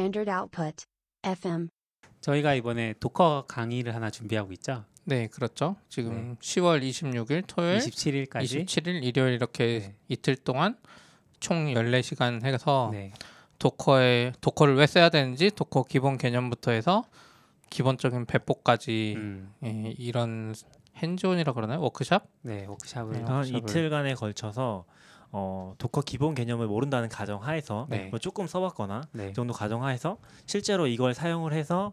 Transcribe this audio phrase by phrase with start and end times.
[0.00, 0.86] Standard Output.
[1.22, 1.68] FM.
[2.22, 4.84] 저희가 이번에 Docker 강의를 하나 준비하고 있죠.
[5.04, 5.76] 네, 그렇죠.
[5.90, 6.34] 지금 네.
[6.40, 8.64] 10월 26일 토요일, 27일까지.
[8.64, 9.96] 27일 일요일 이렇게 네.
[10.08, 10.76] 이틀 동안
[11.38, 13.12] 총 14시간 해서 네.
[13.58, 17.04] Docker에 Docker를 왜 써야 되는지 Docker 기본 개념부터 해서
[17.68, 20.54] 기본적인 배포까지 음, 예, 이런
[20.96, 21.80] hands-on이라 그러나요?
[21.82, 22.26] 워크샵?
[22.42, 23.22] 네, 워크샵을 네.
[23.22, 24.86] 한 워크샵을- 이틀간에 걸쳐서
[25.32, 28.06] 어, Docker 기본 개념을 모른다는 가정하에서 네.
[28.06, 29.30] 뭐 조금 써봤거나 네.
[29.30, 31.92] 이 정도 가정하에서 실제로 이걸 사용을 해서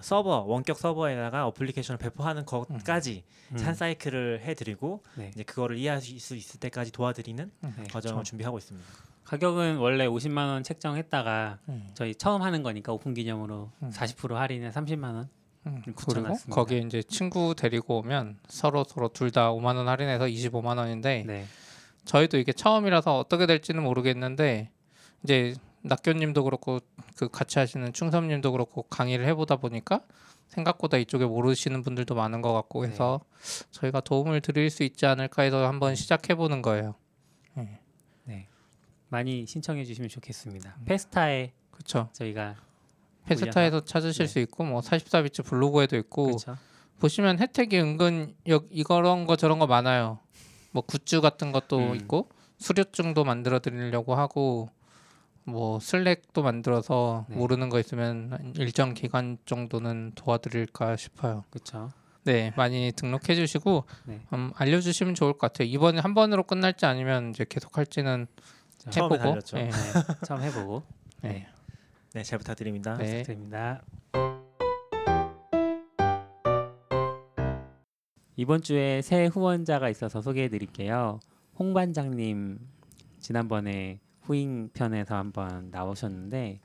[0.00, 5.30] 서버 원격 서버에다가 어플리케이션을 배포하는 것까지 음, 한 사이클을 해드리고 네.
[5.34, 7.84] 이제 그거를 이해할 수 있을 때까지 도와드리는 네.
[7.92, 8.88] 과정을 준비하고 있습니다.
[9.24, 11.90] 가격은 원래 50만 원 책정했다가 음.
[11.94, 13.90] 저희 처음 하는 거니까 오픈 기념으로 음.
[13.90, 15.28] 40% 할인해 30만 원.
[15.66, 16.34] 음, 그리고.
[16.50, 21.44] 거기에 이제 친구 데리고 오면 서로 서로 둘 다 5만 원 할인해서 25만 원인데 네.
[22.08, 24.70] 저희도 이게 처음이라서 어떻게 될지는 모르겠는데
[25.22, 26.80] 이제 낙교님도 그렇고
[27.16, 30.00] 그 같이 하시는 충섭님도 그렇고 강의를 해보다 보니까
[30.48, 32.90] 생각보다 이쪽에 모르시는 분들도 많은 것 같고 네.
[32.90, 33.20] 해서
[33.70, 35.68] 저희가 도움을 드릴 수 있지 않을까 해서 음.
[35.68, 36.94] 한번 시작해 보는 거예요.
[39.10, 40.76] 많이 신청해 주시면 좋겠습니다.
[40.78, 40.84] 음.
[40.86, 42.08] 페스타에 그렇죠.
[42.12, 42.56] 저희가
[43.26, 44.32] 페스타에서 찾으실 네.
[44.32, 46.56] 수 있고 뭐 44비치 블로그에도 있고 그렇죠.
[47.00, 50.20] 보시면 혜택이 은근 여, 이런 거 저런 거 많아요.
[50.70, 51.94] 뭐 굿즈 같은 것도 음.
[51.96, 54.68] 있고 수료증도 만들어 드리려고 하고
[55.44, 57.36] 뭐 슬랙도 만들어서 네.
[57.36, 61.44] 모르는 거 있으면 한 일정 기간 정도는 도와드릴까 싶어요.
[61.50, 61.90] 그렇죠.
[62.24, 64.20] 네, 많이 등록해 주시고 네.
[64.34, 65.68] 음, 알려주시면 좋을 것 같아요.
[65.68, 68.26] 이번에 한 번으로 끝날지 아니면 이제 계속 할지는
[68.90, 69.30] 처음에 해보고.
[69.30, 69.56] 달렸죠.
[69.56, 69.70] 네, 네.
[70.26, 70.82] 처음 해보고
[71.22, 71.46] 네.
[72.12, 72.96] 네, 잘 부탁드립니다.
[72.98, 73.22] 네.
[73.22, 73.80] 부탁드립니다.
[78.38, 81.18] 이번 주에 새 후원자가 있어서 소개해 드릴게요.
[81.58, 82.60] 홍 반장님
[83.18, 86.60] 지난번에 후잉 편에서 한번 나오셨는데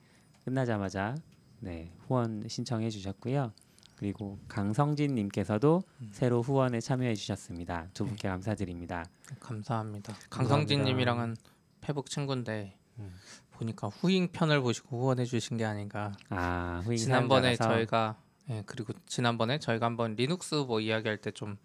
[0.46, 1.16] 끝나자마자
[1.62, 3.54] 네, 후원 신청해 주셨고요.
[3.96, 6.10] 그리고 강성진 님께서도 음.
[6.12, 7.88] 새로 후원에 참여해 주셨습니다.
[7.96, 9.06] 두 분께 감사드립니다.
[9.40, 10.14] 감사합니다.
[10.14, 10.14] 감사합니다.
[10.30, 11.36] 강성진 님이랑은
[11.82, 13.12] 페북 친구인데 음.
[13.54, 16.12] 보니까 후잉 편을 보시고 후원해 주신 게 아닌가.
[16.30, 18.18] 아, 후잉 지난번에 사연자라서 저희가
[18.50, 21.58] 예, 그리고 지난번에 저희가 한번 리눅스 뭐 이야기할 때 좀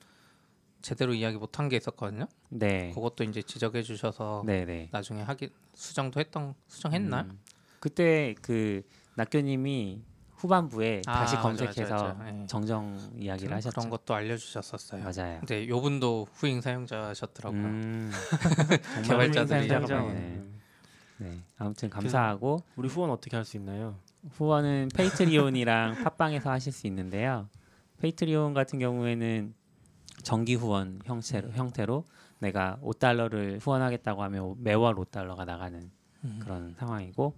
[0.82, 2.26] 제대로 이야기 못한 게 있었거든요.
[2.50, 2.90] 네.
[2.94, 4.88] 그것도 이제 지적해 주셔서 네, 네.
[4.92, 7.22] 나중에 하기 수정도 했던 수정했나?
[7.22, 7.38] 음,
[7.80, 8.82] 그때 그
[9.16, 10.02] 낙교님이
[10.36, 12.28] 후반부에 아, 다시 맞아, 검색해서 맞아, 맞아.
[12.42, 12.46] 예.
[12.46, 13.74] 정정 이야기를 하셨죠.
[13.74, 15.02] 그런 것도 알려주셨었어요.
[15.02, 15.38] 맞아요.
[15.40, 17.60] 근데 요분도 후잉 사용자셨더라고요.
[17.60, 18.12] 음,
[19.04, 20.42] 개발자들이 사용자네.
[21.20, 21.38] 네.
[21.58, 23.96] 아무튼 감사하고 우리 후원 어떻게 할 수 있나요?
[24.32, 27.48] 후원은 Patreon이랑 팟빵에서 하실 수 있는데요.
[28.00, 29.54] Patreon 같은 경우에는
[30.28, 32.04] 정기 후원 형태로, 형태로
[32.38, 35.90] 내가 5달러를 후원하겠다고 하면 매월 5달러가 나가는
[36.24, 36.38] 음.
[36.42, 37.34] 그런 상황이고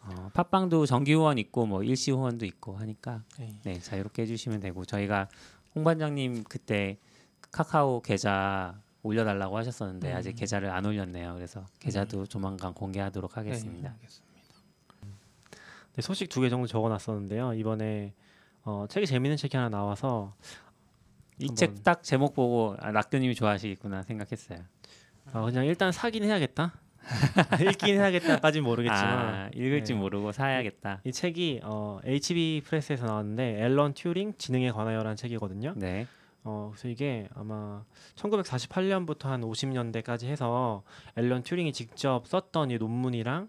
[0.00, 3.58] 어, 팟빵도 정기 후원 있고 뭐 일시 후원도 있고 하니까 네.
[3.62, 5.26] 네 자유롭게 해주시면 되고 저희가
[5.74, 6.98] 홍 반장님 그때
[7.50, 10.14] 카카오 계좌 올려달라고 하셨었는데 음.
[10.14, 11.32] 아직 계좌를 안 올렸네요.
[11.32, 13.94] 그래서 계좌도 조만간 공개하도록 하겠습니다.
[14.02, 15.08] 네.
[15.96, 17.54] 네, 소식 두 개 정도 적어놨었는데요.
[17.54, 18.12] 이번에
[18.64, 20.34] 어, 책이 재밌는 책이 하나 나와서
[21.38, 24.60] 이 책 딱 제목 보고 아, 낙교님이 좋아하시겠구나 생각했어요.
[25.32, 26.74] 어, 그냥 일단 사긴 해야겠다.
[27.60, 29.02] 읽긴 해야겠다까지는 모르겠지만
[29.34, 29.98] 아, 읽을지 네.
[29.98, 31.00] 모르고 사야겠다.
[31.04, 35.74] 이 책이 어, HB 프레스에서 나왔는데 앨런 튜링 지능에 관하여라는 책이거든요.
[35.76, 36.06] 네,
[36.44, 37.84] 어, 그래서 이게 아마
[38.16, 40.82] 1948년부터 한 50년대까지 해서
[41.16, 43.48] 앨런 튜링이 직접 썼던 이 논문이랑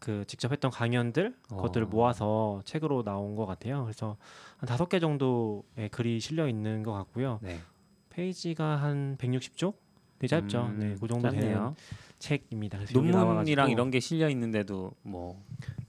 [0.00, 1.90] 그 직접 했던 강연들 그것들을 어.
[1.90, 3.84] 모아서 책으로 나온 것 같아요.
[3.84, 4.16] 그래서
[4.56, 7.38] 한 다섯 개 정도의 글이 실려 있는 것 같고요.
[7.42, 7.60] 네,
[8.08, 9.74] 페이지가 한 160쪽?
[10.18, 10.66] 되게 짧죠.
[10.66, 11.74] 음, 네, 그 정도 되는 짧네요.
[12.18, 12.78] 책입니다.
[12.78, 15.42] 그래서 여기 논문이랑 이런 게 실려 있는데도 뭐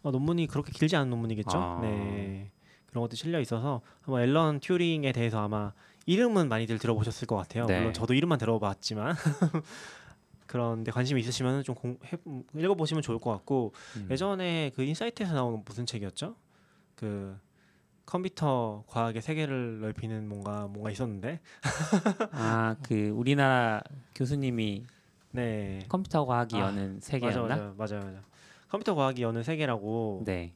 [0.04, 1.58] 어, 논문이 그렇게 길지 않은 논문이겠죠.
[1.58, 1.80] 아.
[1.82, 2.52] 네.
[2.86, 5.74] 그런 것도 실려 있어서 한번 앨런 튜링에 대해서 아마
[6.06, 7.66] 이름은 많이들 들어보셨을 것 같아요.
[7.66, 7.80] 네.
[7.80, 9.16] 물론 저도 이름만 들어봤지만
[10.52, 12.18] 그런데 관심 이 있으시면 좀 공, 해,
[12.54, 14.08] 읽어보시면 좋을 것 같고 음.
[14.12, 16.36] 예전에 그 인사이트에서 나온 무슨 책이었죠?
[16.96, 17.40] 그
[18.06, 21.40] 컴퓨터 과학의 세계를 넓히는 뭔가 뭔가 있었는데
[22.34, 23.82] 아 그 우리나라
[24.14, 24.84] 교수님이
[25.32, 27.48] 네 컴퓨터 과학이 아, 여는 세계였나?
[27.56, 28.22] 맞아 맞아 맞아
[28.68, 30.54] 컴퓨터 과학이 여는 세계라고 네,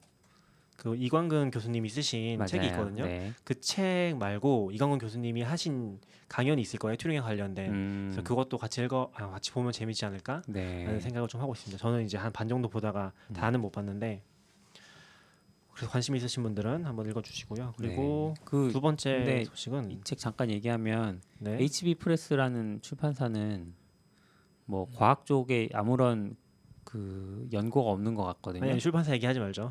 [0.75, 2.47] 그 이광근 교수님이 쓰신 맞아요.
[2.47, 3.05] 책이 있거든요.
[3.05, 3.33] 네.
[3.43, 9.11] 그책 말고 이광근 교수님이 하신 강연이 있을 거예요 튜링에 관련된 음, 그래서 그것도 같이 읽어
[9.15, 10.83] 아, 같이 보면 재밌지 않을까 네.
[10.83, 13.33] 라는 생각을 좀 하고 있습니다 저는 이제 한 반 정도 보다가 음.
[13.33, 14.21] 다는 못 봤는데
[15.71, 21.57] 그래서 관심 있으신 분들은 한번 읽어주시고요 그리고 그두 번째 소식은 이 책 잠깐 얘기하면 네.
[21.61, 23.73] HB 프레스라는 출판사는
[24.65, 26.35] 뭐 과학 쪽에 아무런
[26.95, 28.69] 그 연고가 없는 것 같거든요.
[28.71, 29.69] 아니, 출판사 얘기하지 말죠.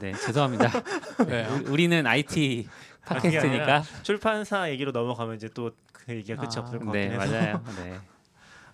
[0.00, 0.70] 네, 죄송합니다.
[1.28, 1.46] 네.
[1.48, 2.66] 우리- 우리는 IT
[3.04, 3.82] 팟캐스트니까.
[4.02, 7.32] 출판사 얘기로 넘어가면 이제 또 그 얘기가 끝이 아, 없을 것 네, 같긴 해서.
[7.32, 7.64] 맞아요.
[7.82, 7.98] 네.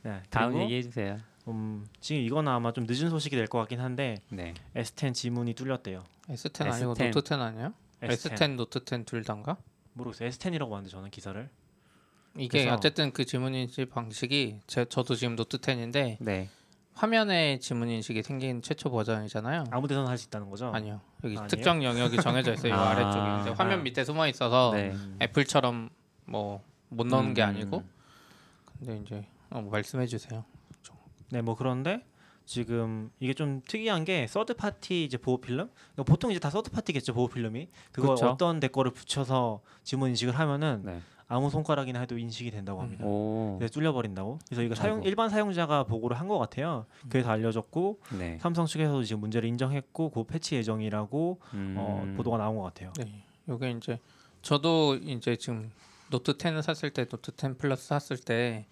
[0.03, 1.19] 네, 다음 얘기해 주세요.
[1.47, 4.53] 음, 지금 이건 아마 좀 늦은 소식이 될 것 같긴 한데 네.
[4.75, 6.03] S10 지문이 뚫렸대요.
[6.29, 7.13] S10 아니고 S10.
[7.13, 7.73] 노트 10 아니에요?
[8.03, 9.57] S10, 노트 10둘 다인가?
[9.93, 10.29] 모르겠어요.
[10.29, 11.49] S10이라고 봤는데 저는 기사를.
[12.37, 16.49] 이게 어쨌든 그 지문 인식 방식이 제, 저도 지금 노트 10인데 네.
[17.01, 19.65] 화면에 지문 인식이 생긴 최초 버전이잖아요.
[19.71, 20.71] 아무 데서나 할 수 있다는 거죠?
[20.75, 21.01] 아니요.
[21.25, 21.49] 여기 아니에요?
[21.49, 22.73] 특정 영역이 정해져 있어요.
[22.75, 22.91] 이 아.
[22.91, 23.55] 아래쪽에.
[23.57, 23.83] 화면 아.
[23.83, 24.91] 밑에 숨어 있어서 네.
[24.91, 25.17] 음.
[25.23, 25.89] 애플처럼
[26.27, 26.63] 뭐
[26.93, 27.85] 못 넣는 게 음, 아니고
[28.79, 30.45] 근데 이제 어, 뭐 말씀해 주세요.
[31.31, 32.05] 네, 뭐 그런데
[32.45, 35.71] 지금 이게 좀 특이한 게 third party 이제 보호 필름.
[36.05, 37.69] 보통 이제 다 third party겠죠 보호 필름이.
[37.93, 38.31] 그거 그쵸.
[38.31, 41.01] 어떤 데 거를 붙여서 지문 인식을 하면은 네.
[41.33, 43.05] 아무 손가락이나 해도 인식이 된다고 합니다.
[43.07, 43.55] 오.
[43.59, 44.41] 그래서 뚫려 버린다고.
[44.47, 45.09] 그래서 이거 사용 아이고.
[45.09, 46.87] 일반 사용자가 보고를 한 것 같아요.
[47.09, 48.37] 그래서 알려졌고 네.
[48.41, 51.75] 삼성 측에서도 지금 문제를 인정했고 그 패치 예정이라고 음.
[51.79, 52.93] 어, 보도가 나온 것 같아요.
[52.99, 53.25] 네.
[53.49, 53.99] 요게 이제
[54.43, 55.71] 저도 이제 지금
[56.11, 58.67] 노트 10을 샀을 때 노트 10 플러스 샀을 때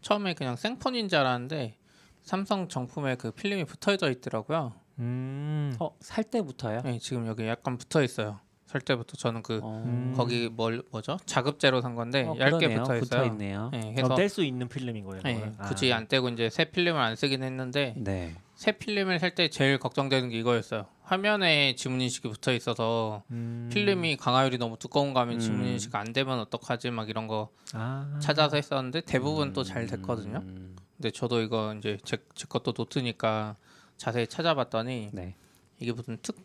[0.00, 1.76] 처음에 그냥 생폰인 줄 알았는데
[2.22, 4.72] 삼성 정품에 그 필름이 붙어져 있더라고요.
[5.00, 5.74] 음.
[5.80, 6.82] 어, 살 때부터요?
[6.82, 8.38] 네, 지금 여기 약간 붙어 있어요.
[8.74, 9.84] 살 때부터 저는 그 어.
[9.86, 10.14] 음.
[10.16, 11.16] 거기 뭘 뭐죠?
[11.26, 12.82] 자급제로 산 건데 어, 얇게 그러네요.
[12.82, 13.24] 붙어 있어요.
[13.26, 13.70] 있네요.
[13.72, 15.22] 네, 그럼 해서 뗄수 있는 필름인 거예요.
[15.22, 15.52] 네?
[15.68, 15.98] 굳이 아.
[15.98, 18.34] 안 떼고 이제 새 필름을 안 쓰긴 했는데 네.
[18.56, 20.86] 새 필름을 살 때 제일 걱정되는 게 이거였어요.
[21.04, 23.70] 화면에 지문 인식이 붙어 있어서 음.
[23.72, 25.66] 필름이 강화율이 너무 두꺼운 거 하면 지문 음.
[25.66, 28.18] 인식 안 되면 어떡하지 막 이런 거 아.
[28.20, 30.38] 찾아서 했었는데 대부분 또잘 됐거든요.
[30.38, 30.74] 음.
[30.96, 33.54] 근데 저도 이거 이제 제, 제 것도 노트니까
[33.98, 35.36] 자세히 찾아봤더니 네.
[35.78, 36.36] 이게 무슨 특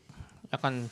[0.53, 0.87] 약간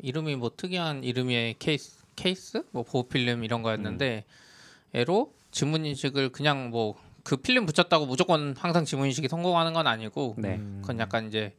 [0.00, 4.24] 이름이 뭐 특이한 이름의 케이스 케이스 뭐 보호 필름 이런 거였는데
[4.94, 10.36] 애로 지문 인식을 그냥 뭐 그 필름 붙였다고 무조건 항상 지문 인식이 성공하는 건 아니고
[10.38, 10.56] 네.
[10.56, 10.78] 음.
[10.80, 11.54] 그건 약간 이제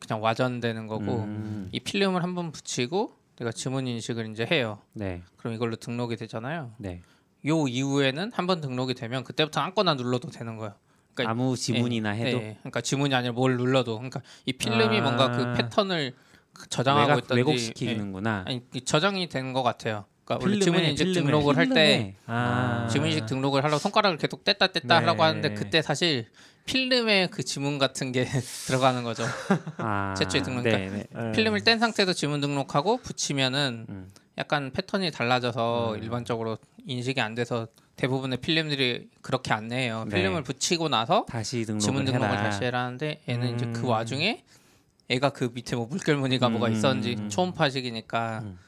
[0.00, 1.68] 그냥 와전되는 거고 음.
[1.70, 4.80] 이 필름을 한번 붙이고 내가 지문 인식을 이제 해요.
[4.92, 5.22] 네.
[5.36, 6.72] 그럼 이걸로 등록이 되잖아요.
[6.78, 7.02] 네.
[7.46, 10.74] 요 이후에는 한번 등록이 되면 그때부터 아무거나 눌러도 되는 거예요.
[11.14, 12.56] 그러니까 아무 지문이나 네, 해도 네.
[12.58, 15.02] 그러니까 지문이 아니라 뭘 눌러도 그러니까 이 필름이 아.
[15.02, 16.18] 뭔가 그 패턴을 그
[16.68, 18.44] 저장하고 있던지 왜곡시키는구나.
[18.46, 18.50] 예.
[18.50, 20.04] 아니 이 저장이 된 것 같아요.
[20.24, 21.26] 그러니까 원래 필름에, 지문 인식 필름에.
[21.26, 22.14] 등록을 할때 필름에.
[22.26, 22.88] 아.
[22.90, 24.94] 지문 인식 등록을 하려고 손가락을 계속 뗐다 뗐다 네.
[24.94, 26.26] 하라고 하는데 그때 사실
[26.66, 28.24] 필름에 그 지문 같은 게
[28.66, 29.24] 들어가는 거죠.
[29.78, 30.14] 아.
[30.16, 30.62] 최초에 등록.
[30.62, 31.04] 네, 네.
[31.10, 31.32] 네.
[31.32, 34.10] 필름을 뗀 상태에서 지문 등록하고 붙이면은 음.
[34.38, 36.02] 약간 패턴이 달라져서 음.
[36.02, 37.66] 일반적으로 인식이 안 돼서
[37.96, 40.04] 대부분의 필름들이 그렇게 안내해요.
[40.08, 40.16] 네.
[40.16, 42.42] 필름을 붙이고 나서 다시 등록을 지문 등록을 해라.
[42.44, 43.84] 다시 해라는데 얘는 이제 그 음.
[43.86, 44.44] 와중에
[45.10, 47.28] 애가 그 밑에 뭐 물결 무늬가 뭐가 음, 있었는지 음.
[47.28, 48.58] 초음파식이니까 음.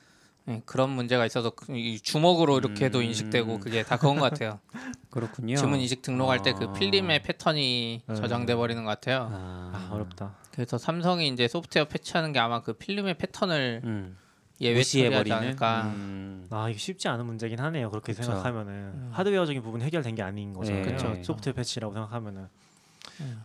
[0.48, 3.04] 예, 그런 문제가 있어서 그- 이 주먹으로 이렇게도 음.
[3.04, 4.58] 인식되고 그게 다 그건 것 같아요.
[5.10, 5.54] 그렇군요.
[5.56, 6.72] 지문 인식 등록할 때그 아.
[6.72, 8.14] 필름의 패턴이 음.
[8.16, 9.28] 저장돼 버리는 것 같아요.
[9.30, 10.34] 아, 아, 어렵다.
[10.50, 14.16] 그래서 삼성이 이제 소프트웨어 패치하는 게 아마 그 필름의 패턴을 음.
[14.60, 15.32] 예외 처리하지.
[15.32, 15.82] 않을까.
[15.94, 16.46] 음.
[16.50, 17.90] 아 이게 쉽지 않은 문제긴 하네요.
[17.90, 18.24] 그렇게 그쵸.
[18.24, 20.84] 생각하면은 하드웨어적인 부분 해결된 게 아닌 거잖아요.
[21.14, 21.22] 네.
[21.22, 22.48] 소프트웨어 패치라고 생각하면은.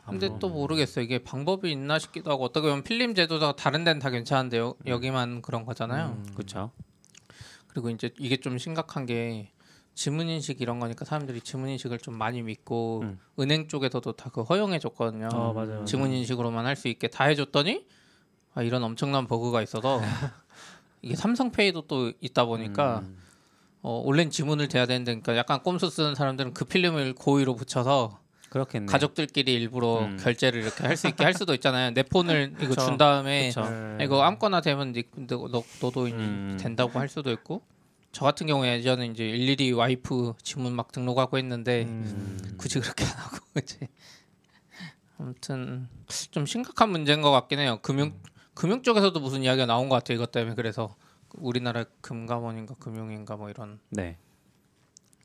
[0.08, 1.04] 근데 아, 또 모르겠어요.
[1.04, 5.42] 이게 방법이 있나 싶기도 하고 어떻게 보면 필름 제도가 다른 데는 다 괜찮은데 요, 여기만
[5.42, 6.18] 그런 거잖아요.
[6.18, 6.32] 음.
[6.34, 6.72] 그렇죠.
[7.68, 9.52] 그리고 이제 이게 좀 심각한 게
[9.94, 13.20] 지문 인식 이런 거니까 사람들이 지문 인식을 좀 많이 믿고 음.
[13.40, 15.30] 은행 쪽에서도 다 그 허용해 줬거든요.
[15.34, 15.86] 어 맞아요.
[15.86, 17.86] 지문 인식으로만 할 수 있게 다 해줬더니
[18.54, 20.00] 아, 이런 엄청난 버그가 있어서
[21.02, 23.18] 이게 삼성페이도 또 있다 보니까 음.
[23.82, 28.20] 어, 원래는 지문을 대야 되는데 그러니까 약간 꼼수 쓰는 사람들은 그 필름을 고의로 붙여서
[28.50, 28.86] 그렇겠네.
[28.88, 30.18] 가족들끼리 일부러 음.
[30.18, 31.92] 결제를 이렇게 할 수 있게 할 수도 있잖아요.
[31.92, 32.82] 내 폰을 이거 그쵸.
[32.86, 33.70] 준 다음에 그쵸.
[33.70, 34.06] 네.
[34.06, 36.58] 이거 아무거나 되면 니, 너, 너, 너도 음.
[36.60, 37.62] 된다고 할 수도 있고
[38.12, 42.56] 저 같은 경우에 예전에 이제 일일이 와이프 지문 막 등록하고 했는데 음.
[42.58, 43.88] 굳이 그렇게 안 하고 이제
[45.20, 45.88] 아무튼
[46.32, 47.80] 좀 심각한 문제인 것 같긴 해요.
[47.82, 48.14] 금융
[48.54, 50.16] 금융 쪽에서도 무슨 이야기가 나온 것 같아요.
[50.16, 50.96] 이것 때문에 그래서
[51.36, 54.18] 우리나라 금감원인가 금융인가 뭐 이런 네.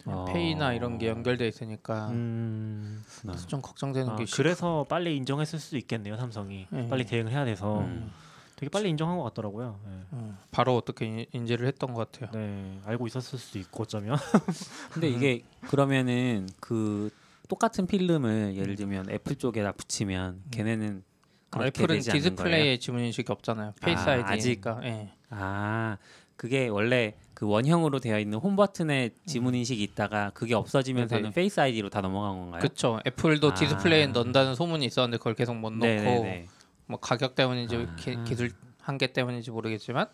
[0.05, 0.25] 어.
[0.33, 3.03] 페이나 이런 게 연결돼 있으니까 음.
[3.23, 6.89] 그래서 좀 걱정되는 아, 게 있- 그래서 빨리 인정했을 수도 있겠네요 삼성이 네.
[6.89, 8.11] 빨리 대응을 해야 돼서 음.
[8.57, 9.81] 되게 빨리 인정한 것 같더라고요.
[9.85, 9.91] 네.
[10.13, 12.31] 음, 바로 어떻게 인- 인지를 했던 것 같아요.
[12.33, 14.17] 네, 알고 있었을 수도 있고 어쩌면
[14.93, 17.11] 근데 이게 그러면은 그
[17.49, 21.03] 똑같은 필름을 예를 들면 애플 쪽에다 붙이면 걔네는
[21.51, 22.31] 그렇게 애플은 되지 않는 거예요?
[22.37, 23.75] 디스플레이에 지문 인식이 없잖아요.
[23.83, 24.81] Face 아, ID니까.
[24.85, 25.11] 예.
[25.31, 25.99] 아
[26.37, 31.35] 그게 원래 그 원형으로 되어 있는 홈 버튼에 지문 인식이 있다가 그게 없어지면서는 네네.
[31.35, 32.61] Face ID로 다 넘어간 건가요?
[32.61, 33.01] 그렇죠.
[33.07, 33.55] 애플도 아.
[33.55, 36.47] 디스플레이에 넣는다는 소문이 있었는데 그걸 계속 못 넣고 네네네.
[36.87, 37.95] 뭐 가격 때문인지 아.
[37.97, 40.07] 기, 기술 한계 때문인지 모르겠지만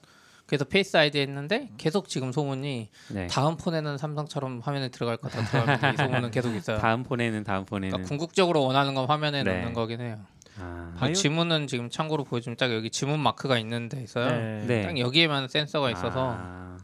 [0.46, 3.26] 그래서 Face ID 했는데 계속 지금 소문이 네.
[3.26, 6.78] 다음 폰에는 삼성처럼 화면에 들어갈 들어갈 거다 이 소문은 계속 있어요.
[6.80, 9.58] 다음 폰에는 다음 폰에는 그러니까 궁극적으로 원하는 건 화면에 네.
[9.58, 10.18] 넣는 거긴 해요.
[10.60, 14.28] 아, 그 지문은 지금 참고로 보여주면 딱 여기 지문 마크가 있는 데 있어요.
[14.30, 14.64] 네.
[14.66, 14.82] 네.
[14.82, 16.78] 딱 여기에만 센서가 있어서 아,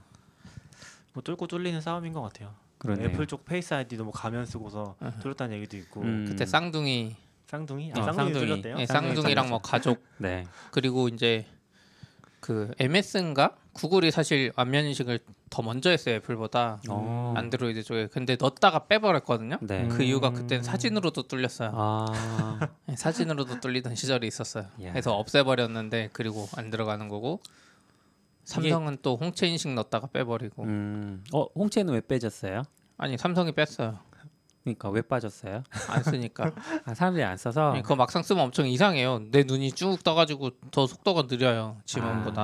[1.12, 2.54] 뭐 뚫고 뚫리는 싸움인 것 같아요.
[2.78, 3.08] 그러네요.
[3.08, 5.20] 애플 쪽 Face ID도 뭐 가면 쓰고서 어허.
[5.20, 6.26] 뚫었다는 얘기도 있고 음.
[6.28, 7.16] 그때 쌍둥이,
[7.46, 8.76] 쌍둥이, 어, 아, 쌍둥이 뚫렸대요.
[8.76, 10.44] 네, 쌍둥이 랑 뭐 가족 네.
[10.70, 11.46] 그리고 이제
[12.40, 15.18] 그 MS인가 구글이 사실 안면 인식을
[15.50, 17.34] 더 먼저 했어요 애플보다 어.
[17.36, 19.58] 안드로이드 쪽에 근데 넣었다가 빼버렸거든요.
[19.60, 19.88] 네.
[19.88, 20.34] 그 이유가 음.
[20.34, 21.72] 그때는 사진으로도 뚫렸어요.
[21.74, 22.60] 아.
[22.86, 24.64] 네, 사진으로도 뚫리던 시절이 있었어요.
[24.82, 24.92] 야.
[24.92, 27.40] 그래서 없애버렸는데 그리고 안 들어가는 거고
[28.44, 31.24] 삼성은 또 홍채 인식 넣었다가 빼버리고 음.
[31.32, 32.62] 어, 홍채는 왜 빼졌어요?
[32.96, 33.98] 아니 삼성이 뺐어요.
[34.62, 35.62] 그러니까 왜 빠졌어요?
[35.90, 36.52] 안 쓰니까
[36.86, 37.72] 아, 사람들이 안 써서.
[37.72, 39.30] 네, 그거 막상 쓰면 엄청 이상해요.
[39.30, 42.42] 내 눈이 쭉 떠가지고 더 속도가 느려요 지문보다.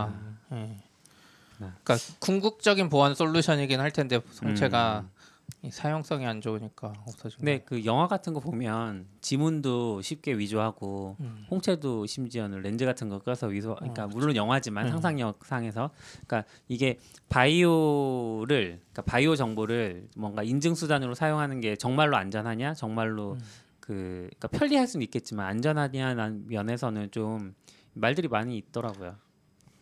[0.50, 0.56] 아.
[0.56, 0.89] 예.
[1.60, 1.76] 아.
[1.82, 5.20] 그러니까 궁극적인 보안 솔루션이긴 할 텐데 송채가 음.
[5.62, 6.92] 이 사용성이 안 좋으니까
[7.36, 7.60] 근데 거예요.
[7.66, 11.46] 그 영화 같은 거 보면 지문도 쉽게 위조하고 음.
[11.50, 14.90] 홍채도 심지어는 렌즈 같은 거 껴서 위조 그러니까 어, 물론 영화지만 음.
[14.92, 15.90] 상상력 상에서
[16.26, 16.98] 그러니까 이게
[17.28, 23.40] 바이오를 그러니까 바이오 정보를 뭔가 인증 수단으로 사용하는 게 정말로 안전하냐 정말로 음.
[23.80, 27.54] 그 그러니까 편리할 수는 있겠지만 안전하냐는 면에서는 좀
[27.92, 29.16] 말들이 많이 있더라고요.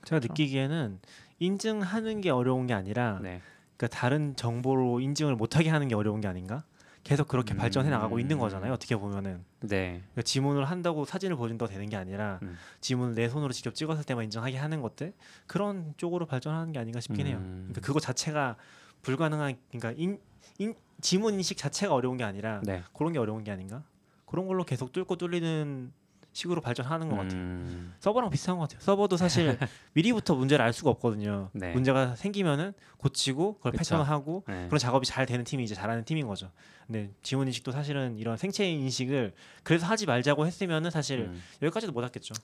[0.04, 0.98] 제가 느끼기에는
[1.38, 3.40] 인증하는 게 어려운 게 아니라 네.
[3.76, 6.64] 그러니까 다른 정보로 인증을 못하게 하는 게 어려운 게 아닌가?
[7.04, 7.56] 계속 그렇게 음.
[7.56, 8.72] 발전해 나가고 있는 거잖아요.
[8.72, 10.02] 어떻게 보면은 네.
[10.12, 12.56] 그러니까 지문을 한다고 사진을 보여준다고 되는 게 아니라 음.
[12.80, 15.14] 지문을 내 손으로 직접 찍었을 때만 인정하게 하는 것들
[15.46, 17.38] 그런 쪽으로 발전하는 게 아닌가 싶긴 해요.
[17.38, 17.68] 음.
[17.68, 18.56] 그러니까 그거 자체가
[19.02, 20.18] 불가능한 그러니까 인,
[20.58, 22.82] 인 지문 인식 자체가 어려운 게 아니라 네.
[22.92, 23.84] 그런 게 어려운 게 아닌가?
[24.26, 25.92] 그런 걸로 계속 뚫고 뚫리는
[26.38, 27.40] 식으로 발전하는 것 같아요.
[27.40, 27.94] 음.
[27.98, 28.80] 서버랑 비슷한 것 같아요.
[28.80, 29.58] 서버도 사실
[29.94, 31.50] 미리부터 문제를 알 수가 없거든요.
[31.52, 31.72] 네.
[31.72, 33.96] 문제가 생기면은 고치고 그걸 그쵸.
[33.96, 34.66] 패턴하고 네.
[34.68, 36.50] 그런 작업이 잘 되는 팀이 이제 잘하는 팀인 거죠.
[36.86, 39.32] 근데 지문 인식도 사실은 이런 생체 인식을
[39.64, 41.42] 그래서 하지 말자고 했으면은 사실 음.
[41.60, 42.34] 여기까지도 못 왔겠죠.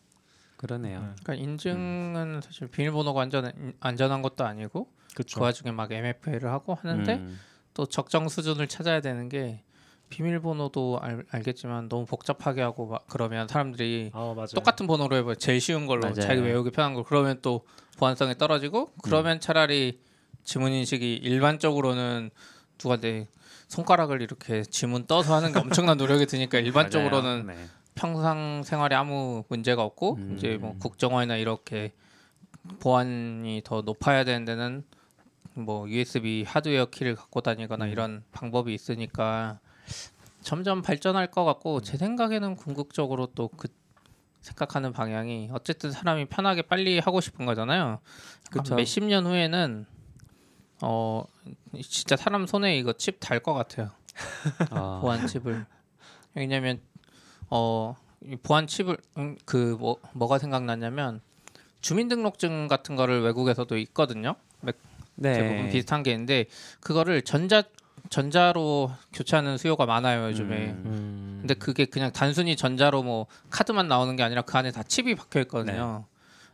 [0.56, 1.00] 그러네요.
[1.00, 1.06] 네.
[1.22, 5.38] 그러니까 인증은 사실 비밀번호가 안전 안전한 것도 아니고 그렇죠.
[5.38, 7.38] 그 와중에 막 MFA를 하고 하는데 음.
[7.74, 9.62] 또 적정 수준을 찾아야 되는 게
[10.10, 14.34] 비밀번호도 알, 알겠지만 너무 복잡하게 하고 막 그러면 사람들이 아.
[14.54, 16.20] 똑같은 번호로 해봐 제일 쉬운 걸로 맞아요.
[16.20, 17.64] 자기 외우기 편한 걸 그러면 또
[17.98, 18.98] 보안성이 떨어지고 음.
[19.02, 20.00] 그러면 차라리
[20.44, 22.30] 지문 인식이 일반적으로는
[22.78, 23.26] 누가 내
[23.68, 27.46] 손가락을 이렇게 지문 떠서 하는 게 엄청난 노력이 드니까 일반적으로는.
[27.46, 27.54] 네.
[27.94, 30.34] 평상 생활에 아무 문제가 없고 음.
[30.36, 31.92] 이제 뭐 국정화나 이렇게
[32.80, 34.84] 보안이 더 높아야 되는 데는
[35.54, 37.90] 뭐 USB 하드웨어 키를 갖고 다니거나 음.
[37.90, 39.60] 이런 방법이 있으니까
[40.44, 43.68] 점점 발전할 것 같고 제 생각에는 궁극적으로 또 그
[44.44, 48.00] 생각하는 방향이 어쨌든 사람이 편하게 빨리 하고 싶은 거잖아요.
[48.50, 48.74] 그쵸.
[48.74, 49.86] 몇십 년 후에는
[50.82, 51.24] 어
[51.82, 53.90] 진짜 사람 손에 이거 칩 달 것 같아요.
[54.70, 54.98] 아.
[55.00, 55.64] 보안 칩을
[56.34, 56.82] 왜냐면
[57.48, 61.22] 어이 보안 칩을 음, 그뭐 뭐가 생각나냐면
[61.80, 64.34] 주민등록증 같은 거를 외국에서도 있거든요.
[65.16, 65.32] 네.
[65.32, 66.44] 대부분 비슷한 게 있는데
[66.80, 67.62] 그거를 전자
[68.18, 70.56] 전자로 교체하는 수요가 많아요 요즘에.
[70.70, 70.82] 음.
[70.86, 71.36] 음.
[71.40, 75.40] 근데 그게 그냥 단순히 전자로 뭐 카드만 나오는 게 아니라 그 안에 다 칩이 박혀
[75.42, 76.06] 있거든요.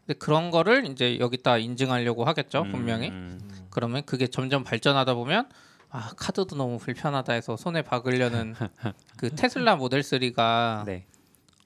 [0.06, 3.08] 근데 그런 거를 이제 여기다 인증하려고 하겠죠 분명히.
[3.10, 3.38] 음.
[3.68, 5.50] 그러면 그게 점점 발전하다 보면
[5.90, 8.54] 아 카드도 너무 불편하다 해서 손에 박으려는
[9.18, 11.04] 그 테슬라 모델 3가 네.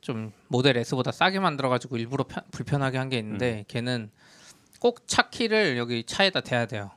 [0.00, 3.64] 좀 모델 S보다 싸게 만들어가지고 일부러 편- 불편하게 한 게 있는데 음.
[3.68, 4.10] 걔는
[4.80, 6.90] 꼭 차 키를 여기 차에다 대야 돼요.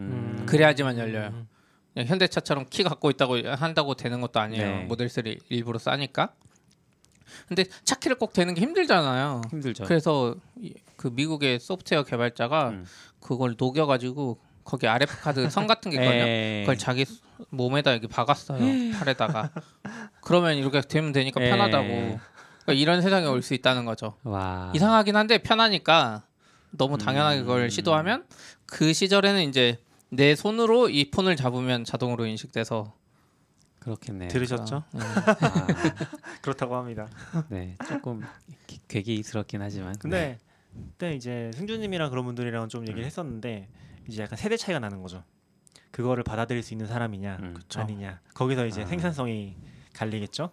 [0.00, 0.44] 음.
[0.46, 1.46] 그래야지만 열려요.
[1.96, 4.64] 현대차처럼 키 갖고 있다고 한다고 되는 것도 아니에요.
[4.66, 4.82] 네.
[4.84, 6.32] 모델 3 일부러 싸니까.
[7.48, 9.42] 근데 차 키를 꼭 대는 게 힘들잖아요.
[9.50, 9.84] 힘들죠.
[9.84, 12.86] 그래서 이- 그 미국의 소프트웨어 개발자가 음.
[13.20, 16.22] 그걸 녹여가지고 거기 RF 카드 선 같은 게 있거든요.
[16.26, 16.60] 에.
[16.62, 17.20] 그걸 자기 수-
[17.50, 18.58] 몸에다 이렇게 박았어요.
[18.98, 19.50] 팔에다가.
[20.20, 21.50] 그러면 이렇게 되면 되니까 에.
[21.50, 21.86] 편하다고.
[21.86, 24.16] 그러니까 이런 세상에 올 수 있다는 거죠.
[24.22, 24.70] 와.
[24.74, 26.22] 이상하긴 한데 편하니까
[26.72, 27.68] 너무 당연하게 그걸 음.
[27.68, 28.26] 시도하면
[28.66, 29.78] 그 시절에는 이제
[30.10, 32.92] 내 손으로 이 폰을 잡으면 자동으로 인식돼서
[33.78, 34.28] 그렇겠네요.
[34.28, 34.82] 들으셨죠?
[34.94, 35.00] 음.
[35.00, 35.66] 아,
[36.42, 37.08] 그렇다고 합니다.
[37.48, 37.76] 네.
[37.88, 38.22] 조금
[38.66, 39.94] 기- 괴기스럽긴 하지만.
[39.98, 40.38] 근데
[40.74, 43.06] 그때 이제 승주님이랑 그런 분들이랑 좀 얘기를 음.
[43.06, 43.68] 했었는데
[44.08, 45.22] 이제 약간 세대 차이가 나는 거죠.
[45.92, 47.56] 그거를 받아들일 수 있는 사람이냐 음.
[47.74, 48.86] 아니냐 거기서 이제 아.
[48.86, 49.56] 생산성이
[49.94, 50.50] 갈리겠죠.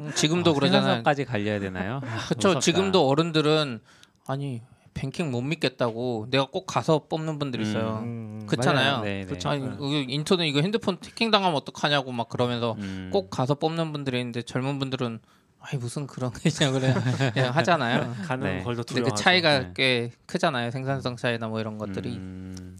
[0.00, 0.82] 음, 지금도 아, 그러잖아요.
[0.82, 2.00] 생산성까지 갈려야 되나요?
[2.28, 2.58] 그렇죠.
[2.58, 3.80] 지금도 어른들은
[4.26, 4.62] 아니
[4.94, 8.00] 뱅킹 못 믿겠다고 내가 꼭 가서 뽑는 분들 있어요.
[8.02, 8.92] 음, 그렇잖아요.
[8.92, 9.04] 맞아요.
[9.04, 9.26] 네, 네.
[9.26, 9.48] 그쵸.
[9.48, 13.10] 아니 이거 인터넷 이거 핸드폰 해킹 당하면 어떡하냐고 막 그러면서 음.
[13.12, 15.20] 꼭 가서 뽑는 분들이 있는데 젊은 분들은
[15.60, 16.94] 아니 무슨 그런 그냥 그래
[17.32, 18.14] 그냥 하잖아요.
[18.24, 18.62] 가는 네.
[18.62, 19.14] 걸더 근데 두려워하죠.
[19.14, 19.72] 그 차이가 네.
[19.74, 20.70] 꽤 크잖아요.
[20.70, 22.78] 생산성 차이나 뭐 이런 것들이 음,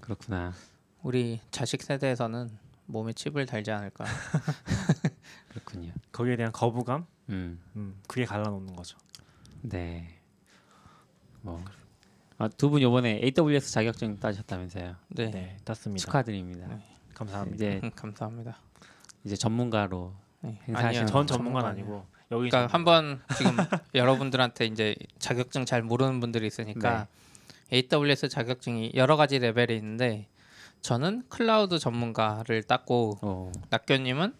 [0.00, 0.52] 그렇구나.
[1.02, 2.50] 우리 자식 세대에서는
[2.86, 4.04] 몸에 칩을 달지 않을까.
[5.48, 5.92] 그렇군요.
[6.12, 8.98] 거기에 대한 거부감, 음, 음, 그게 갈라놓는 거죠.
[9.62, 10.19] 네.
[11.42, 11.62] 뭐.
[12.38, 14.96] 아, 두분 이번에 AWS 자격증 따셨다면서요?
[15.08, 16.02] 네, 네, 땄습니다.
[16.04, 16.68] 축하드립니다.
[16.68, 16.82] 네.
[17.14, 17.54] 감사합니다.
[17.54, 18.56] 이제 음, 감사합니다.
[19.24, 20.58] 이제 전문가로 네.
[20.72, 21.66] 아니요, 전 전문가.
[21.68, 23.56] 아니고 여기 그러니까 한번 지금
[23.94, 27.08] 여러분들한테 이제 자격증 잘 모르는 분들이 있으니까
[27.72, 30.26] AWS 자격증이 여러 가지 레벨이 있는데
[30.80, 34.32] 저는 클라우드 전문가를 땄고 오, 낙교님은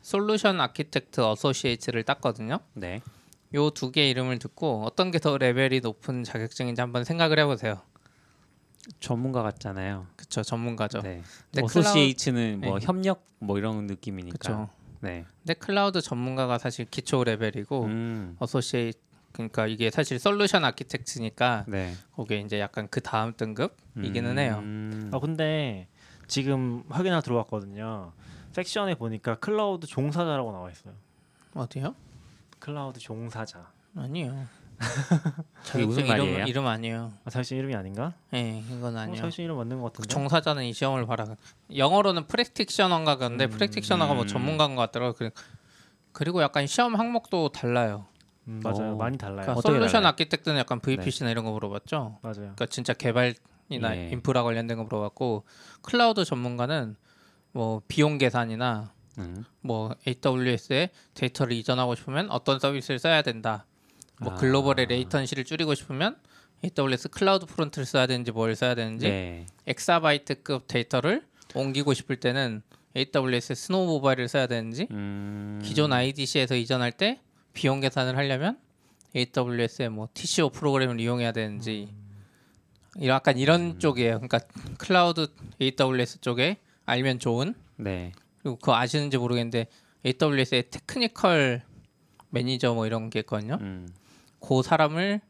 [0.00, 2.60] Solution Architect Associate를 땄거든요.
[2.72, 3.02] 네.
[3.54, 7.80] 요 두 개 이름을 듣고 어떤 게 더 레벨이 높은 자격증인지 한번 생각을 해보세요.
[8.98, 10.06] 전문가 같잖아요.
[10.16, 11.02] 그쵸 전문가죠.
[11.02, 11.22] 네.
[11.52, 12.86] 근데 Associate는 뭐 네.
[12.86, 14.38] 협력 뭐 이런 느낌이니까.
[14.38, 14.68] 그쵸.
[15.00, 15.24] 네.
[15.42, 18.98] 근데 클라우드 전문가가 사실 기초 레벨이고 음, Associate
[19.32, 21.94] 그러니까 이게 사실 Solution Architect니까 네.
[22.16, 24.58] 그게 이제 약간 그 다음 등급이기는 해요.
[24.62, 25.86] 음, 아 근데
[26.26, 28.12] 지금 확인하 들어왔거든요.
[28.52, 30.94] 섹션에 보니까 클라우드 종사자라고 나와 있어요.
[31.54, 31.94] 어디요?
[32.60, 33.70] 클라우드 종사자.
[33.96, 34.46] 아니요.
[35.72, 36.34] 그게 무슨 자격증 말이에요?
[36.36, 37.12] 이름, 이름 아니에요.
[37.24, 38.14] 아, 자격증 이름이 아닌가?
[38.34, 39.16] 예, 이건 어, 아니에요.
[39.16, 40.08] 자격증 이름 맞는 것 같은데.
[40.08, 41.26] 종사자는 이 시험을 봐라.
[41.74, 43.50] 영어로는 practitioner인가 그런데 음.
[43.50, 44.26] practitioner가 뭐 음.
[44.28, 45.14] 전문가인 것 같더라고요.
[45.14, 45.30] 그리-
[46.12, 48.06] 그리고 약간 시험 항목도 달라요.
[48.48, 48.94] 음, 맞아요.
[48.94, 48.96] 오.
[48.96, 49.42] 많이 달라요.
[49.42, 50.08] 그러니까 어떻게 솔루션 달라요?
[50.10, 52.18] Architect는 약간 VPC나 이런 거 물어봤죠.
[52.22, 52.34] 맞아요.
[52.36, 54.08] 그러니까 진짜 개발이나 예.
[54.10, 55.44] 인프라 관련된 거 물어봤고
[55.82, 56.96] 클라우드 전문가는
[57.52, 59.44] 뭐 비용 계산이나 음.
[59.60, 63.66] 뭐 AWS에 데이터를 이전하고 싶으면 어떤 서비스를 써야 된다.
[64.20, 64.36] 뭐 아.
[64.36, 66.16] 글로벌의 latency를 줄이고 싶으면
[66.64, 69.46] AWS CloudFront를 써야 되는지 뭘 써야 되는지 네.
[69.66, 71.24] 엑사바이트급 데이터를
[71.54, 72.62] 옮기고 싶을 때는
[72.96, 77.20] AWS Snowmobile을 써야 되는지 음, 기존 IDC에서 이전할 때
[77.52, 78.58] 비용 계산을 하려면
[79.16, 81.88] AWS의 뭐 TCO 프로그램을 이용해야 되는지
[83.04, 84.20] 약간 이런 쪽이에요.
[84.20, 84.40] 그러니까
[84.78, 85.28] 클라우드
[85.60, 88.12] AWS 쪽에 알면 좋은 네.
[88.42, 89.66] 그리고 그거 아시는지 모르겠는데
[90.04, 91.62] AWS의 technical
[92.30, 93.58] manager 뭐 이런 게 있거든요.
[93.60, 93.88] 음,
[94.40, 95.20] 그 사람을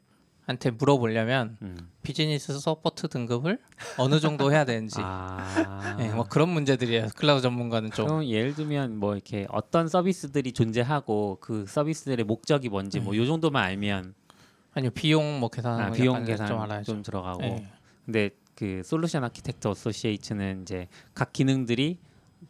[0.46, 1.76] 한테 물어보려면 음.
[2.02, 3.58] business support 등급을
[3.98, 5.96] 어느 정도 해야 되는지 아.
[5.98, 7.08] 네, 뭐 그런 문제들이에요.
[7.14, 12.98] 클라우드 전문가는 좀 그럼 예를 들면 뭐 이렇게 어떤 서비스들이 존재하고 그 서비스들의 목적이 뭔지
[13.00, 14.14] 뭐요 정도만 알면
[14.72, 16.92] 아니요 비용 뭐 계산하는 아, 거 비용 계산 좀 알아야죠.
[16.92, 17.66] 좀 들어가고 네.
[18.04, 21.98] 근데 그 Solution Architect Associate는 이제 각 기능들이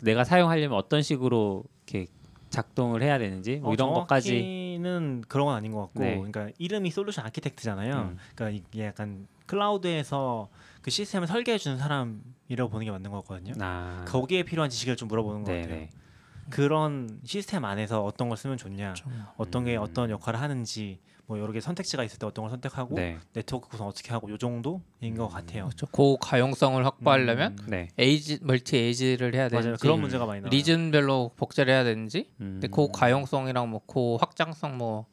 [0.03, 2.11] 내가 사용하려면 어떤 식으로 이렇게
[2.51, 6.17] 작동을 해야 되는지 뭐 어, 이런 것까지 정확히는 그런 건 아닌 것 같고, 네.
[6.17, 7.95] 그러니까 이름이 솔루션 아키텍트잖아요.
[7.95, 8.19] 음.
[8.35, 10.49] 그러니까 이게 약간 클라우드에서
[10.83, 13.53] 그 시스템을 설계해 주는 사람이라고 보는 게 맞는 거거든요.
[13.61, 15.77] 아, 거기에 필요한 지식을 좀 물어보는 것 네, 같아요.
[15.77, 15.91] 네.
[16.51, 19.83] 그런 시스템 안에서 어떤 걸 쓰면 좋냐, 좀, 어떤 게 음.
[19.83, 20.99] 어떤 역할을 하는지,
[21.31, 23.17] 뭐 여러 개 선택지가 있을 때 어떤 걸 선택하고 네.
[23.35, 25.67] 네트워크 구성 어떻게 하고 요 정도인 것 같아요.
[25.67, 25.87] 그렇죠.
[25.87, 27.89] 고 가용성을 확보하려면 음, 네.
[27.99, 29.63] 에이지 멀티 에이지를 해야 맞아요.
[29.63, 30.51] 되는지 그런 문제가 많이 나와요.
[30.51, 32.55] 리즌별로 복제를 해야 되는지 음.
[32.55, 35.07] 근데 고 가용성이랑 뭐고 확장성 뭐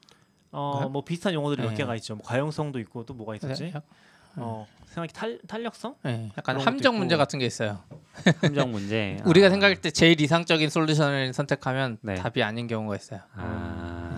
[0.50, 1.76] 어, 뭐 비슷한 용어들이 몇 네.
[1.76, 2.16] 개가 있죠.
[2.16, 3.72] 뭐 가용성도 있고 또 뭐가 있었지?
[3.76, 3.84] 약-
[4.38, 5.98] 어, 생각이 탈 탄력성?
[6.02, 6.98] 네, 약간 함정.
[6.98, 7.84] 문제 같은 게 있어요.
[8.42, 9.18] 함정 문제.
[9.28, 9.50] 우리가 아.
[9.52, 12.16] 생각할 때 제일 이상적인 솔루션을 선택하면 네.
[12.16, 13.20] 답이 아닌 경우가 있어요.
[13.36, 14.17] 아,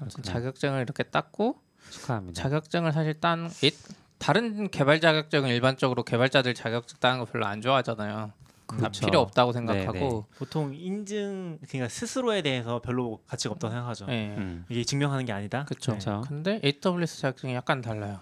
[0.00, 0.32] 아무튼 그렇구나.
[0.32, 2.40] 자격증을 이렇게 땄고 축하합니다.
[2.42, 3.72] 자격증을 사실 딴 이-
[4.18, 8.32] 다른 개발 자격증은 일반적으로 개발자들 자격증 따는 거 별로 안 좋아하잖아요.
[8.66, 9.06] 다 그렇죠.
[9.06, 14.06] 필요 없다고 네, 생각하고 보통 인증 그러니까 스스로에 대해서 별로 가치가 없다고 생각하죠.
[14.06, 14.34] 네.
[14.36, 14.66] 음.
[14.68, 15.64] 이게 증명하는 게 아니다.
[15.64, 15.92] 그쵸.
[15.92, 15.98] 네.
[15.98, 16.20] 그렇죠.
[16.28, 18.20] 근데 AWS 자격증이 약간 달라요.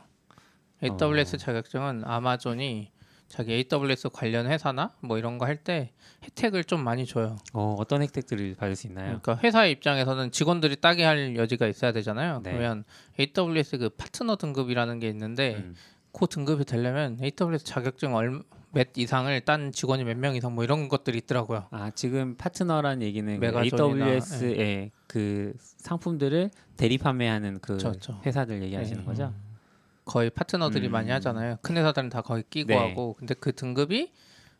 [0.84, 1.38] AWS 어.
[1.38, 2.92] 자격증은 아마존이
[3.28, 5.90] 자기 AWS 관련 회사나 뭐 이런 거 할 때
[6.24, 7.36] 혜택을 좀 많이 줘요.
[7.52, 9.20] 어, 어떤 혜택들을 받을 수 있나요?
[9.20, 12.40] 그러니까 회사의 입장에서는 직원들이 따게 할 여지가 있어야 되잖아요.
[12.42, 12.52] 네.
[12.52, 12.84] 그러면
[13.18, 15.74] AWS 그 파트너 등급이라는 게 있는데 음.
[16.12, 20.88] 그 등급이 되려면 AWS 자격증 얼, 몇 이상을 딴 직원이 몇 명 이상 뭐 이런
[20.88, 21.66] 것들이 있더라고요.
[21.70, 28.20] 아 지금 파트너란 얘기는 그 메가존이나, AWS의 그 상품들을 대리 판매하는 그 그쵸, 그쵸.
[28.24, 29.06] 회사들 얘기하시는 네.
[29.06, 29.32] 거죠?
[30.06, 30.92] 거의 파트너들이 음.
[30.92, 31.58] 많이 하잖아요.
[31.60, 32.76] 큰 회사들은 다 거의 끼고 네.
[32.76, 34.12] 하고 근데 그 등급이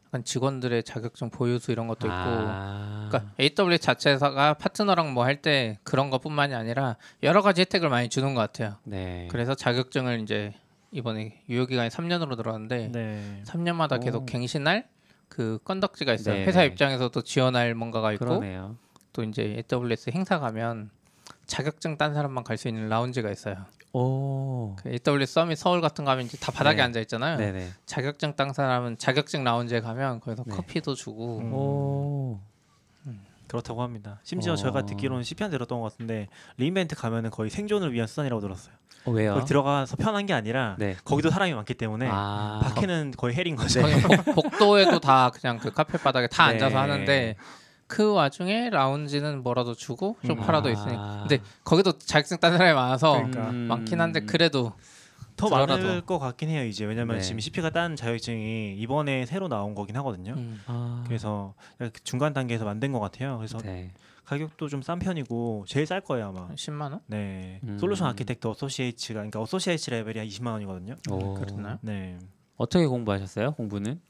[0.08, 5.78] 약간 직원들의 자격증 보유수 이런 것도 있고 아, 그러니까 AWS 자체가 파트너랑 뭐 할 때
[5.84, 8.76] 그런 것뿐만이 아니라 여러 가지 혜택을 많이 주는 것 같아요.
[8.84, 9.28] 네.
[9.30, 10.52] 그래서 자격증을 이제
[10.90, 13.42] 이번에 유효 기간이 3년으로 들어왔는데 네.
[13.46, 14.26] 3년마다 계속 오.
[14.26, 14.88] 갱신할
[15.28, 16.34] 그 건덕지가 있어요.
[16.36, 16.66] 네, 회사 네.
[16.66, 18.76] 입장에서도 지원할 뭔가가 있고 그러네요.
[19.12, 20.90] 또 이제 AWS 행사 가면
[21.46, 23.64] 자격증 딴 사람만 갈 수 있는 라운지가 있어요.
[23.98, 24.76] 오.
[24.76, 26.82] 그 AWS 서밋 서울 같은 거 하면 이제 다 바닥에 네.
[26.82, 27.38] 앉아 있잖아요.
[27.38, 27.68] 네네.
[27.86, 30.54] 자격증 딴 사람은 자격증 라운지에 가면 거기서 네.
[30.54, 31.52] 커피도 주고 음.
[31.54, 32.40] 오.
[33.48, 34.18] 그렇다고 합니다.
[34.24, 34.56] 심지어 어.
[34.56, 36.26] 제가 듣기로는 CP한테 들었던 것 같은데
[36.56, 38.74] re:Invent 가면은 거의 생존을 위한 수단이라고 들었어요.
[39.04, 39.34] 어, 왜요?
[39.34, 40.96] 거기 들어가서 편한 게 아니라 네.
[41.04, 43.80] 거기도 사람이 많기 때문에 아, 밖에는 거의 hell인 거죠.
[44.34, 46.54] 복- 복도에도 다 그냥 그 카페 바닥에 다 네.
[46.54, 47.36] 앉아서 하는데
[47.86, 50.72] 그 와중에 라운지는 뭐라도 주고 쇼파라도 아.
[50.72, 53.50] 있으니까 근데 거기도 자격증 딴 사람이 많아서 그러니까.
[53.50, 53.54] 음.
[53.68, 54.72] 많긴 한데 그래도
[55.36, 55.48] 더.
[55.50, 56.64] 많을 것 같긴 해요.
[56.64, 57.22] 이제 왜냐면 네.
[57.22, 60.32] 지금 CP가 딴 자격증이 이번에 새로 나온 거긴 하거든요.
[60.36, 60.60] 음.
[60.66, 61.54] 아, 그래서
[62.04, 63.36] 중간 단계에서 만든 것 같아요.
[63.36, 63.92] 그래서 네.
[64.24, 66.48] 가격도 좀 싼 편이고 제일 쌀 거예요 아마.
[66.54, 67.00] 10만 원?
[67.06, 67.60] 네.
[67.64, 67.78] 음.
[67.78, 70.96] Solution Architect Associate가 그러니까 Associate 레벨이 한 20만 원이거든요.
[71.10, 71.34] 오.
[71.34, 71.78] 그렇나요?
[71.82, 72.18] 네.
[72.56, 73.52] 어떻게 공부하셨어요?
[73.52, 74.00] 공부는?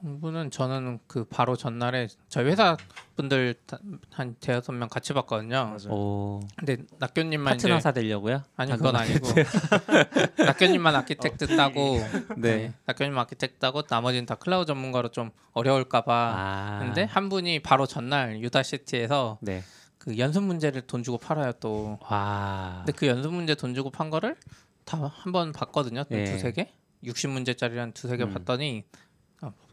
[0.00, 2.76] 공부는 저는 그 바로 전날에 저희 회사
[3.16, 3.78] 분들 다-
[4.10, 5.50] 한 대여섯 명 같이 봤거든요.
[5.64, 5.88] 맞아요.
[5.90, 8.42] 오, 근데 낙교님만 이제 파트너 사되려고요?
[8.56, 9.28] 아니 그건 아니고
[10.44, 11.98] 낙교님만 Architect 따고
[12.36, 12.72] 네.
[12.86, 18.40] 낙교님 Architect 따고 나머지는 다 클라우드 전문가로 좀 어려울까봐 아, 근데 한 분이 바로 전날
[18.40, 19.62] Udacity에서 네.
[19.98, 21.98] 그 연습 문제를 돈 주고 팔아요 또.
[22.08, 24.36] 와, 근데 그 연습 문제 돈 주고 판 거를
[24.84, 26.04] 다 한 번 봤거든요.
[26.10, 26.24] 예.
[26.24, 26.72] 두세 개?
[27.04, 28.32] 60문제짜리 한 두세 개 음.
[28.32, 28.98] 봤더니 아,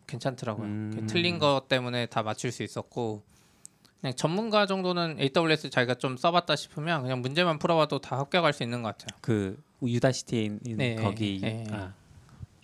[0.08, 0.66] 괜찮더라고요.
[0.66, 0.92] 음.
[0.96, 3.22] 그 틀린 거 때문에 다 맞출 수 있었고
[4.02, 8.82] 그냥 전문가 정도는 AWS 자기가 좀 써봤다 싶으면 그냥 문제만 풀어봐도 다 합격할 수 있는
[8.82, 9.18] 것 같아요.
[9.22, 11.64] 그 유다시티에 있는 네, 거기 네.
[11.72, 11.94] 아,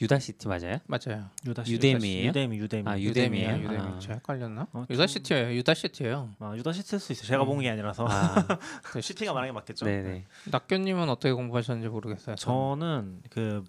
[0.02, 0.78] 유다시티 맞아요?
[0.88, 1.30] 맞아요.
[1.46, 2.30] 유다시 유데미예요?
[2.30, 2.90] 유데미 유데미.
[2.90, 3.58] 아, 유- 유데미예요.
[3.64, 3.78] 유데미.
[3.78, 4.00] 아.
[4.00, 4.68] 제가 헷갈렸나?
[4.74, 5.54] 어, 유다시티예요.
[5.56, 6.30] 유다시티예요.
[6.40, 7.28] 아, 유다시트일 수 있어요.
[7.28, 8.34] 제가 본 게 아니라서 아,
[8.84, 9.86] 그 CP가 말하는 게 맞겠죠.
[9.86, 10.26] 네네.
[10.52, 12.36] 낙교님은 어떻게 공부하셨는지 모르겠어요.
[12.36, 13.64] 저는 그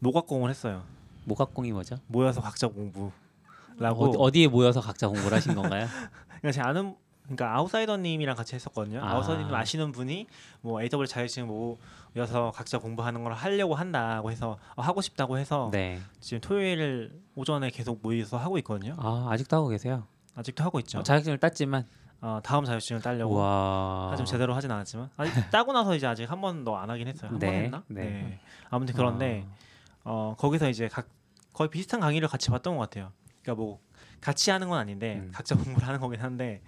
[0.00, 0.82] 노각공을 했어요.
[1.26, 1.96] 모각공이 뭐죠?
[2.06, 4.04] 모여서 각자 공부라고.
[4.04, 5.86] 어디, 어디에 모여서 각자 공부를 하신 건가요?
[6.40, 9.02] 그러니까 제가 아는 그러니까 아웃사이더님이랑 같이 했었거든요.
[9.02, 9.12] 아.
[9.12, 9.18] 아.
[9.18, 10.26] 웃사이더님 아시는 분이
[10.60, 16.00] 뭐 AW 자격증 모여서 각자 공부하는 걸 하려고 한다고 해서 어, 하고 싶다고 해서 네.
[16.20, 18.94] 지금 토요일 오전에 계속 모여서 하고 있거든요.
[18.98, 20.06] 아 아직도 하고 계세요?
[20.36, 21.00] 아직도 하고 있죠.
[21.00, 21.84] 어, 자격증을 땄지만
[22.20, 24.10] 어, 다음 자격증을 따려고 와.
[24.12, 27.30] 아직 제대로 하진 않았지만 아직 따고 나서 이제 아직 한번더안 하긴 했어요.
[27.32, 27.82] 한번 네, 했나?
[27.88, 28.04] 네.
[28.04, 28.40] 네.
[28.70, 29.44] 아무튼 그런데
[30.04, 31.08] 어, 거기서 이제 각
[31.56, 33.12] 거의 비슷한 강의를 같이 봤던 것 같아요.
[33.42, 33.80] 그러니까 뭐
[34.20, 35.30] 같이 하는 건 아닌데 음.
[35.32, 36.60] 각자 공부를 하는 거긴 한데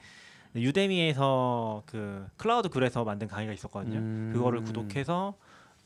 [0.57, 3.99] 유데미에서 그 클라우드 글에서 만든 강의가 있었거든요.
[3.99, 4.31] 음.
[4.33, 5.37] 그거를 구독해서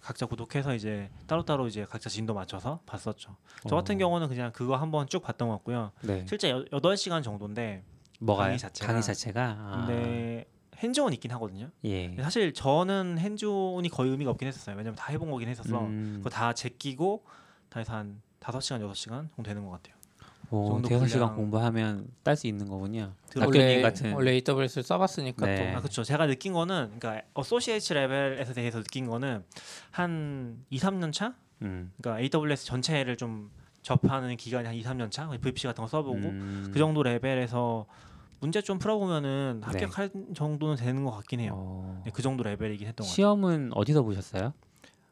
[0.00, 3.36] 각자 구독해서 이제 따로따로 이제 각자 진도 맞춰서 봤었죠.
[3.68, 3.98] 저 같은 어.
[3.98, 5.90] 경우는 그냥 그거 한번 쭉 봤던 것 같고요.
[6.02, 6.24] 네.
[6.28, 7.82] 실제 여, 8시간 정도인데
[8.20, 8.46] 뭐가요?
[8.46, 11.70] 강의 자체가- 강의 자체가 아, 근데 핸즈온 있긴 하거든요.
[11.84, 12.14] 예.
[12.22, 14.76] 사실 저는 핸즈온이 거의 의미가 없긴 했었어요.
[14.76, 16.14] 왜냐면 다 해본 거긴 했어서 음.
[16.18, 17.24] 그거 다 제끼고
[17.68, 19.94] 다 해서 한 5시간 6시간 정도 되는 것 같아요.
[20.50, 21.34] 오, 정도 대여섯 시간.
[21.34, 23.12] 공부하면 딸 수 있는 거군요.
[23.38, 25.56] 원래 같은 원래 AWS를 써봤으니까 네.
[25.72, 26.04] 또 아 그렇죠.
[26.04, 29.44] 제가 느낀 거는 그러니까 어소시에이츠 레벨에서 대해서 느낀 거는
[29.90, 31.34] 한 2, 3년 차?
[31.62, 31.92] 음.
[32.00, 33.50] 그러니까 AWS 전체를 좀
[33.80, 35.28] 접하는 기간이 한 2, 3년 차.
[35.30, 36.70] VPC 같은 거 써보고 음.
[36.72, 37.86] 그 정도 레벨에서
[38.40, 39.66] 문제 좀 풀어보면은 네.
[39.66, 41.52] 합격할 정도는 되는 것 같긴 해요.
[41.56, 42.02] 어.
[42.04, 43.14] 네, 그 정도 레벨이긴 했던 것 같아요.
[43.14, 44.52] 시험은 어디서 보셨어요?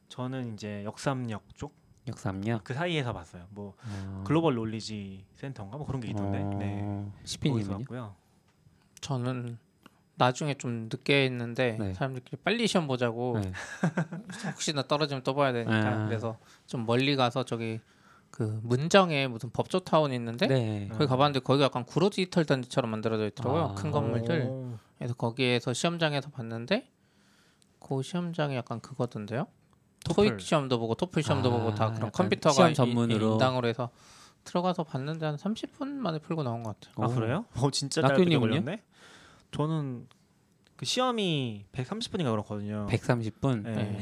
[0.09, 1.80] 저는 이제 역삼역 쪽그
[2.11, 2.61] 역삼요.
[2.65, 3.47] 사이에서 봤어요.
[3.51, 4.25] 뭐 어.
[4.27, 6.39] 글로벌 놀리지 센터인가 뭐 그런 게 있던데.
[6.59, 6.81] 네.
[6.83, 7.11] 어.
[7.15, 7.79] 거기서 시피님은요?
[7.79, 8.15] 봤고요.
[9.01, 9.59] 저는
[10.21, 11.95] 나중에 좀 늦게 했는데 네.
[11.95, 13.53] 사람들끼리 빨리 시험 보자고 네.
[14.53, 16.07] 혹시나 떨어지면 또 봐야 되니까 아.
[16.07, 17.81] 그래서 좀 멀리 가서 저기
[18.31, 20.89] 그 문정에 무슨 법조타운이 있는데 네.
[20.93, 23.75] 거기 가봤는데 거기가 약간 구로 디지털 단지처럼 만들어져 있더라고요 아.
[23.75, 24.79] 큰 건물들 오.
[24.99, 26.91] 그래서 거기에서 시험장에서 봤는데
[27.81, 29.47] 그 시험장이 약간 그거던데요
[30.05, 30.41] 토익.
[30.41, 33.33] 시험도 보고 토플 시험도 아, 보고 다 그런 컴퓨터가 전문으로.
[33.33, 33.91] 인당으로 해서
[34.45, 37.15] 들어가서 봤는데 한 30분 만에 풀고 나온 것 같아요 아 오.
[37.15, 37.45] 그래요?
[37.57, 38.39] 어 진짜 짧게?
[38.39, 38.83] 걸렸네.
[39.53, 40.07] 저는
[40.77, 42.87] 그 시험이 130분인가 그렇거든요.
[42.89, 43.63] 130분.
[43.65, 43.99] 네.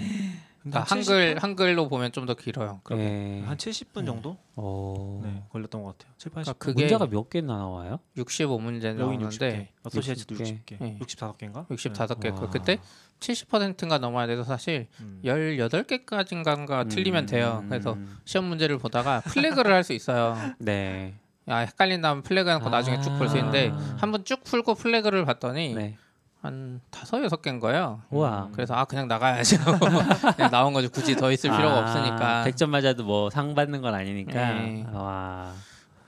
[0.70, 1.40] 그러니까 한 한글 70분?
[1.40, 3.42] 한글로 보면 좀 더 길어요 그럼 네.
[3.46, 5.20] 한 70분 정도 오.
[5.24, 6.12] 네, 걸렸던 것 같아요.
[6.18, 6.34] 7, 80분.
[6.34, 8.00] 그러니까 그게 문제가 몇 개나 나와요?
[8.16, 10.98] 65문제 여긴 나오는데 60개, 어소시에이츠도 60 60개, 네.
[11.00, 11.66] 65개인가?
[11.68, 12.40] 65개 와.
[12.40, 12.78] 그 그때
[13.20, 15.20] 70%인가 넘어야 돼서 사실 음.
[15.24, 17.64] 18개까지인가 틀리면 돼요.
[17.68, 18.18] 그래서 음.
[18.24, 20.36] 시험 문제를 보다가 플래그를 할 수 있어요.
[20.58, 21.14] 네.
[21.48, 23.96] 야 헷갈린다면 플래그 해놓고 나중에 쭉 볼 수 있는데 아.
[24.00, 25.96] 한번 쭉 풀고 플래그를 봤더니 네.
[26.40, 28.00] 한 다섯 여섯 개인 거예요.
[28.10, 28.50] 우와.
[28.52, 29.78] 그래서 아 그냥 나가야지 하고
[30.36, 32.44] 그냥 나온 거지 굳이 더 있을 필요가 아, 없으니까.
[32.46, 34.52] 100점 맞아도 뭐 상 받는 건 아니니까.
[34.52, 34.86] 네.
[34.92, 35.52] 와.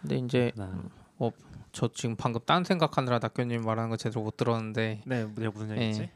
[0.01, 0.71] 근데 이제 나.
[1.73, 5.83] 저 지금 방금 딴 생각하느라 낙교님 말하는 거 제대로 못 들었는데 네, 내가 무슨 예.
[5.83, 6.11] 얘기지?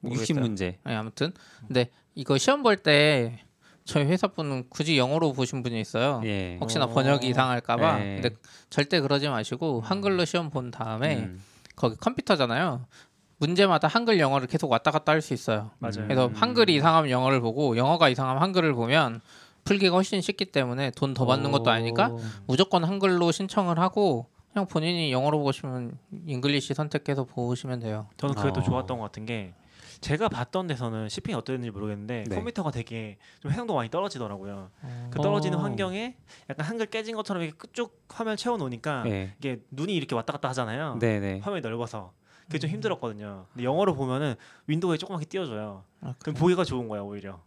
[0.00, 0.36] 모르겠어요.
[0.40, 0.74] 60문제.
[0.82, 1.32] 아니, 아무튼
[1.68, 3.38] 근데 이거 시험 볼 때
[3.84, 6.20] 저희 회사 분은 굳이 영어로 보신 분이 있어요.
[6.24, 6.56] 예.
[6.60, 6.88] 혹시나 어.
[6.88, 7.98] 번역이 이상할까봐.
[7.98, 8.20] 네.
[8.20, 8.36] 근데
[8.70, 11.40] 절대 그러지 마시고 한글로 시험 본 다음에 음.
[11.76, 12.84] 거기 컴퓨터잖아요.
[13.46, 15.70] 문제마다 한글 영어를 계속 왔다 갔다 할 수 있어요.
[15.78, 16.04] 맞아요.
[16.04, 16.34] 그래서 음.
[16.34, 19.20] 한글이 이상하면 영어를 보고 영어가 이상하면 한글을 보면
[19.64, 22.20] 풀기가 훨씬 쉽기 때문에 돈 더 받는 것도 아니니까 오.
[22.46, 28.06] 무조건 한글로 신청을 하고 그냥 본인이 영어로 보고 싶으면 English 선택해서 보시면 돼요.
[28.16, 28.62] 저는 그게 또 어.
[28.62, 29.54] 좋았던 것 같은 게
[30.00, 32.34] 제가 봤던 데서는 시핑이 어땠는지 모르겠는데 네.
[32.36, 34.70] 컴퓨터가 되게 좀 해상도 많이 떨어지더라고요.
[34.82, 35.10] 어.
[35.12, 35.62] 그 떨어지는 어.
[35.62, 36.16] 환경에
[36.50, 39.34] 약간 한글 깨진 것처럼 이렇게 쭉 화면 채워 놓으니까 네.
[39.38, 40.96] 이게 눈이 이렇게 왔다 갔다 하잖아요.
[41.00, 41.40] 네, 네.
[41.42, 42.12] 화면이 넓어서
[42.52, 43.46] 그게 좀 힘들었거든요.
[43.52, 44.34] 근데 영어로 보면은
[44.66, 45.84] 윈도우에 조그맣게 띄워줘요.
[46.02, 47.40] 아, 그럼 보기가 좋은 거야 오히려.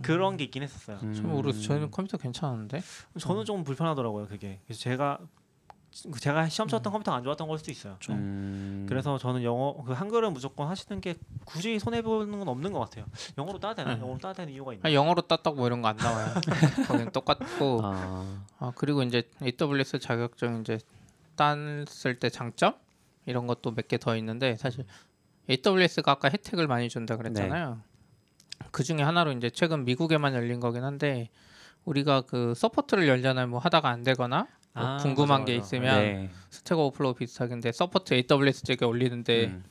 [0.00, 0.98] 그런 게 있긴 했었어요.
[1.02, 1.14] 음.
[1.14, 1.62] 잘 모르겠어.
[1.62, 2.82] 저는 컴퓨터 괜찮은데.
[3.20, 4.58] 저는 좀 불편하더라고요 그게.
[4.66, 5.18] 그래서 제가
[6.18, 6.92] 제가 시험 쳤던 음.
[6.92, 7.96] 컴퓨터가 안 좋았던 걸 수도 있어요.
[8.00, 8.16] 좀.
[8.16, 8.86] 음.
[8.88, 13.04] 그래서 저는 영어 그 한글은 무조건 하시는 게 굳이 손해 보는 건 없는 것 같아야
[13.38, 13.94] 영어로 따야 되나?
[13.94, 14.00] 네.
[14.00, 14.88] 영어로 따야 되는 이유가 있나?
[14.88, 16.32] 아, 영어로 땄다고 뭐 이런 거 안 나와요.
[16.88, 17.80] 거긴 똑같고.
[17.84, 20.78] 아, 아 그리고 이제 AWS 자격증 이제
[21.36, 22.74] 땄을 때 장점
[23.26, 24.84] 이런 것도 몇 개 더 있는데 사실
[25.50, 27.80] AWS가 아까 혜택을 많이 준다 그랬잖아요.
[28.70, 31.30] 그 중에 하나로 이제 최근 미국에만 열린 거긴 한데
[31.84, 33.48] 우리가 그 support를 열잖아요.
[33.48, 35.66] 뭐 하다가 안 되거나 뭐 아, 궁금한 맞아, 게 맞아.
[35.66, 36.30] 있으면 네.
[36.50, 39.64] Stack Overflow 비슷하긴데 support AWS 쪽에 올리는데 음.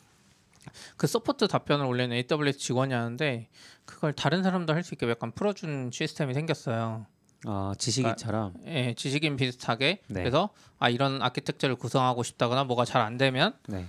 [0.97, 3.47] 그 support 답변을 올리는 AWS 직원이 하는데
[3.85, 7.07] 그걸 다른 사람도 할 수 있게 약간 풀어준 시스템이 생겼어요.
[7.45, 8.53] 아, 지식인처럼.
[8.67, 10.13] 예, 지식인 비슷하게 네.
[10.21, 10.49] 그래서
[10.79, 13.85] 아 이런 아키텍처를 구성하고 싶다거나 뭐가 잘 안 되면 네.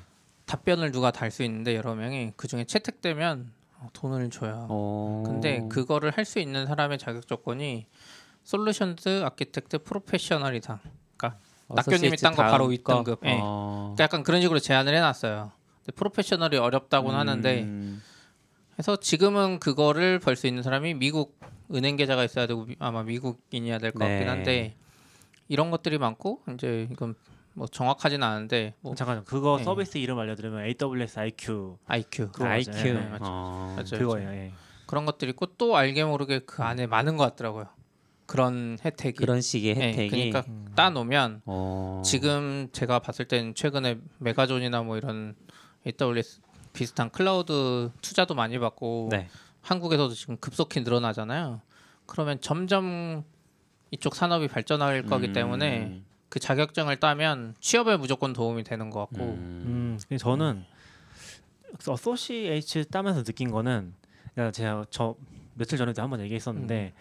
[0.47, 4.67] 답변을 누가 달 수 있는데 여러 명이 그 중에 채택되면 어, 돈을 줘요.
[4.71, 5.23] 어.
[5.27, 7.87] 근데 그거를 할 수 있는 사람의 자격 조건이
[8.45, 10.79] Solutions Architect Professional 이상.
[11.75, 13.21] 낙교님이 딴 거 바로 윗등급.
[13.25, 13.39] 예.
[13.41, 13.93] 어.
[13.95, 15.53] 그러니까 약간 그런 식으로 제안을 해놨어요.
[15.79, 18.03] 근데 프로페셔널이 어렵다고는 하는데 음.
[18.73, 21.39] 그래서 지금은 그거를 벌 수 있는 사람이 미국
[21.73, 24.27] 은행 계좌가 있어야 되고 미- 아마 미국인이어야 될 것 같긴 네.
[24.27, 24.77] 한데
[25.49, 27.15] 이런 것들이 많고 이제 이건
[27.55, 29.65] 뭐 정확하지는 않은데 뭐 잠깐만 그거 네.
[29.65, 32.55] 서비스 이름 알려드리면 AWS IQ IQ 그거 맞아요.
[32.55, 32.73] IQ.
[32.95, 33.25] 네, 맞죠.
[33.29, 33.75] 어.
[33.77, 33.99] 맞죠.
[33.99, 34.29] 그거예요.
[34.31, 34.53] 예.
[34.87, 37.67] 그런 것들이 있고 또 알게 모르게 그 안에 많은 것 같더라고요.
[38.27, 40.45] 그런 혜택이 그런 식의 네, 혜택이 그러니까
[40.75, 42.03] 따놓으면 어.
[42.05, 45.35] 지금 제가 봤을 땐 최근에 메가존이나 뭐 이런
[45.87, 46.41] AWS
[46.73, 49.29] 비슷한 클라우드 투자도 많이 받고 네.
[49.63, 51.61] 한국에서도 지금 급속히 늘어나잖아요.
[52.07, 53.25] 그러면 점점
[53.91, 55.33] 이쪽 산업이 발전할 거기 음.
[55.33, 59.99] 때문에 그 자격증을 따면 취업에 무조건 도움이 되는 것 같고 음.
[60.11, 60.65] 음, 저는
[61.87, 63.95] 어소시에이츠 따면서 느낀 거는
[64.53, 65.15] 제가 저
[65.55, 66.93] 며칠 전에도 한번 얘기했었는데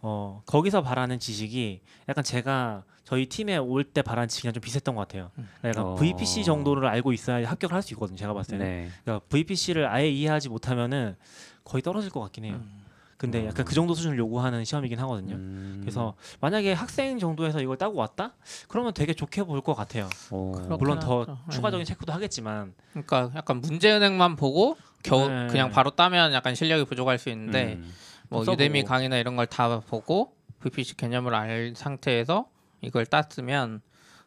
[0.00, 5.02] 어 거기서 바라는 지식이 약간 제가 저희 팀에 올 때 바라는 지식이랑 좀 비슷했던 것
[5.02, 5.30] 같아요.
[5.34, 5.94] 그러니까 약간 어.
[5.96, 8.16] VPC 정도를 알고 있어야 합격을 할 수 있거든요.
[8.16, 8.66] 제가 봤을 때는.
[8.66, 8.90] 네.
[9.04, 11.16] 그러니까 VPC를 아예 이해하지 못하면은
[11.64, 12.54] 거의 떨어질 것 같긴 해요.
[12.62, 12.82] 음.
[13.16, 15.36] 근데 약간 그 정도 수준을 요구하는 시험이긴 하거든요.
[15.36, 15.78] 음.
[15.80, 18.32] 그래서 만약에 학생 정도에서 이걸 따고 왔다?
[18.66, 20.10] 그러면 되게 좋게 볼 것 같아요.
[20.30, 20.76] 어.
[20.80, 21.38] 물론 더 하죠.
[21.52, 25.46] 추가적인 체크도 하겠지만 그러니까 약간 문제은행만 보고 겨우 네.
[25.48, 27.92] 그냥 바로 따면 약간 실력이 부족할 수 있는데 음.
[28.28, 28.52] 뭐 써보고.
[28.54, 32.48] 유대미 강의나 이런 걸 다 보고 VPC 개념을 알 상태에서
[32.80, 33.82] 이걸 땄으면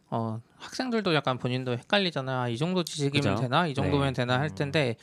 [0.09, 2.43] 어, 학생들도 약간 본인도 헷갈리잖아.
[2.43, 3.41] 아, 이 정도 지식이면 그죠?
[3.41, 3.67] 되나?
[3.67, 4.21] 이 정도면 네.
[4.21, 4.95] 되나 할 텐데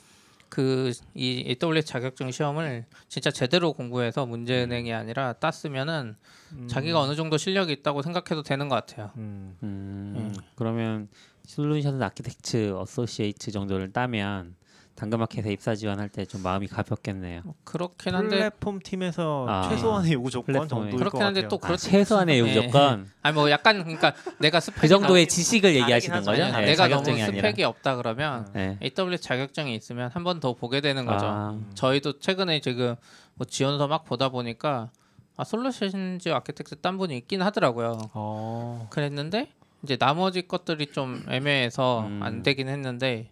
[0.53, 6.15] 그 이 AWS 자격증 시험을 진짜 제대로 공부해서 문제은행이 아니라 땄으면은
[6.53, 9.11] 음, 자기가 어느 정도 실력이 있다고 생각해도 되는 것 같아요.
[9.17, 10.15] 음, 음.
[10.17, 10.35] 음.
[10.55, 11.09] 그러면
[11.47, 14.55] Solution Architect Associate 정도를 따면
[14.95, 17.41] 당근마켓에 입사 지원할 때 좀 마음이 가볍겠네요.
[17.45, 20.69] 뭐 그렇긴 한데 플랫폼 팀에서 아, 최소한의 요구 조건 플랫폼에.
[20.69, 21.49] 정도일 것 그렇긴 한데.
[21.49, 22.55] 또 아, 그렇 최소한의 요구 네.
[22.55, 26.23] 조건 아니 뭐 약간 그러니까 내가 스펙이 그 정도의 다- 지식을 얘기하시는.
[26.23, 26.43] 거죠?
[26.45, 27.37] 아니, 네, 내가 너무 자격증이 아니라.
[27.49, 28.79] 스펙이 없다 그러면 네.
[28.83, 31.27] AWS 자격증이 있으면 한 번 더 보게 되는 거죠.
[31.27, 32.95] 아, 저희도 최근에 지금
[33.35, 34.91] 뭐 지원서 막 보다 보니까
[35.37, 37.99] 아 솔루션즈 아키텍트 딴 분이 있긴 하더라고요.
[38.15, 39.49] 어, 그랬는데
[39.83, 42.21] 이제 나머지 것들이 좀 애매해서 음.
[42.23, 43.31] 안 되긴 했는데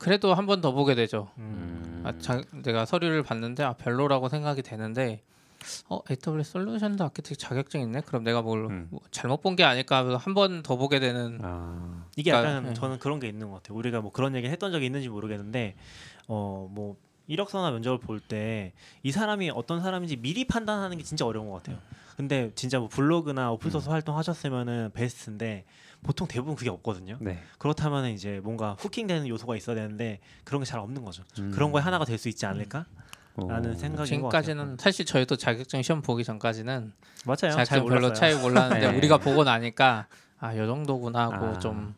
[0.00, 1.28] 그래도 한 번 더 보게 되죠.
[1.38, 1.82] 음.
[1.84, 2.02] 음.
[2.06, 5.22] 아, 자, 내가 서류를 봤는데 아 별로라고 생각이 되는데
[5.90, 8.00] 어 AWS 솔루션즈 아키텍트 자격증 있네?
[8.06, 8.88] 그럼 내가 뭘 음.
[8.90, 12.74] 뭐 잘못 본 게 아닐까 한번 더 보게 되는 아, 이게 그러니까, 약간 네.
[12.74, 13.76] 저는 그런 게 있는 것 같아요.
[13.76, 15.76] 우리가 뭐 그런 얘기 했던 적이 있는지 모르겠는데
[16.28, 21.56] 어뭐 이력서나 면접을 볼 때 이 사람이 어떤 사람인지 미리 판단하는 게 진짜 어려운 것
[21.56, 21.78] 같아요.
[22.16, 23.92] 근데 진짜 뭐 블로그나 오픈소스 음.
[23.92, 25.64] 활동하셨으면은 베스트인데
[26.02, 27.16] 보통 대부분 그게 없거든요.
[27.20, 27.38] 네.
[27.58, 31.22] 그렇다면 이제 뭔가 후킹되는 요소가 있어야 되는데 그런 게 잘 없는 거죠.
[31.38, 31.50] 음.
[31.52, 32.86] 그런 거에 하나가 될 수 있지 않을까?
[33.36, 33.48] 오.
[33.48, 36.92] 라는 생각인 지금까지는 사실 저희도 자격증 시험 보기 전까지는
[37.26, 37.54] 맞아요.
[37.54, 38.14] 잘 자격증 별로 몰랐어요.
[38.14, 38.96] 차이 몰랐는데 네.
[38.96, 40.06] 우리가 보고 나니까
[40.38, 41.58] 아, 요 정도구나 하고 아.
[41.58, 41.94] 좀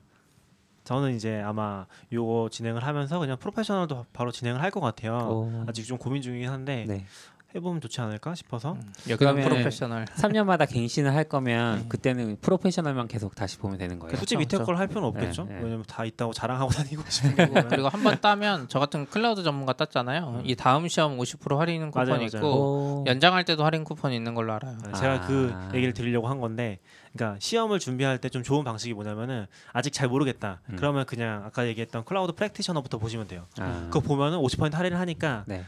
[0.84, 5.16] 저는 이제 아마 요거 진행을 하면서 그냥 Professional도 바로 진행을 할 것 같아요.
[5.18, 5.64] 오.
[5.68, 7.06] 아직 좀 고민 중이긴 한데 네.
[7.54, 8.92] 해보면 좋지 않을까 싶어서 음.
[9.16, 11.84] 그러면은- Professional 3년마다 갱신을 할 거면 네.
[11.88, 14.16] 그때는 Professional만 계속 다시 보면 되는 거예요.
[14.16, 14.64] 굳이 그렇죠, 밑에.
[14.64, 15.44] 걸 할 필요는 없겠죠.
[15.44, 15.60] 네, 네.
[15.62, 19.42] 왜냐면 다 있다고 자랑하고 다니고 싶은 게 보면 그리고 한 번 따면 저 같은 클라우드
[19.42, 20.42] 전문가 땄잖아요.
[20.44, 22.52] 이 다음 시험 50% 할인 쿠폰 맞아요, 있고 맞아요.
[22.54, 23.04] 오.
[23.06, 24.76] 연장할 때도 할인 쿠폰이 있는 걸로 알아요.
[24.86, 25.70] 네, 제가 그 아.
[25.74, 26.78] 얘기를 드리려고 한 건데,
[27.12, 30.62] 그러니까 시험을 준비할 때 좀 좋은 방식이 뭐냐면은 아직 잘 모르겠다.
[30.70, 30.76] 음.
[30.76, 33.44] 그러면 그냥 아까 얘기했던 Cloud Practitioner부터 보시면 돼요.
[33.58, 33.82] 아.
[33.90, 35.66] 그거 보면은 50% 할인을 하니까 네.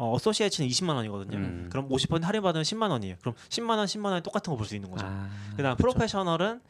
[0.00, 1.36] 어, 어소시에이츠는 20만 원이거든요.
[1.36, 1.66] 음.
[1.70, 3.16] 그럼 50% 할인 받으면 10만 원이에요.
[3.20, 5.04] 그럼 10만 원, 10만 원에 똑같은 거 볼 수 있는 거죠.
[5.06, 5.28] 아.
[5.56, 6.60] 그다음 Professional은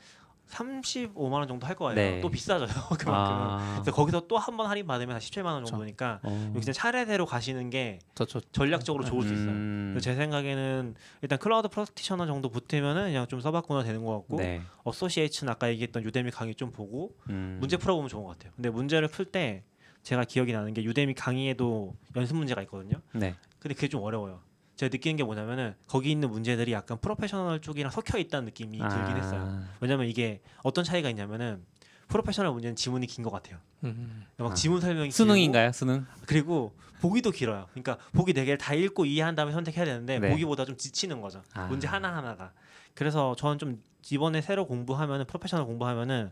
[0.51, 1.95] 35만 원 정도 할 거예요.
[1.95, 2.21] 네.
[2.21, 2.67] 또 비싸져요.
[2.99, 3.09] 그만큼.
[3.15, 3.75] 아.
[3.77, 5.65] 그래서 거기서 또 한 번 할인 받으면 한 17만 원.
[5.65, 6.51] 정도니까 어.
[6.57, 8.41] 여기 그냥 차례대로 가시는 게더 좋.
[8.53, 9.49] 전략적으로 좋을 수 있어요.
[9.51, 9.91] 음.
[9.95, 14.63] 그래서 제 생각에는 일단 Cloud Practitioner 정도 붙으면은 그냥 좀 써봤구나 되는 것 같고 네.
[14.83, 17.59] 어소시에이츠는 아까 얘기했던 Udemy 강의 좀 보고 음.
[17.61, 18.53] 문제 풀어보면 좋은 것 같아요.
[18.57, 19.63] 근데 문제를 풀 때
[20.03, 23.01] 제가 기억이 나는 게 Udemy 강의에도 연습 문제가 있거든요.
[23.13, 23.35] 네.
[23.59, 24.41] 근데 그게 좀 어려워요.
[24.77, 29.43] 제가 느끼는 게 뭐냐면은 거기 있는 문제들이 약간 Professional 쪽이랑 섞여 있다는 느낌이 들긴 했어요.
[29.47, 29.69] 아.
[29.81, 31.65] 왜냐면 이게 어떤 차이가 있냐면은
[32.09, 33.59] Professional 문제는 지문이 긴 것 같아요.
[33.85, 34.25] 음.
[34.39, 34.55] 막 아.
[34.55, 35.73] 지문 설명이 수능인가요?
[35.73, 36.07] 수능?
[36.27, 37.67] 그리고 보기도 길어요.
[37.73, 40.31] 그러니까 보기 네 개를 다 읽고 이해한 다음에 선택해야 되는데 네.
[40.31, 41.43] 보기보다 좀 지치는 거죠.
[41.53, 41.67] 아.
[41.67, 42.53] 문제 하나 하나가.
[42.95, 46.31] 그래서 저는 좀 이번에 새로 공부하면은 프로페셔널 공부하면은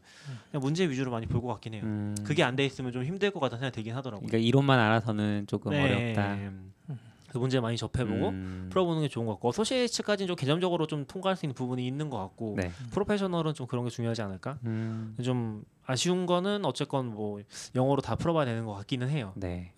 [0.50, 1.82] 그냥 문제 위주로 많이 볼 것 같긴 해요.
[1.84, 2.14] 음.
[2.24, 4.26] 그게 안 돼 있으면 좀 힘들 것 같다는 생각이 들긴 하더라고요.
[4.26, 6.14] 그러니까 이론만 알아서는 조금 네.
[6.14, 6.36] 어렵다.
[7.28, 8.68] 그 문제 많이 접해보고 음.
[8.70, 12.16] 풀어보는 게 좋은 것 같고 어소시에이츠까지는 좀 개념적으로 좀 통과할 수 있는 부분이 있는 것
[12.18, 12.70] 같고 네.
[12.90, 14.58] 프로페셔널은 좀 그런 게 중요하지 않을까?
[14.64, 15.14] 음.
[15.22, 17.40] 좀 아쉬운 거는 어쨌건 뭐
[17.74, 19.32] 영어로 다 풀어봐야 되는 것 같기는 해요.
[19.36, 19.72] 네.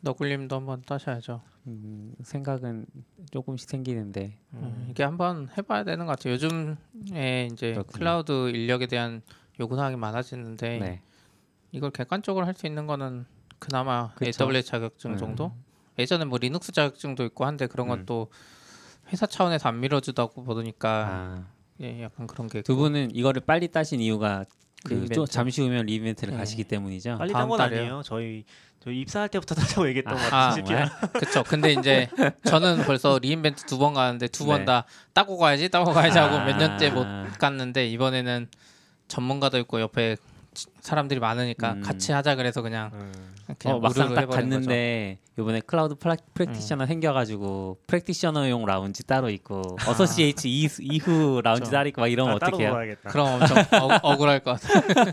[0.00, 1.42] 너굴님도 한번 따셔야죠.
[1.68, 2.86] 음, 생각은
[3.30, 4.38] 조금씩 생기는데.
[4.54, 6.34] 음, 이게 한번 해봐야 되는 것 같아요.
[6.34, 7.98] 요즘에 이제 그렇군요.
[7.98, 9.22] 클라우드 인력에 대한
[9.60, 11.02] 요구 사항이 많아지는데 네.
[11.72, 13.26] 이걸 객관적으로 할 수 있는 거는
[13.58, 14.44] 그나마 그쵸.
[14.44, 15.16] AWS 자격증 음.
[15.18, 15.52] 정도.
[15.98, 18.06] 예전에 뭐 리눅스 자격증도 있고 한데 그런 건 음.
[18.06, 18.28] 또
[19.12, 21.46] 회사 차원에서 안 밀어주다고 보니까 아.
[21.80, 22.76] 예, 약간 그런 게 두.
[22.76, 24.44] 분은 이거를 빨리 따신 이유가
[24.84, 25.08] 그.
[25.14, 26.38] 또 잠시 후면 re:Invent를 네.
[26.38, 27.18] 가시기 때문이죠.
[27.18, 27.82] 빨리 다음 딴건 달이에요.
[27.82, 28.02] 아니에요.
[28.04, 28.44] 저희
[28.80, 30.86] 저희 입사할 때부터 따자고 얘기했던 것 아, 같아요.
[31.12, 31.42] 그렇죠.
[31.44, 32.08] 근데 이제
[32.44, 34.64] 저는 벌써 re:Invent 두 번 가는데 두번 네.
[34.66, 36.58] 다 따고 가야지 따고 가야지 하고 몇 아.
[36.58, 37.04] 년째 못
[37.38, 38.48] 갔는데 이번에는
[39.08, 40.22] 전문가도 있고 옆에 지-
[40.80, 41.80] 사람들이 많으니까 음.
[41.82, 43.34] 같이 하자 그래서 그냥 음.
[43.58, 44.38] 그냥 어, 막상 딱 해버린 거죠.
[44.38, 44.50] 음.
[44.50, 51.70] 갔는데 이번에 Cloud Pra, Practitioner 생겨가지고 Practitioner용 라운지 따로 있고 어소시에이츠 이, 이후 라운지.
[51.70, 52.70] 따로 있고 막 이러면 아, 어떡해요?
[52.70, 53.10] 놀아야겠다.
[53.10, 55.12] 그럼 엄청 억, 억울할 것 같아.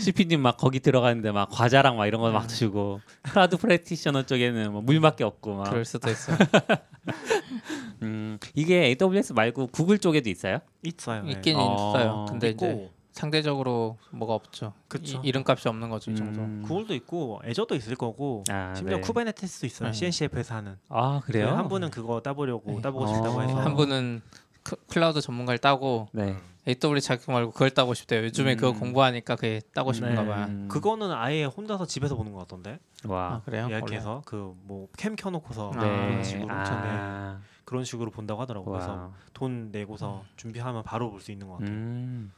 [0.00, 2.34] CP님 막 거기 들어가는데 막 과자랑 막 이런 거 음.
[2.34, 6.36] 막 주고 Cloud Practitioner 쪽에는 뭐 물밖에 없고 막 그럴 수도 있어요.
[8.02, 10.60] 음, 이게 AWS 말고 구글 쪽에도 있어요?
[10.82, 11.22] 있어요.
[11.24, 11.32] 네.
[11.32, 12.26] 있긴 어, 있어요.
[12.28, 14.72] 근데 이제 있고 상대적으로 뭐가 없죠.
[14.88, 15.20] 그쵸.
[15.22, 16.40] 이, 이름값이 없는 거죠, 이 정도.
[16.40, 16.62] 음.
[16.66, 19.02] 구글도 있고 Azure도 있을 거고 아, 심지어 네.
[19.02, 19.88] Kubernetes도 있어요.
[19.90, 19.92] 네.
[19.92, 20.76] CNCF에서 하는.
[20.88, 21.48] 아 그래요?
[21.50, 22.80] 한 분은 그거 따보려고 네.
[22.80, 23.60] 따보고 싶다고 해서 어.
[23.60, 24.22] 한 분은
[24.62, 26.36] 크- 클라우드 전문가를 따고 네.
[26.68, 28.22] AWS 자격 말고 그걸 따고 싶대요.
[28.24, 28.80] 요즘에 그거 음.
[28.80, 30.28] 공부하니까 그게 따고 싶은가 네.
[30.28, 30.46] 봐요.
[30.48, 30.68] 음.
[30.68, 33.34] 그거는 아예 혼자서 집에서 보는 것 같던데 와.
[33.36, 33.68] 아, 그래요?
[33.70, 35.88] 예약해서 그 뭐 캠 켜놓고서 아, 네.
[36.08, 37.40] 그런 식으로 아.
[37.64, 38.66] 그런 식으로 본다고 하더라고.
[38.70, 39.10] 요 그래서 와.
[39.32, 41.70] 돈 내고서 준비하면 바로 볼 수 있는 것 같아요.
[41.76, 42.32] 음.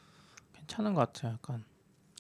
[0.72, 1.34] 괜찮은 것 같아요.
[1.34, 1.64] 약간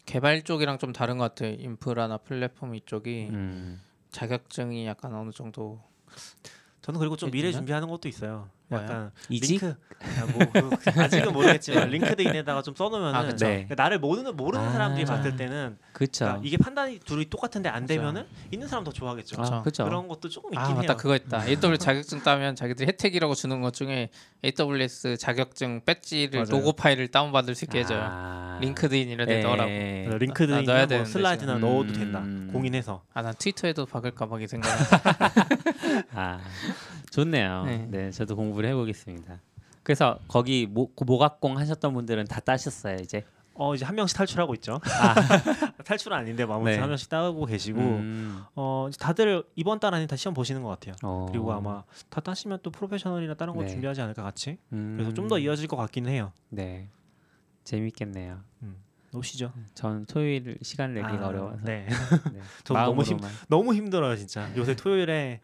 [0.04, 1.54] 개발 쪽이랑 좀 다른 것 같아요.
[1.58, 3.80] 인프라나 플랫폼 이쪽이 음.
[4.10, 5.82] 자격증이 약간 어느 정도
[6.82, 7.50] 저는 그리고 좀 미래?
[7.50, 8.50] 준비하는 것도 있어요.
[8.76, 9.60] 약간 이직?
[9.60, 13.46] 링크 야, 뭐 그, 아직은 모르겠지만 LinkedIn에다가 좀 써놓으면은 아, 그쵸.
[13.46, 13.68] 네.
[13.76, 14.72] 나를 모르는 모르는 아.
[14.72, 16.24] 사람들이 봤을 때는 그쵸.
[16.24, 17.94] 그러니까 이게 판단이 둘이 똑같은데 안 그쵸.
[17.94, 19.36] 되면은 있는 사람 더 좋아하겠죠.
[19.36, 19.54] 그쵸.
[19.54, 19.84] 아, 그쵸.
[19.84, 20.74] 그런 것도 조금 있긴 아 해요.
[20.76, 21.46] 맞다 그거 있다.
[21.46, 24.08] AWS 자격증 따면 자기들이 혜택이라고 주는 것 중에
[24.44, 26.50] AWS 자격증 배지를 맞아요.
[26.58, 28.00] 로고 파일을 다운받을 수 있게 해줘요.
[28.02, 28.58] 아.
[28.60, 29.42] LinkedIn 이런 데 예.
[29.42, 29.70] 넣으라고.
[30.18, 31.68] LinkedIn이나 넣어야 뭐 슬라이드나 지금.
[31.68, 32.18] 넣어도 된다.
[32.20, 32.50] 음.
[32.52, 33.02] 공인해서.
[33.14, 34.68] 아 난 트위터에도 박을까 봐 이 생각.
[36.14, 36.40] 아
[37.12, 37.64] 좋네요.
[37.66, 37.86] 네.
[37.90, 38.10] 네.
[38.10, 39.40] 저도 공부를 해보겠습니다.
[39.82, 43.24] 그래서 거기 모, 그 모각공 하셨던 분들은 다 따셨어요 이제.
[43.54, 44.80] 어 이제 한 명씩 탈출하고 있죠.
[44.82, 45.14] 아.
[45.84, 46.78] 탈출은 아닌데 뭐 아무튼 네.
[46.78, 48.42] 한 명씩 따고 계시고 음.
[48.54, 50.94] 어 다들 이번 달 안에 다 시험 보시는 것 같아요.
[51.02, 51.26] 어.
[51.28, 53.68] 그리고 아마 다 따시면 또 프로페셔널이나 다른 거 네.
[53.68, 54.56] 준비하지 않을까 같이.
[54.72, 54.94] 음.
[54.96, 56.32] 그래서 좀 더 이어질 것 같기는 해요.
[56.48, 56.88] 네.
[57.64, 58.40] 재밌겠네요.
[59.14, 59.52] 오시죠.
[59.74, 61.64] 전 토요일 시간 내기가 아, 어려워서.
[61.64, 61.86] 네.
[62.32, 62.40] 네.
[62.64, 63.18] 너무 힘-.
[63.48, 64.48] 너무 힘들어요 진짜.
[64.56, 65.40] 요새 토요일에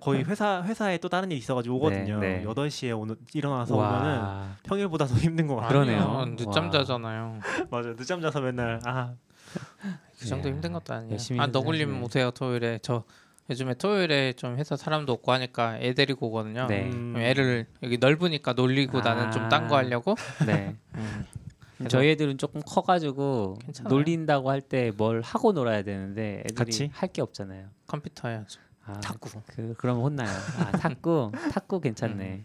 [0.00, 2.18] 거의 회사 회사에 또 다른 일 있어가지고 오거든요.
[2.18, 2.44] 네, 네.
[2.44, 4.56] 8시에 오늘 일어나서 오면은 와.
[4.64, 5.68] 평일보다 더 힘든 것 같아요.
[5.84, 6.34] 그러네요.
[6.36, 6.70] 늦잠 와.
[6.70, 7.40] 자잖아요.
[7.70, 7.96] 맞아요.
[7.96, 9.14] 늦잠 자서 맨날 아
[10.18, 11.12] 그 정도 야, 힘든 것도 아니에요.
[11.12, 12.04] 열심히 아 너굴님 하시네.
[12.04, 13.04] 오세요 토요일에 저
[13.48, 16.66] 요즘에 토요일에 좀 회사 사람도 없고 하니까 애 데리고 오거든요.
[16.66, 16.90] 네.
[16.90, 19.78] 음, 애를 여기 넓으니까 놀리고 나는 좀 딴거 아.
[19.78, 20.16] 하려고.
[20.46, 20.74] 네.
[20.96, 21.24] 음.
[21.88, 23.92] 저희 애들은 조금 커가지고 괜찮아요.
[23.92, 26.90] 놀린다고 할 때 뭘 하고 놀아야 되는데 애들이 같이?
[26.92, 27.68] 할게 없잖아요.
[27.86, 28.60] 컴퓨터 해야죠.
[28.84, 29.30] 아, 탁구.
[29.48, 30.28] 그 그러면 혼나요.
[30.58, 32.44] 아 탁구 탁구 괜찮네.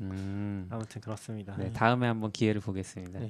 [0.00, 0.66] 음.
[0.70, 1.54] 아무튼 그렇습니다.
[1.56, 3.18] 네 다음에 한번 기회를 보겠습니다.
[3.20, 3.26] 네.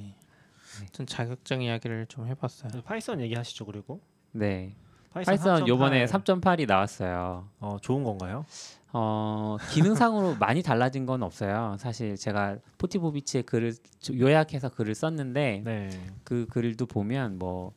[0.81, 0.87] 네.
[0.93, 2.71] 좀 자격증 이야기를 좀 해봤어요.
[2.73, 4.01] 네, Python 얘기하시죠 그리고
[4.33, 4.75] 네.
[5.13, 6.41] Python, Python 요번에 3.8.
[6.41, 7.49] 3.8이 나왔어요.
[7.61, 8.45] 어 좋은 건가요?
[8.93, 11.77] 어 기능상으로 많이 달라진 건 없어요.
[11.79, 13.73] 사실 제가 포티보비치의 글을
[14.19, 15.91] 요약해서 글을 썼는데 네.
[16.25, 17.73] 그 글도 보면 뭐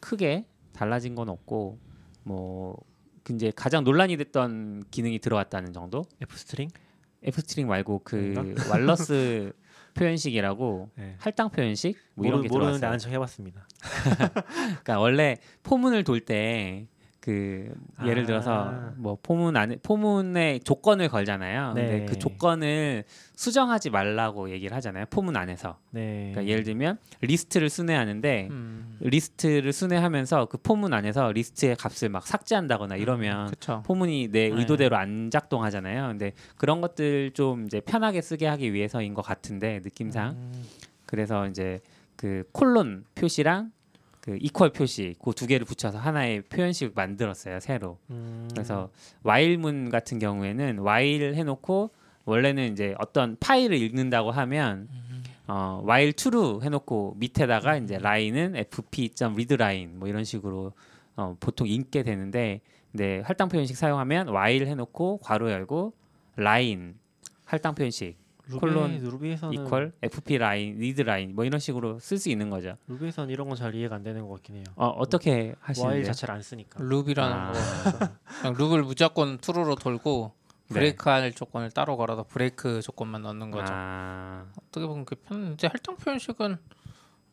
[0.00, 1.78] 크게 달라진 건 없고
[2.24, 6.04] 뭐그 이제 가장 논란이 됐던 기능이 들어왔다는 정도.
[6.20, 6.68] F string?
[7.22, 8.62] F string 말고 그 그런가?
[8.70, 9.52] walrus
[9.94, 11.16] 표현식이라고 네.
[11.18, 12.88] 할당 표현식 뭐 이런 모르, 게 모르는데 들어왔어요.
[12.88, 13.66] 아는 척 해봤습니다.
[14.84, 16.86] 그러니까 원래 for문을 돌때
[17.20, 17.74] 그
[18.06, 18.26] 예를 아.
[18.26, 21.74] 들어서 뭐 for문 안에 for문에 조건을 걸잖아요.
[21.74, 22.06] 근데 네.
[22.06, 23.04] 그 조건을
[23.34, 25.06] 수정하지 말라고 얘기를 하잖아요.
[25.10, 25.78] for문 안에서.
[25.90, 26.30] 네.
[26.32, 32.96] 그러니까 예를 들면 리스트를 순회하는데 음, 리스트를 순회하면서 그 for문 안에서 리스트의 값을 막 삭제한다거나
[32.96, 33.82] 이러면 그렇죠.
[33.84, 34.56] for문이 내 네.
[34.56, 36.08] 의도대로 안 작동하잖아요.
[36.08, 40.64] 근데 그런 것들 좀 이제 편하게 쓰게 하기 위해서인 것 같은데 느낌상 음,
[41.04, 41.80] 그래서 이제
[42.16, 43.72] 그 콜론 표시랑
[44.28, 47.96] 그 equal 표시 그 두 개를 붙여서 하나의 표현식 만들었어요 새로.
[48.10, 48.46] 음.
[48.52, 48.90] 그래서
[49.22, 51.90] 와일문 같은 경우에는 와일 해놓고
[52.26, 54.88] 원래는 이제 어떤 파일을 읽는다고 하면
[55.46, 60.72] 어 while true 해놓고 밑에다가 이제 라인은 fp.readline 뭐 이런 식으로
[61.16, 62.60] 어 보통 읽게 되는데
[62.92, 65.94] 근데 할당 표현식 사용하면 while 해놓고 괄호 열고
[66.36, 66.92] line
[67.46, 68.18] 할당 표현식
[68.48, 72.76] 루비, 콜론 루비에서는 equal fp line read line 뭐 이런 식으로 쓸 수 있는 거죠.
[72.86, 74.64] 루비에서는 이런 건 잘 이해가 안 되는 것 같긴 해요.
[74.76, 76.04] 어 어떻게 와일 하시는데요?
[76.04, 76.82] 자체를 안 쓰니까.
[76.82, 77.52] 룹이라는 아.
[77.52, 77.58] 거
[78.40, 80.32] 그냥 룹을 무조건 true로 돌고
[80.70, 80.74] 네.
[80.74, 83.72] 브레이크할 조건을 따로 걸어서 브레이크 조건만 넣는 거죠.
[83.74, 86.56] 아, 어떻게 보면 그 편한데 할당 표현식은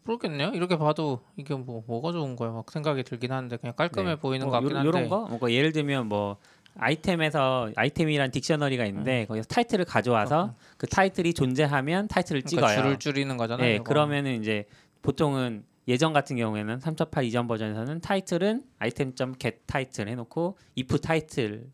[0.03, 0.49] 모르겠네요.
[0.53, 4.15] 이렇게 봐도 이게 뭐 뭐가 좋은 거야 막 생각이 들긴 하는데 그냥 깔끔해 네.
[4.15, 5.27] 보이는 뭐것 같긴 요- 한데 요런 거?
[5.27, 6.37] 뭔가 예를 들면 뭐
[6.77, 12.43] 아이템에서 아이템이란 딕셔너리가 있는데 거기서 타이틀을 가져와서 그 타이틀이 존재하면 타이틀을 음.
[12.45, 12.83] 그러니까 찍어요.
[12.83, 13.67] 줄을 줄이는 거잖아요.
[13.67, 13.79] 네.
[13.79, 14.65] 그러면은 이제
[15.01, 21.69] 보통은 예전 같은 경우에는 3.8 이전 버전에서는 타이틀은 아이템.get 타이틀 해놓고 if 타이틀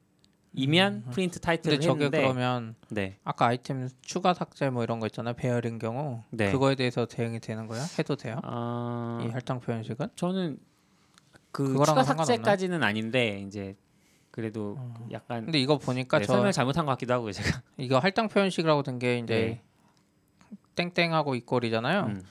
[0.53, 1.79] 이면 프린트 타이틀을 음.
[1.79, 5.33] 근데 저게 했는데 그러면 네, 아까 아이템 추가 삭제 뭐 이런 거 있잖아요.
[5.33, 6.51] 배열인 경우 네.
[6.51, 7.81] 그거에 대해서 대응이 되는 거야?
[7.97, 8.39] 해도 돼요?
[8.43, 10.09] 어, 이 할당 표현식은?
[10.15, 10.57] 저는
[11.51, 12.03] 그 추가?
[12.03, 13.75] 삭제까지는 아닌데 이제
[14.31, 15.07] 그래도 어.
[15.11, 17.61] 약간 근데 이거 보니까 네, 저 설명 잘못한 것 같기도 하고요 제가.
[17.77, 19.59] 이거 할당 표현식이라고 된 게 이제
[20.75, 22.01] 땡땡하고 이꼴이잖아요.
[22.03, 22.23] 음.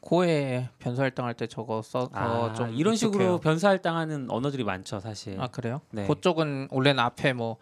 [0.00, 3.38] 고에 변수 할당할 때 저거 써서 아, 좀 이런 식으로 익숙해요.
[3.38, 5.40] 변수 할당하는 언어들이 많죠 사실.
[5.40, 5.80] 아 그래요?
[5.90, 6.06] 네.
[6.06, 7.56] 그쪽은 원래는 앞에 뭐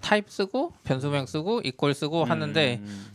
[0.00, 3.06] 타입 쓰고 변수명 쓰고 이꼴 쓰고 하는데 음,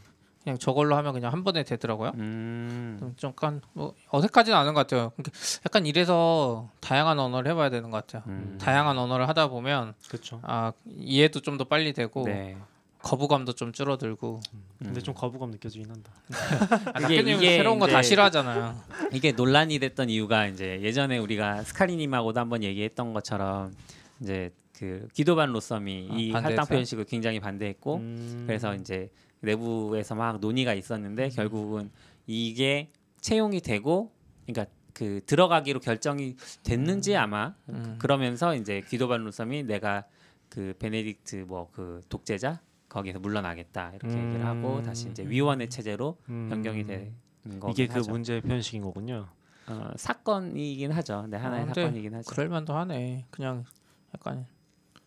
[0.46, 2.12] 그냥 저걸로 하면 그냥 한 번에 되더라고요.
[2.16, 3.14] 음.
[3.18, 5.12] 좀 약간 뭐 어색하지는 않은 것 같아요.
[5.16, 5.32] 그러니까
[5.66, 8.24] 약간 이래서 다양한 언어를 해봐야 되는 것 같아요.
[8.28, 8.58] 음.
[8.62, 10.40] 다양한 언어를 하다 보면 그렇죠.
[10.44, 12.56] 아 이해도 좀 더 빨리 되고 네.
[13.02, 14.40] 거부감도 좀 줄어들고.
[14.78, 15.04] 근데 음.
[15.04, 16.12] 좀 거부감 느껴지긴 한다.
[16.94, 18.76] 아, 이게- 이게 새로운 거 다 싫어하잖아요.
[19.14, 23.74] 이게 논란이 됐던 이유가 이제 예전에 우리가 스카리님하고도 한번 얘기했던 것처럼
[24.22, 26.32] 이제 그 기도반 로썸이 아, 이?
[26.32, 28.44] 할당 표현식을 굉장히 반대했고 음.
[28.48, 29.10] 그래서 이제
[29.46, 31.90] 내부에서 막 논의가 있었는데 결국은
[32.28, 32.92] 이게
[33.22, 34.12] 채용이 되고
[34.46, 37.96] 그러니까 그 들어가기로 결정이 됐는지 아마 음.
[38.00, 40.06] 그러면서 이제 기도반 로썸이 내가
[40.50, 44.84] 그 베네딕트 뭐 그 독재자 거기서 물러나겠다 이렇게 얘기를 하고 음.
[44.84, 46.48] 다시 이제 위원회 체제로 음.
[46.50, 47.14] 변경이 되는
[47.60, 48.12] 거긴 이게 그 하죠.
[48.12, 49.28] 문제 표현식인 거군요.
[49.68, 51.26] 어, 사건이긴 하죠.
[51.28, 52.30] 네 하나의 아, 근데 사건이긴 하죠.
[52.30, 53.26] 그럴 만도 하네.
[53.32, 53.66] 그냥
[54.14, 54.46] 약간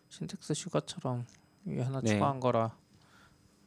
[0.09, 1.25] 신텍스 슈가처럼
[1.79, 2.13] 하나 네.
[2.13, 2.75] 추가한 거라.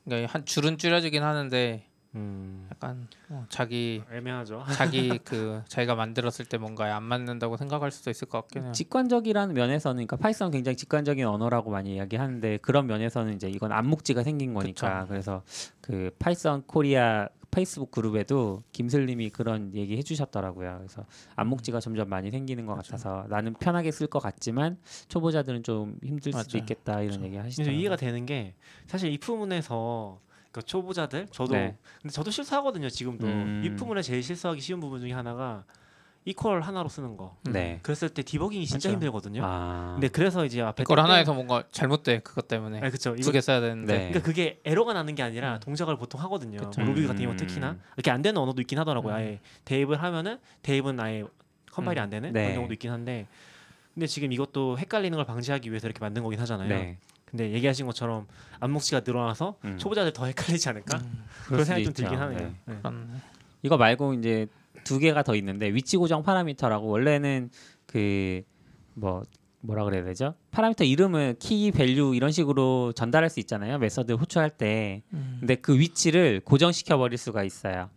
[0.05, 1.85] 그러니까 한 줄은 줄여지긴 하는데
[2.15, 2.69] 음.
[2.71, 4.65] 약간 어, 자기 애매하죠.
[4.77, 8.73] 자기 그 자기가 만들었을 때 뭔가에 안 맞는다고 생각할 수도 있을 것 같긴 해요.
[8.73, 14.53] 직관적이라는 면에서는 그러니까 Python 굉장히 직관적인 언어라고 많이 이야기하는데 그런 면에서는 이제 이건 암묵지가 생긴
[14.53, 15.09] 거니까 그쵸.
[15.09, 15.43] 그래서
[15.81, 20.77] 그 Python Korea Facebook 그룹에도 김슬님이 그런 얘기 해주셨더라고요.
[20.79, 21.05] 그래서
[21.37, 22.93] 암묵지가 점점 많이 생기는 것 그쵸.
[22.93, 24.79] 같아서 나는 편하게 쓸 것 같지만
[25.09, 26.59] 초보자들은 좀 힘들 수도.
[26.59, 27.27] 있겠다 이런 그쵸.
[27.27, 27.79] 얘기 하시더라고요.
[27.79, 28.55] 이해가 되는 게
[28.87, 30.19] 사실 이 부분에서
[30.51, 31.77] 그 초보자들 저도 네.
[32.01, 33.63] 근데 저도 실수하거든요 지금도 음.
[33.65, 35.65] 이 부분에 제일 실수하기 쉬운 부분 중에 하나가
[36.25, 37.81] 이퀄 하나로 쓰는 거 네.
[37.83, 38.95] 그랬을 때 디버깅이 진짜 맞죠.
[38.95, 39.93] 힘들거든요 아.
[39.95, 43.61] 근데 그래서 이제 앞에 이걸 하나에서 뭔가 잘못돼 그것 때문에 아 그쵸 이거 두개 써야
[43.61, 43.99] 되는데 네.
[44.09, 45.61] 그러니까 그게 에러가 나는 게 아니라 음.
[45.61, 46.59] 동작을 보통 하거든요.
[46.61, 47.37] 뭐 루비 같은 경우 음.
[47.37, 49.19] 특히나 이렇게 안 되는 언어도 있긴 하더라고요 음.
[49.19, 51.25] 아예 대입을 하면은 대입은 아예
[51.73, 52.03] 컴파일이 음.
[52.03, 52.43] 안 되는 네.
[52.43, 53.27] 그런 경우도 있긴 한데
[53.95, 56.99] 근데 지금 이것도 헷갈리는 걸 방지하기 위해서 이렇게 만든 거긴 하잖아요 네.
[57.25, 58.27] 근데 얘기하신 것처럼
[58.61, 59.77] 암묵지가 늘어나서 음.
[59.79, 61.95] 초보자들 더 헷갈리지 않을까 음, 그런 생각이 좀.
[61.95, 62.39] 들긴 하네요.
[62.39, 62.55] 네.
[62.67, 62.91] 네.
[63.63, 64.47] 이거 말고 이제
[64.85, 67.51] 두 개가 더 있는데 위치 고정 파라미터라고 원래는
[67.87, 68.43] 그
[68.95, 69.23] 뭐
[69.61, 70.35] 뭐라 그래야 되죠?
[70.51, 73.79] 파라미터 이름을 key, value 이런 식으로 전달할 수 있잖아요.
[73.79, 75.03] method 호출할 때.
[75.13, 75.37] 음.
[75.39, 77.89] 근데 그 위치를 고정시켜 버릴 수가 있어요.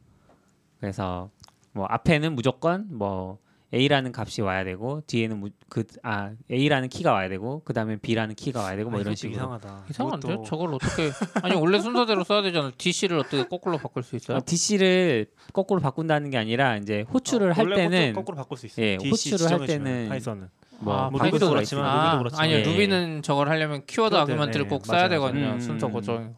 [0.79, 1.31] 그래서
[1.71, 3.39] 뭐 앞에는 무조건 뭐
[3.73, 8.89] A라는 값이 와야 되고 뒤에는 그아 A라는 key가 와야 되고 그다음에 B라는 key가 와야 되고
[8.89, 9.85] 뭐 아, 이런 식으로 이상하다.
[9.89, 11.11] 이상한데 이것도 저걸 어떻게
[11.41, 12.71] 아니 원래 순서대로 써야 되잖아.
[12.77, 14.37] DC를 어떻게 거꾸로 바꿀 수 있어요?
[14.37, 18.57] 어, DC를 거꾸로 바꾼다는 게 아니라 이제 호출을 어, 할 원래 때는 거꾸로, 거꾸로 바꿀
[18.57, 18.85] 수 있어요.
[18.85, 20.49] 예, DC 호출을 할 때는 파이썬은
[20.79, 21.95] 뭐 아, 뭐 루비도 수가 그렇지만 있어요.
[21.95, 22.63] 루비도 아, 그렇지만 아니요 예.
[22.63, 25.45] 루비는 저걸 하려면 키워드 키워드, 아규먼트를 네, 꼭 맞아요, 써야 되거든요.
[25.47, 25.59] 맞아요.
[25.59, 25.91] 순서 음.
[25.91, 26.35] 고정.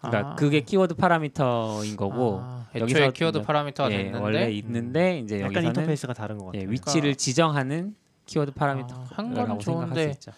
[0.00, 0.34] 그러니까 아.
[0.36, 5.68] 그게 키워드 파라미터인 거고 아, 여기서 키워드 파라미터가 예, 됐는데 원래 있는데 이제 약간 여기서는
[5.70, 6.70] 인터페이스가 다른 것 예, 같아요.
[6.72, 7.94] 위치를 지정하는
[8.26, 10.32] 키워드 파라미터라고 아, 한 거는 생각할 수 좋은데 있죠.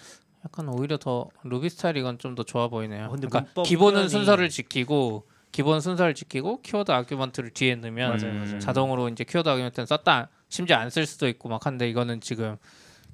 [0.45, 3.07] 약간 오히려 더 루비 스타일 이건 좀 더 좋아 보이네요.
[3.07, 8.45] 어, 그러니까 기본은 표현이- 순서를 지키고 기본 순서를 지키고 키워드 argument를 뒤에 넣으면 맞아요, 음.
[8.45, 8.59] 맞아요.
[8.61, 12.57] 자동으로 이제 키워드 argument는 썼다 심지어 안 쓸 수도 있고 막 한데 이거는 지금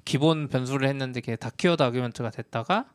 [0.03, 2.85] 기본 변수를 했는데 그게 다 키워드 argument가 됐다가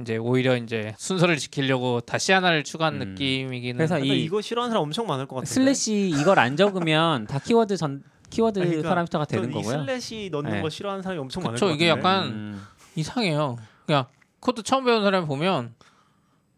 [0.00, 3.10] 이제 오히려 이제 순서를 지키려고 다시 하나를 추가한 음.
[3.10, 5.52] 느낌이기는 그래서 이 이거 싫어하는 사람 엄청 많을 것 같은데.
[5.52, 9.80] 슬래시 이걸 안 적으면 다 키워드 전 키워드 아니, 그러니까 파라미터가 되는 거고요.
[9.80, 10.62] slash 넣는 네.
[10.62, 12.08] 거 싫어하는 사람이 엄청 많을 그쵸, 것 이게 같은데.
[12.08, 12.66] 약간 음.
[12.96, 13.56] 이상해요.
[13.84, 14.06] 그냥
[14.40, 15.74] 코드 처음 배운 사람이 보면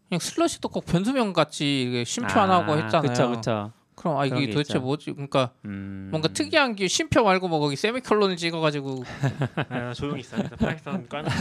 [0.07, 3.01] 그냥 slash도 꼭 변수명 같이 이게 쉼표 안 하고 했잖아요.
[3.01, 3.71] 그렇죠, 그렇죠.
[3.95, 4.81] 그럼 아 이게 게 도대체 있죠.
[4.81, 5.11] 뭐지?
[5.13, 6.09] 그러니까 음.
[6.11, 9.03] 뭔가 특이한 게 쉼표 말고 뭐 거기 세미콜론을 찍어가지고
[9.69, 10.37] 아, 조용히 있어.
[10.37, 11.31] 일단 Python 까는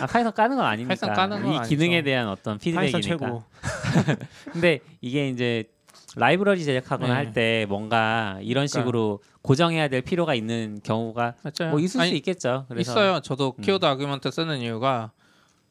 [0.00, 0.88] 아, Python 까는 건 아니니까.
[0.88, 1.68] Python 까는 건이 아니죠.
[1.68, 3.00] 기능에 대한 어떤 피드백이니까.
[3.00, 3.44] 최고.
[4.52, 5.64] 근데 이게 이제
[6.16, 7.14] 라이브러리 제작하거나 네.
[7.14, 8.80] 할때 뭔가 이런 그러니까.
[8.80, 11.70] 식으로 고정해야 될 필요가 있는 경우가 맞아요.
[11.70, 12.66] 뭐 있을 아니, 수 있겠죠.
[12.68, 13.20] 그래서 있어요.
[13.20, 13.62] 저도 음.
[13.62, 15.12] 키워드 argument 쓰는 이유가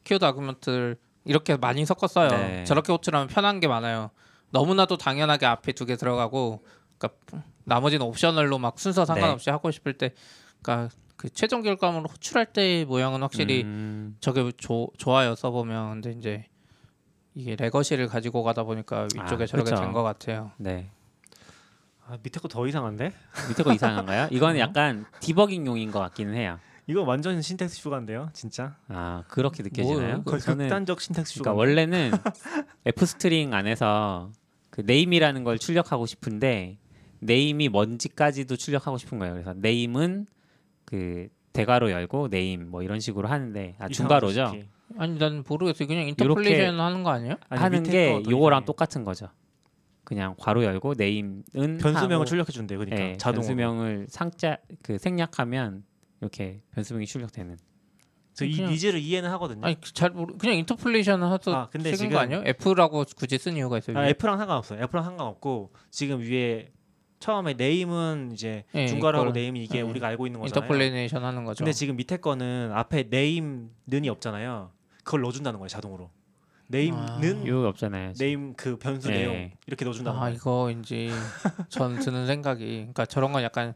[0.04, 2.28] 키워드 argument를 이렇게 많이 섞었어요.
[2.30, 2.64] 네.
[2.64, 4.10] 저렇게 호출하면 편한 게 많아요.
[4.50, 6.64] 너무나도 당연하게 앞에 두 개 들어가고,
[6.98, 10.14] 그러니까 나머지는 optional로 막 순서 상관없이 하고 싶을 때,
[10.62, 16.44] 그러니까 그 최종 결과물을 호출할 때 모양은 확실히 음, 저게 조, 좋아요 써보면 근데 이제
[17.34, 19.74] 이게 legacy를 가지고 가다 보니까 위쪽에 아, 저렇게.
[19.74, 20.52] 된 것 같아요.
[20.58, 20.90] 네.
[22.06, 23.12] 아, 밑에 거 더 이상한데?
[23.50, 24.28] 밑에 거 이상한가요?
[24.30, 24.58] 이건 어?
[24.60, 26.58] 약간 디버깅용인 것 같기는 해요.
[26.86, 28.76] 이거 완전 syntax sugar인데요, 진짜.
[28.88, 29.98] 아 그렇게 느껴지나요?
[29.98, 30.22] 뭐예요?
[30.24, 31.52] 거의 저는 극단적 syntax sugar.
[31.52, 32.12] 그러니까 원래는
[32.86, 34.30] F string 안에서
[34.78, 36.78] 그 name이라는 걸 출력하고 싶은데
[37.18, 39.34] name이 뭔지까지도 출력하고 싶은 거예요.
[39.34, 40.28] 그래서 name은
[40.84, 44.54] 그 대괄호 열고 name 뭐 이런 식으로 하는데 아 중괄호죠.
[44.96, 45.88] 아니 난 모르겠어요.
[45.88, 47.34] 그냥 interpolation 하는 거 아니에요?
[47.48, 49.26] 하는 게 요거랑 똑같은 거죠.
[50.04, 52.76] 그냥 괄호 열고 name은 변수명을 출력해 준대.
[52.76, 53.48] 그러니까 예, 자동으로.
[53.48, 55.82] 변수명을 상자 그 생략하면
[56.20, 57.56] 이렇게 변수명이 출력되는.
[58.38, 59.66] 저이 needs를 이해는 하거든요.
[59.66, 62.42] 아니 잘 모르 그냥 interpolation 해도 아, 근데 지금- 거 아니에요?
[62.46, 63.98] F라고 굳이 쓴 이유가 있어요.
[63.98, 64.06] 아?
[64.06, 64.80] F랑 상관없어요.
[64.84, 66.70] F랑 상관없고 지금 위에
[67.18, 69.82] 처음에 name은 이제 예, 중괄호하고 이걸- name이 이게 예.
[69.82, 70.64] 우리가 알고 있는 거잖아요.
[70.66, 71.58] interpolation 하는 거죠.
[71.64, 74.70] 근데 지금 밑에 거는 앞에 name 는이 없잖아요.
[75.02, 76.10] 그걸 넣어준다는 거예요 자동으로.
[76.70, 78.12] 네임는 이유가 없잖아요.
[78.18, 79.14] 네임 그 변수 예.
[79.14, 80.34] 내용 이렇게 넣어준다는 아 거예요.
[80.36, 81.10] 이거 인지
[81.70, 83.74] 전 드는 생각이 그러니까 저런 건 약간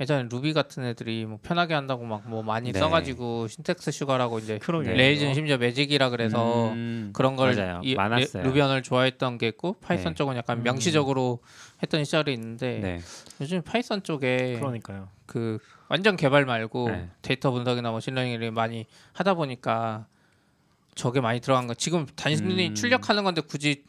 [0.00, 2.78] 예전에 루비 같은 애들이 뭐 편하게 한다고 막 뭐 많이 네.
[2.78, 4.58] 써가지고 신텍스 슈가라고 이제.
[4.58, 4.92] 네.
[4.94, 7.54] 레이즈는 심지어 매직이라 그래서 음, 그런 걸.
[7.82, 8.42] 이- 많았어요.
[8.42, 10.14] 레- 루비언을 좋아했던 게 있고 파이썬 네.
[10.14, 10.62] 쪽은 약간 음.
[10.62, 11.40] 명시적으로
[11.82, 13.00] 했던 시절이 있는데 네.
[13.40, 15.08] 요즘 파이썬 쪽에 그러니까요.
[15.26, 17.08] 그 완전 개발 말고 네.
[17.22, 20.06] 데이터 분석이나 머신러닝을 많이 하다 보니까
[20.94, 22.74] 저게 많이 들어간 거 지금 단순히 음.
[22.74, 23.84] 출력하는 건데 굳이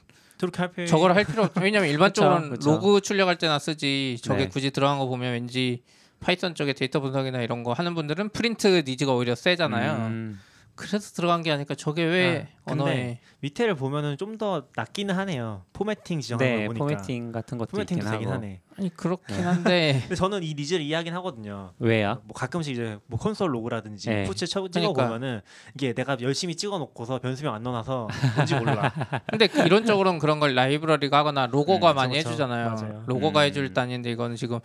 [0.47, 2.71] 필요 저걸 할 필요 없 왜냐면 일반적으로는 그쵸.
[2.71, 4.49] 로그 출력할 때나 쓰지 저게 네.
[4.49, 5.83] 굳이 들어간 거 보면 왠지
[6.21, 10.07] Python 쪽에 데이터 분석이나 이런 거 하는 분들은 프린트 needs가 오히려 세잖아요.
[10.07, 10.39] 음,
[10.79, 15.63] 그래서 들어간 게 아니까 저게 왜 아, 근데 언어에 밑에를 보면은 좀더 낫기는 하네요.
[15.73, 16.85] formatting 지정하는 네, 거 보니까.
[16.85, 18.35] formatting 같은 것도 formatting도 있긴 되긴 하고.
[18.37, 18.61] 하네.
[18.77, 21.73] 아니 그렇긴 한데 근데 저는 이 needs를 이해하긴 하거든요.
[21.79, 22.21] 왜요?
[22.23, 24.23] 뭐 가끔씩 이제 뭐 console log라든지 네.
[24.23, 24.79] puts 쳐- 그러니까.
[24.79, 25.41] 찍어보면은
[25.75, 28.07] 이게 내가 열심히 찍어놓고서 변수명 안 넣어놔서
[28.37, 28.93] 뭔지 몰라.
[29.29, 32.43] 근데 그 이론적으로는 그런 걸 라이브러리가 하거나 logger가 음, 많이 그쵸, 그쵸.
[32.43, 32.69] 해주잖아요.
[32.69, 33.03] 맞아요.
[33.07, 33.45] logger가 음.
[33.45, 34.59] 해줄 단인데 이거는 지금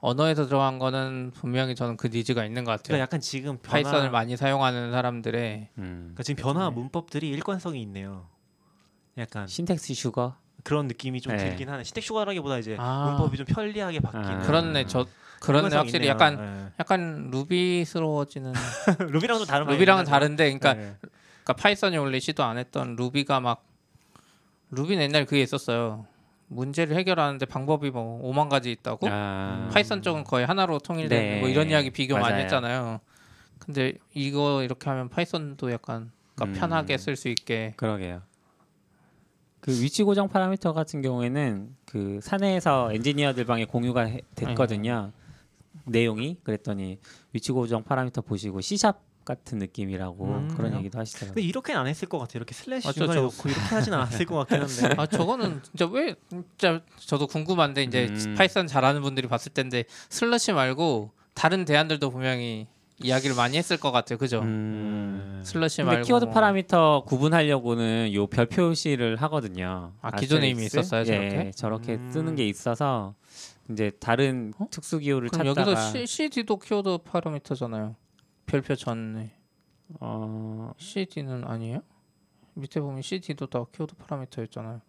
[0.00, 2.84] 언어에서 들어간 거는 분명히 저는 그 needs가 있는 것 같아요.
[2.84, 5.98] 그러니까 약간 지금 변화, Python을 많이 사용하는 사람들의 음.
[6.14, 6.74] 그러니까 지금 변화 네.
[6.74, 8.28] 문법들이 일관성이 있네요.
[9.16, 10.36] 약간 syntax sugar.
[10.62, 11.44] 그런 느낌이 좀 네.
[11.44, 11.84] 들긴 하네.
[11.84, 13.06] syntax sugar라기보다 이제 아.
[13.08, 14.40] 문법이 좀 편리하게 바뀌는.
[14.42, 14.46] 아.
[14.46, 14.86] 그렇네.
[14.86, 15.06] 저
[15.46, 16.10] 일관성이 확실히 있네요.
[16.10, 18.58] 약간 약간 Ruby스러워지는 네.
[19.10, 20.04] Ruby랑도 다른 Ruby랑은.
[20.04, 20.96] 다른데 그러니까, 네.
[21.00, 23.64] 그러니까 Python이 원래 시도 안 했던 Ruby가 막
[24.70, 26.06] Ruby는 옛날 그게 있었어요.
[26.48, 29.06] 문제를 해결하는데 방법이 뭐 5만 가지 있다고.
[29.10, 31.40] 아, Python 쪽은 거의 하나로 통일된 네.
[31.40, 32.42] 뭐 이런 이야기 비교 많이 맞아요.
[32.42, 33.00] 했잖아요.
[33.58, 36.60] 근데 이거 이렇게 하면 Python도 약간 그러니까 음.
[36.60, 38.22] 편하게 쓸 수 있게 그러게요.
[39.60, 45.12] 그 위치 고정 파라미터 같은 경우에는 그 사내에서 엔지니어들 방에 공유가 해- 됐거든요.
[45.84, 46.98] 내용이 그랬더니
[47.32, 50.78] 위치 고정 파라미터 보시고 C샵 같은 느낌이라고 음, 그런 그래요?
[50.78, 51.34] 얘기도 하시더라고요.
[51.34, 52.38] 근데 이렇게는 안 했을 것 같아요.
[52.38, 54.94] 이렇게 슬래시 맞죠, 중간에 저- 놓고 이렇게 하진 않았을 것 같긴 한데.
[55.00, 58.34] 아 저거는 진짜 왜 진짜 저도 궁금한데 이제 음.
[58.36, 62.66] Python 잘하는 분들이 봤을 텐데 슬래시 말고 다른 대안들도 분명히
[63.00, 64.18] 이야기를 많이 했을 것 같아요.
[64.18, 64.40] 그죠?
[64.40, 65.40] 음.
[65.44, 69.92] 슬래시 근데 말고 키워드 뭐- 파라미터 구분하려고는 요 별 표시를 하거든요.
[70.00, 70.64] 아, 기존에 이미?
[70.64, 71.36] 있었어요, 저렇게?
[71.46, 72.10] 예, 저렇게 음.
[72.12, 73.14] 뜨는 게 있어서
[73.70, 74.66] 이제 다른 어?
[74.70, 77.94] 특수 기호를 그럼 찾다가 여기서 C, CD도 키워드 파라미터잖아요.
[78.48, 79.30] 별표 전에
[80.00, 81.82] 어, CD는 아니에요?
[82.54, 84.80] 밑에 보면 CD도 다 키워드 파라미터였잖아요.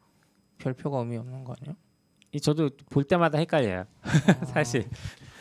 [0.57, 1.75] 별표가 의미 없는 거 아니에요?
[2.31, 3.85] 이 저도 볼 때마다 헷갈려요.
[4.53, 4.87] 사실.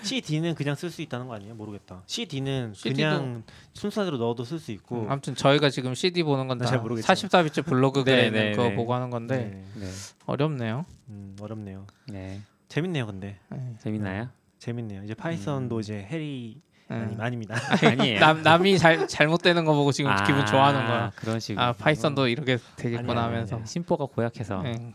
[0.03, 1.55] CD는 그냥 쓸 수 있다는 거 아니에요?
[1.55, 2.03] 모르겠다.
[2.07, 3.43] CD는 CD 도- 그냥
[3.73, 5.03] 순서대로 넣어도 쓸 수 있고.
[5.03, 7.15] 음, 아무튼 저희가 지금 CD 보는 건나다잘 모르겠지만.
[7.15, 8.75] 44비트 블로그 네, 네, 그거 네.
[8.75, 9.81] 보고 하는 건데 네.
[9.87, 9.91] 네.
[10.27, 10.87] 어렵네요.
[11.09, 11.87] 음, 어렵네요.
[12.09, 12.41] 네.
[12.69, 13.77] 재밌네요, 근데 네.
[13.81, 14.29] 재밌나요?
[14.59, 15.03] 재밌네요.
[15.05, 15.81] 이제 Python도 음.
[15.81, 16.68] 이제 해리 네.
[16.89, 17.55] 아니 아닙니다.
[17.83, 18.19] 아니에요.
[18.21, 21.13] 남 남이 잘 잘못되는 거 보고 지금 아, 기분 좋아하는 거야.
[21.17, 21.63] 그런 식으로.
[21.63, 23.61] 아 Python도 이렇게 되겠구나 하면서.
[23.65, 24.93] 심보가 고약해서 네.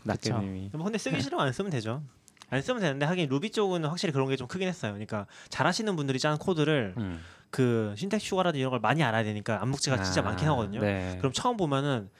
[0.72, 2.02] 뭐 근데 쓰기 싫으면 안 쓰면 되죠.
[2.50, 4.92] 안 쓰면 되는데 하긴 루비 쪽은 확실히 그런 게 좀 크긴 했어요.
[4.92, 7.20] 그러니까 잘하시는 분들이 짜는 코드를 음.
[7.50, 10.80] 그 syntax sugar라든지 이런 걸 많이 알아야 되니까 암묵지가 진짜 아, 많긴 하거든요.
[10.80, 11.14] 네.
[11.18, 12.10] 그럼 처음 보면은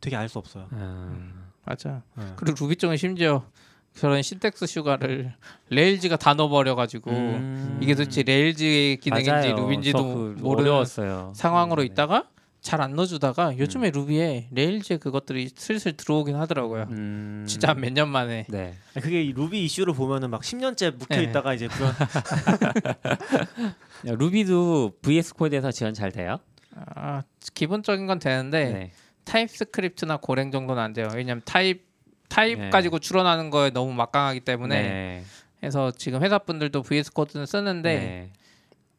[0.00, 0.68] 되게 알 수 없어요.
[0.72, 1.44] 음.
[1.66, 2.02] 맞아.
[2.14, 2.24] 네.
[2.36, 3.44] 그리고 루비 쪽은 심지어
[3.98, 5.34] 저런 syntax sugar를
[5.70, 7.78] Rails가 다 넣어버려 가지고 음.
[7.82, 9.48] 이게 도대체 Rails의 기능인지.
[9.48, 11.32] Ruby인지도 저그 모르는 어려웠어요.
[11.34, 11.86] 상황으로 네.
[11.86, 12.28] 있다가
[12.60, 16.86] 잘 안 넣어주다가 요즘에 Ruby에 Rails의 그것들이 슬슬 들어오긴 하더라고요.
[16.90, 17.44] 음.
[17.48, 18.46] 진짜 한몇년 만에.
[18.48, 18.74] 네.
[18.94, 21.22] 그게 이 루비 이슈를 보면은 막 10년째 묵혀 네.
[21.24, 21.90] 있다가 이제 그런
[24.06, 26.38] 야, Ruby도 VS 코드에서 지원 잘 돼요?
[26.94, 27.22] 아,
[27.54, 28.92] 기본적인 건 되는데 네.
[29.24, 31.08] TypeScript나 Golang 정도는 안 돼요.
[31.14, 31.87] 왜냐면 타입
[32.28, 32.70] 타입 네.
[32.70, 35.24] 가지고 추론하는 거에 너무 막강하기 때문에 네.
[35.60, 38.32] 그래서 지금 회사 분들도 VS 코드는 쓰는데 네.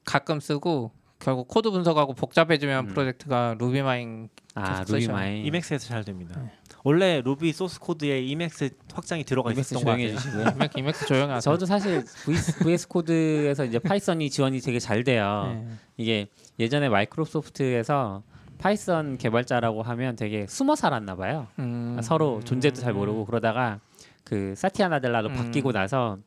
[0.05, 2.87] 가끔 쓰고 결국 코드 분석하고 복잡해지면 음.
[2.89, 5.13] 프로젝트가 RubyMine 아 계속 루비 쓰셔.
[5.13, 5.45] Mine.
[5.45, 6.39] Emacs에서 잘 됩니다.
[6.41, 6.49] 네.
[6.83, 10.15] 원래 루비 소스 코드에 Emacs 확장이 들어가 Emacs 있었던 것 조용해.
[10.15, 10.45] 주시고요.
[10.55, 11.41] Emac- Emacs 조용히 하세요.
[11.53, 15.51] 저도 사실 VS, VS 코드에서 이제 Python이 지원이 되게 잘 돼요.
[15.53, 15.67] 네.
[15.97, 16.27] 이게
[16.57, 18.23] 예전에 Microsoft에서
[18.59, 21.47] Python 개발자라고 하면 되게 숨어 살았나 봐요.
[21.59, 21.97] 음.
[22.03, 23.79] 서로 존재도 잘 모르고 그러다가
[24.23, 25.35] 그 사티아 나델라로 음.
[25.35, 26.19] 바뀌고 나서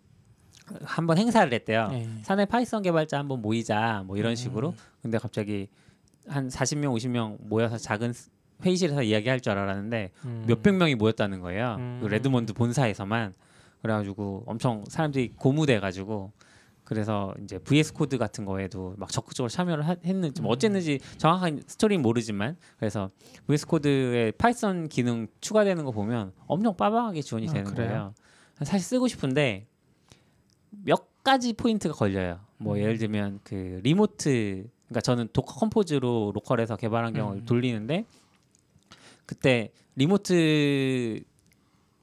[0.82, 1.88] 한번 행사를 했대요.
[1.88, 2.08] 네.
[2.22, 4.36] 사내 Python 개발자 한번 모이자 뭐 이런 음.
[4.36, 4.74] 식으로.
[5.02, 5.68] 근데 갑자기
[6.26, 8.30] 한 40명, 50명 모여서 작은 스-
[8.64, 10.44] 회의실에서 이야기할 줄 알았는데 음.
[10.46, 11.76] 몇백 명이 모였다는 거예요.
[11.78, 11.98] 음.
[12.02, 13.34] 그 레드몬드 본사에서만
[13.82, 16.32] 그래가지고 엄청 사람들이 고무돼가지고
[16.92, 20.44] 그래서 이제 VS 코드 같은 거에도 막 적극적으로 참여를 하- 했는지 음.
[20.44, 23.08] 뭐 어쨌는지 정확한 스토리는 모르지만 그래서
[23.46, 27.88] VS 코드에 Python 기능 추가되는 거 보면 엄청 빠방하게 지원이 아, 되는 그래요?
[27.88, 28.14] 거예요.
[28.64, 29.66] 사실 쓰고 싶은데
[30.70, 32.40] 몇 가지 포인트가 걸려요.
[32.58, 32.80] 뭐 음.
[32.80, 37.44] 예를 들면 그 remote 그러니까 저는 Docker Compose로 local에서 개발 환경을 음.
[37.46, 38.04] 돌리는데
[39.26, 41.22] 그때 remote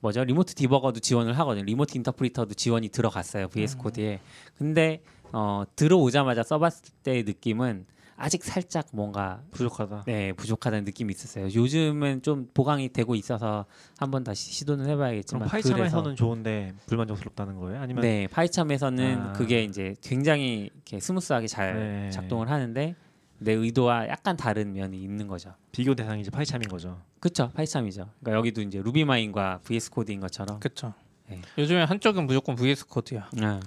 [0.02, 0.24] 뭐죠?
[0.24, 1.66] remote debugger도 지원을 하거든요.
[1.66, 3.50] remote interpreter도 지원이 들어갔어요.
[3.50, 3.80] VS 음.
[3.80, 4.20] 코드에.
[4.58, 7.86] 근데 어, 들어오자마자 써봤을 때의 느낌은
[8.22, 10.04] 아직 살짝 뭔가 부족하다.
[10.06, 11.45] 네, 부족하다는 느낌이 있었어요.
[11.45, 13.66] 요즘은 좀 보강이 되고 있어서
[13.97, 17.80] 한번 다시 시도는 그럼 해봐야겠지만 PyCharm에서는 좋은데 불만족스럽다는 거예요?
[17.80, 19.34] 아니면 네 PyCharm에서는 아.
[19.34, 22.10] 그게 이제 굉장히 이렇게 smooth하게 잘 네.
[22.10, 22.93] 작동을 하는데
[23.40, 25.54] 내 의도와 약간 다른 면이 있는 거죠.
[25.72, 27.02] 비교 대상이 이제 PyCharm인 거죠.
[27.20, 28.10] 그렇죠, PyCharm이죠.
[28.20, 30.60] 그러니까 여기도 이제 RubyMine과 VS 코드인 것처럼.
[30.60, 30.94] 그쵸.
[31.28, 31.42] 네.
[31.58, 33.30] 요즘에 한쪽은 무조건 VS 코드야.
[33.42, 33.60] 아,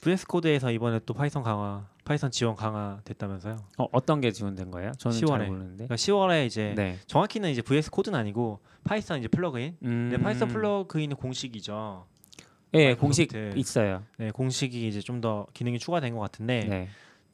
[0.00, 3.56] VS 코드에서 이번에 또 Python 강화, Python 지원 강화 됐다면서요?
[3.78, 4.92] 어, 어떤 게 지원된 거예요?
[4.98, 5.26] 저는 10월에.
[5.28, 5.74] 잘 모르는데.
[5.86, 6.98] 그러니까 10월에 이제 네.
[7.06, 9.76] 정확히는 이제 VS 코드는 아니고 Python 이제 plugin.
[9.82, 12.06] 음, 근데 Python plugin은 공식이죠.
[12.74, 13.58] 예, 공식 마이크로소프트.
[13.58, 14.02] 있어요.
[14.16, 16.88] 네, 공식이 이제 좀 더 기능이 추가된 것 같은데 네.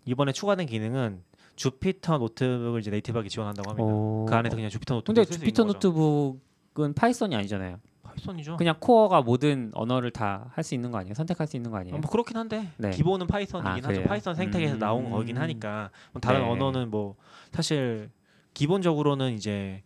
[0.06, 1.22] 이번에 추가된 기능은
[1.56, 3.86] Jupyter Notebook을 이제 native하게 지원한다고 합니다.
[3.92, 4.24] 오.
[4.28, 7.78] 그 안에서 그냥 Jupyter Notebook 근데 Jupyter Notebook은 Python이 아니잖아요.
[8.02, 8.56] Python이죠.
[8.56, 11.14] 그냥 코어가 모든 언어를 다 할 수 있는 거 아니에요?
[11.14, 11.96] 선택할 수 있는 거 아니에요?
[11.96, 12.90] 아, 뭐 그렇긴 한데 네.
[12.90, 14.02] 기본은 Python이긴 아, 하죠.
[14.04, 14.78] Python 생태계에서 음.
[14.78, 16.50] 나온 거긴 하니까 뭐 다른 네.
[16.50, 17.16] 언어는 뭐
[17.52, 18.10] 사실
[18.54, 19.82] 기본적으로는 이제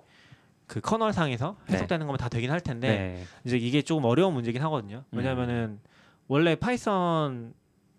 [0.67, 1.75] 그 kernel 상에서 네.
[1.75, 3.25] 해석되는 거면 다 되긴 할 텐데 네.
[3.45, 5.05] 이제 이게 조금 어려운 문제긴 하거든요.
[5.13, 5.81] 왜냐면은
[6.29, 7.55] 원래 Python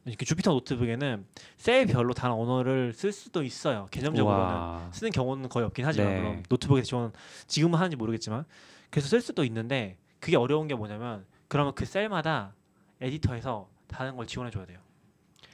[0.05, 1.25] 이렇게 Jupyter 노트북에는
[1.57, 3.87] 셀별로 다른 언어를 쓸 수도 있어요.
[3.91, 4.89] 개념적으로는 우와.
[4.91, 6.19] 쓰는 경우는 거의 없긴 하지만 네.
[6.19, 7.11] 물론 노트북에서 지원
[7.47, 8.45] 지금은 하는지 모르겠지만
[8.89, 12.53] 그래서 쓸 수도 있는데 그게 어려운 게 뭐냐면 그러면 그 셀마다
[12.99, 14.79] 에디터에서 다른 걸 지원해 줘야 돼요.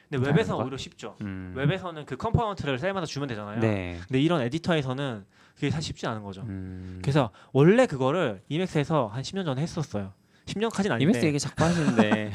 [0.10, 0.64] 근데 웹에서 거?
[0.64, 1.18] 오히려 쉽죠.
[1.22, 1.54] 음.
[1.56, 3.60] 웹에서는 그 component를 셀마다 주면 되잖아요.
[3.60, 4.00] 네.
[4.08, 5.26] 근데 이런 에디터에서는
[5.56, 6.44] 그게 사실 쉽지 않은 거죠.
[6.44, 7.00] 음.
[7.02, 10.14] 그래서 원래 그거를 Emacs에서 한 10년 전에 했었어요.
[10.48, 12.32] 10년까지는 아닌데 Emacs 얘기 자꾸 하시는데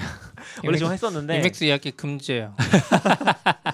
[0.65, 2.55] 원래 Emacs- 지원했었는데 Emacs 이야기 금지예요.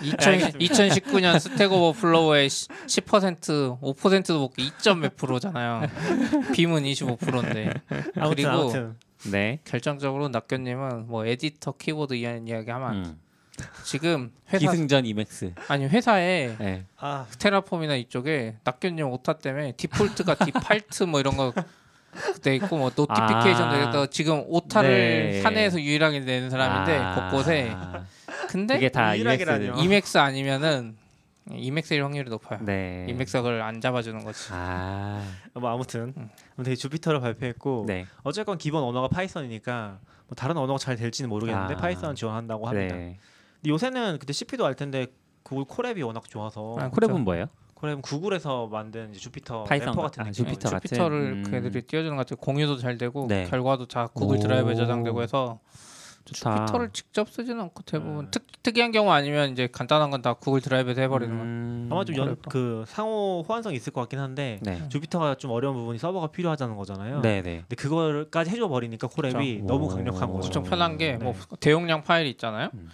[0.03, 5.83] 2000, 2019년 Stack Overflow의 10% 5%도 못 2점 몇 프로잖아요.
[6.55, 7.73] Vim은 25%인데
[8.17, 8.97] 아무튼 그리고 아무튼
[9.31, 9.59] 네.
[9.65, 12.95] 결정적으로 낙교님은 뭐 에디터 키보드 이한 이야기 하면.
[12.95, 13.21] 음.
[13.83, 15.53] 지금 회사 기승전 Emacs.
[15.67, 16.85] 아니 회사에 네.
[16.97, 21.53] 아 Terraform이나 이쪽에 낙교님 오타 때문에 default가 디팔트 뭐 이런 거
[22.43, 23.73] 돼 있고 뭐 notification 아.
[23.73, 24.89] 되겠다 지금 오타를
[25.31, 25.43] 네.
[25.43, 27.15] 사내에서 유일하게 내는 사람인데 아.
[27.31, 27.75] 곳곳에
[28.49, 29.65] 근데 그게 다 유일하게라뇨.
[29.65, 29.85] Emacs.
[29.85, 30.97] Emacs 아니면은
[31.51, 32.61] Emacs일 확률이 높아요.
[32.63, 33.07] 네.
[33.09, 34.51] Emacs를 안 잡아주는 거지.
[34.53, 35.23] 아.
[35.55, 36.29] 뭐 아무튼 음.
[36.63, 38.07] 되게 Jupyter를 발표했고 네.
[38.23, 41.77] 어쨌건 기본 언어가 Python이니까 뭐 다른 언어가 잘 될지는 모르겠는데 아.
[41.79, 42.95] Python 지원한다고 합니다.
[42.95, 43.19] 네.
[43.61, 45.07] 근데 요새는 그때 CP도 알 텐데
[45.43, 47.47] Google Colab이 워낙 좋아서 아, Colab은 뭐예요?
[47.79, 50.45] Colab은 Google에서 만든 이제 Jupyter Python 같- 같은 아, 느낌.
[50.45, 50.89] Jupyter 같은?
[50.89, 51.51] Jupyter를 음.
[51.51, 52.37] 걔들이 띄워주는 것 같아요.
[52.39, 53.45] 공유도 잘 되고 네.
[53.45, 54.41] 결과도 다 구글 오.
[54.41, 55.61] Drive에 저장되고 해서
[56.25, 56.57] 좋다.
[56.57, 58.29] Jupyter를 직접 쓰지는 않고 대부분 음.
[58.33, 61.43] 특, 특이한 경우 아니면 이제 간단한 건 다 Google Drive에서 해버리는 거.
[61.45, 61.89] 음.
[61.93, 62.43] 아마 좀 연, Colab.
[62.49, 64.89] 그 상호 호환성이 있을 것 같긴 한데 네.
[64.89, 67.21] Jupyter가 좀 어려운 부분이 서버가 필요하다는 거잖아요.
[67.21, 67.59] 네, 네.
[67.61, 69.63] 근데 그거까지 해줘 버리니까 Colab이.
[69.63, 69.89] 너무 오.
[69.89, 70.47] 강력한 거죠.
[70.49, 71.57] 엄청 편한 게뭐 네.
[71.61, 72.71] 대용량 파일이 있잖아요.
[72.75, 72.89] 음.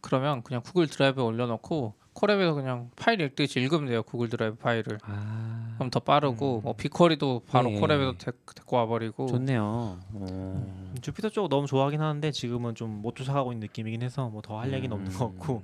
[0.00, 4.02] 그러면 그냥 Google Drive에 올려놓고 Colab에서 그냥 파일 읽듯이 읽으면 돼요.
[4.02, 4.98] Google Drive 파일을.
[5.02, 5.74] 아.
[5.76, 6.62] 그럼 더 빠르고 음.
[6.62, 7.80] 뭐 BigQuery도 바로 네.
[7.80, 9.26] Colab에서 데, 데리고 와버리고.
[9.26, 9.98] 좋네요.
[10.14, 10.24] 오.
[10.26, 14.58] 음, Jupyter 쪽 너무 좋아하긴 하는데 지금은 좀 못 쫓아가고 있는 느낌이긴 해서 뭐 더
[14.58, 15.38] 할 얘기는 없는 것 음.
[15.38, 15.62] 같고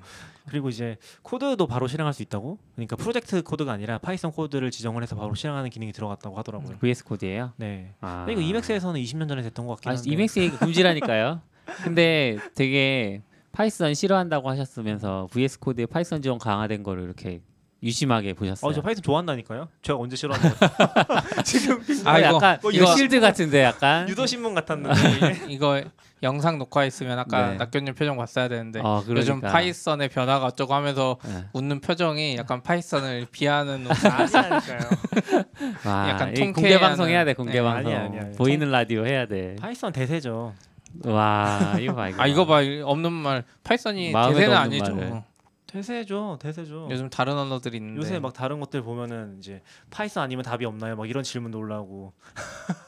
[0.49, 5.15] 그리고 이제 코드도 바로 실행할 수 있다고 그러니까 프로젝트 코드가 아니라 Python 코드를 지정을 해서
[5.15, 6.79] 바로 실행하는 기능이 들어갔다고 하더라고요.
[6.79, 7.53] VS Code예요?
[7.57, 7.93] 네.
[8.01, 8.27] 아.
[8.29, 10.11] 이거 Emacs에서는 20년 전에 됐던 것 같긴 아, 한데.
[10.11, 11.43] Emacs 얘기 금지라니까요.
[11.85, 13.21] 근데 되게
[13.53, 17.41] Python 싫어한다고 하셨으면서 VS 코드에 파이썬 지원 강화된 거를 이렇게
[17.83, 18.71] 유심하게 보셨어요.
[18.71, 19.69] 어, 저 Python 좋아한다니까요.
[19.83, 20.57] 제가 언제 싫어하는 거
[21.45, 24.09] 지금 아, 아, 이거- 약간 뭐 이거 이거- 실드 같은데 약간.
[24.09, 24.93] 유도 신문 같았는데
[25.49, 25.81] 이거
[26.25, 27.57] 영상 녹화했으면 아까 네.
[27.59, 29.21] 낙교님 표정 봤어야 되는데 어, 그러니까.
[29.21, 31.45] 요즘 Python의 변화가 어쩌고 하면서 네.
[31.53, 33.87] 웃는 표정이 약간 Python을 비하는.
[35.87, 37.35] 와, 약간 이 통쾌한- 공개 방송 해야 돼.
[37.35, 37.93] 공개 네, 방송.
[37.93, 38.37] 아니야, 아니야, 아니야.
[38.37, 39.57] 보이는 라디오 해야 돼.
[39.61, 40.55] Python 대세죠.
[41.05, 42.23] 와, 이거 봐 이거.
[42.23, 44.95] 아 이거 봐 없는 말 Python이 대세는 아니죠.
[44.95, 45.23] 말을.
[45.67, 46.39] 대세죠.
[46.41, 46.89] 대세죠.
[46.91, 49.61] 요즘 다른 언어들이 있는데 요새 막 다른 것들 보면은 이제
[49.91, 50.97] Python 아니면 답이 없나요?
[50.97, 52.15] 막 이런 질문도 올라오고.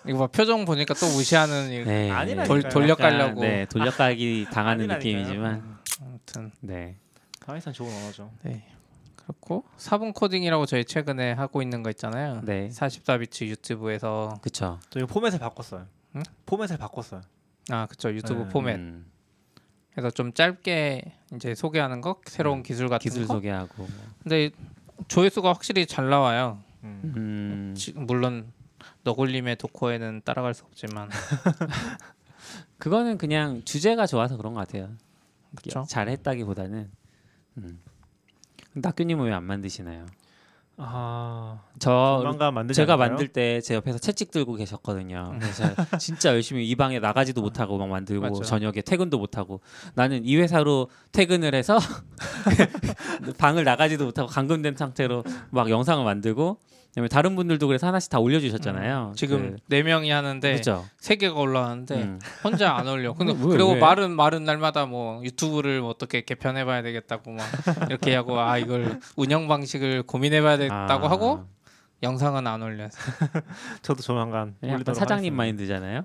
[0.09, 1.85] 이거 봐 표정 보니까 또 무시하는 일.
[1.85, 2.11] 네.
[2.11, 2.47] 아니라니까요.
[2.49, 3.43] 돌- 돌려 약간, 깔려고.
[3.43, 5.13] 네, 돌려가기 당하는 아니라니까요.
[5.15, 5.79] 느낌이지만.
[6.01, 6.97] 아무튼 네.
[7.45, 8.31] Python 좋은 언어죠.
[8.45, 8.65] 네
[9.17, 12.41] 그렇고 4분 코딩이라고 저희 최근에 하고 있는 거 있잖아요.
[12.45, 12.69] 네.
[12.71, 15.87] 44비트 YouTube에서 그쵸 저 이거 포맷을 바꿨어요.
[16.17, 16.23] 응?
[16.47, 17.21] 포맷을 바꿨어요.
[17.71, 18.49] 아 그쵸 유튜브 네.
[18.49, 18.75] 포맷.
[18.77, 19.07] 음,
[19.93, 23.35] 그래서 좀 짧게 이제 소개하는 거 새로운 기술 같은 기술 거.
[23.35, 23.89] 소개하고 뭐.
[24.23, 24.51] 근데
[25.09, 26.63] 조회수가 확실히 잘 나와요.
[26.85, 27.13] 음.
[27.17, 28.53] 음, 지- 물론
[29.05, 31.09] 너굴림의 도코에는 따라갈 수 없지만
[32.79, 34.91] 그거는 그냥 주제가 좋아서 그런 것 같아요.
[35.55, 35.85] 그쵸?
[35.89, 36.91] 잘했다기보다는
[37.59, 37.81] 음.
[38.75, 40.07] 낙규님은 왜 안 만드시나요?
[40.83, 42.21] 아, 저
[42.75, 42.97] 제가?
[42.97, 45.35] 만들 때 제 옆에서 채찍 들고 계셨거든요.
[45.39, 48.43] 그래서 제가 진짜 열심히 이 방에 나가지도 못하고 막 만들고 맞죠.
[48.43, 49.61] 저녁에 퇴근도 못하고
[49.95, 51.79] 나는 이 회사로 퇴근을 해서
[53.39, 56.59] 방을 나가지도 못하고 감금된 상태로 막 영상을 만들고
[56.91, 59.13] 그다음에 다른 분들도 그래서 하나씩 다 올려주셨잖아요.
[59.17, 60.87] 지금 네 명이 하는데 그렇죠.
[60.99, 62.21] 세 개가 올라왔는데 음.
[62.43, 63.15] 혼자 안 올려.
[63.15, 63.79] 근데 왜, 그리고 왜?
[63.79, 67.47] 말은 말은 날마다 뭐 유튜브를 뭐 어떻게 개편해봐야 되겠다고 막
[67.89, 71.45] 이렇게 하고 아 이걸 운영 방식을 고민해봐야 되겠다고 아, 하고
[72.03, 72.89] 영상은 안 올려.
[73.83, 74.57] 저도 조만간
[74.95, 75.35] 사장님.
[75.37, 76.05] 마인드잖아요.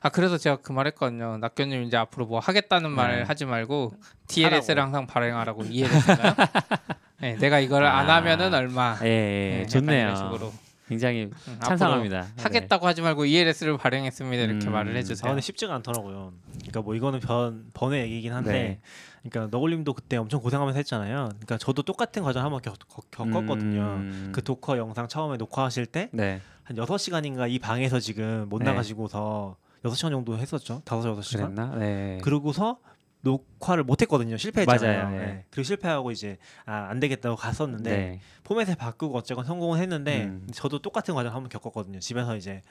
[0.00, 1.38] 아 그래서 제가 그 말했거든요.
[1.38, 3.22] 낙교님 이제 앞으로 뭐 하겠다는 말 네.
[3.22, 3.92] 하지 말고
[4.28, 6.34] TLS를 항상 발행하라고 이해했잖아요.
[7.20, 8.16] 네, 내가 이걸 안 아.
[8.16, 8.98] 하면은 얼마.
[9.02, 10.52] 예, 예, 네, 좋네요.
[10.88, 12.26] 굉장히 응, 앞으로 찬성합니다.
[12.36, 14.72] 하겠다고 하지 말고 ELS를 발행했습니다 이렇게 음.
[14.72, 15.28] 말을 아, 해주세요.
[15.28, 16.32] 근데 쉽지가 않더라고요.
[16.58, 18.80] 그러니까 뭐 이거는 변 번의 얘기긴 한데, 네.
[19.28, 21.30] 그러니까 너굴님도 그때 엄청 고생하면서 했잖아요.
[21.30, 23.82] 그러니까 저도 똑같은 과정 한번 겪, 겪- 겪었거든요.
[23.82, 24.28] 음.
[24.32, 26.40] 그 도커 영상 처음에 녹화하실 때 네.
[26.62, 28.66] 한 6시간인가 이 방에서 지금 못 네.
[28.66, 30.82] 나가시고서 6시간 정도 했었죠.
[30.88, 31.36] 5, 6시간.
[31.38, 31.74] 그랬나?
[31.76, 32.18] 네.
[32.22, 32.78] 그러고서
[33.26, 34.36] 녹화를 못 했거든요.
[34.36, 35.02] 실패했잖아요.
[35.04, 35.18] 맞아요.
[35.18, 35.26] 네.
[35.26, 35.44] 네.
[35.50, 38.20] 그리고 실패하고 이제 아, 안 되겠다고 갔었는데 네.
[38.44, 40.46] 포맷을 바꾸고 어쨌건 성공은 했는데 음.
[40.52, 41.98] 저도 똑같은 과정 한번 겪었거든요.
[41.98, 42.62] 집에서 이제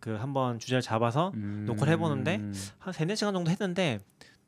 [0.00, 1.64] 그 한번 주제를 잡아서 음.
[1.66, 2.40] 녹화를 해보는데
[2.78, 3.98] 한 3, 4시간 정도 했는데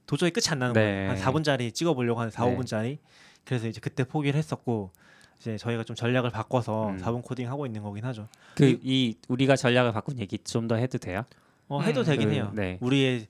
[0.06, 0.80] 도저히 끝이 안 나는 네.
[0.80, 1.10] 거예요.
[1.10, 2.56] 한 4분짜리 찍어 보려고 한 4, 네.
[2.56, 2.98] 5분짜리.
[3.44, 4.92] 그래서 이제 그때 포기를 했었고
[5.40, 6.98] 이제 저희가 좀 전략을 바꿔서 음.
[6.98, 8.28] 4분 코딩 하고 있는 거긴 하죠.
[8.54, 11.24] 그 이 우리가 전략을 바꾼 얘기 좀 더 해도 돼요?
[11.68, 12.04] 어, 해도 음.
[12.04, 12.52] 되긴 그, 해요.
[12.54, 12.78] 네.
[12.80, 13.26] 우리의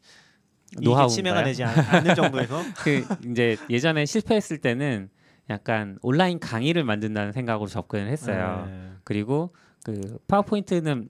[0.81, 1.09] 노하우인가요?
[1.09, 5.09] 침해가 되지 않, 않는 정도에서 그 이제 예전에 실패했을 때는
[5.49, 8.65] 약간 온라인 강의를 만든다는 생각으로 접근을 했어요.
[8.69, 8.91] 네.
[9.05, 9.53] 그리고
[9.85, 11.09] 그 파워포인트는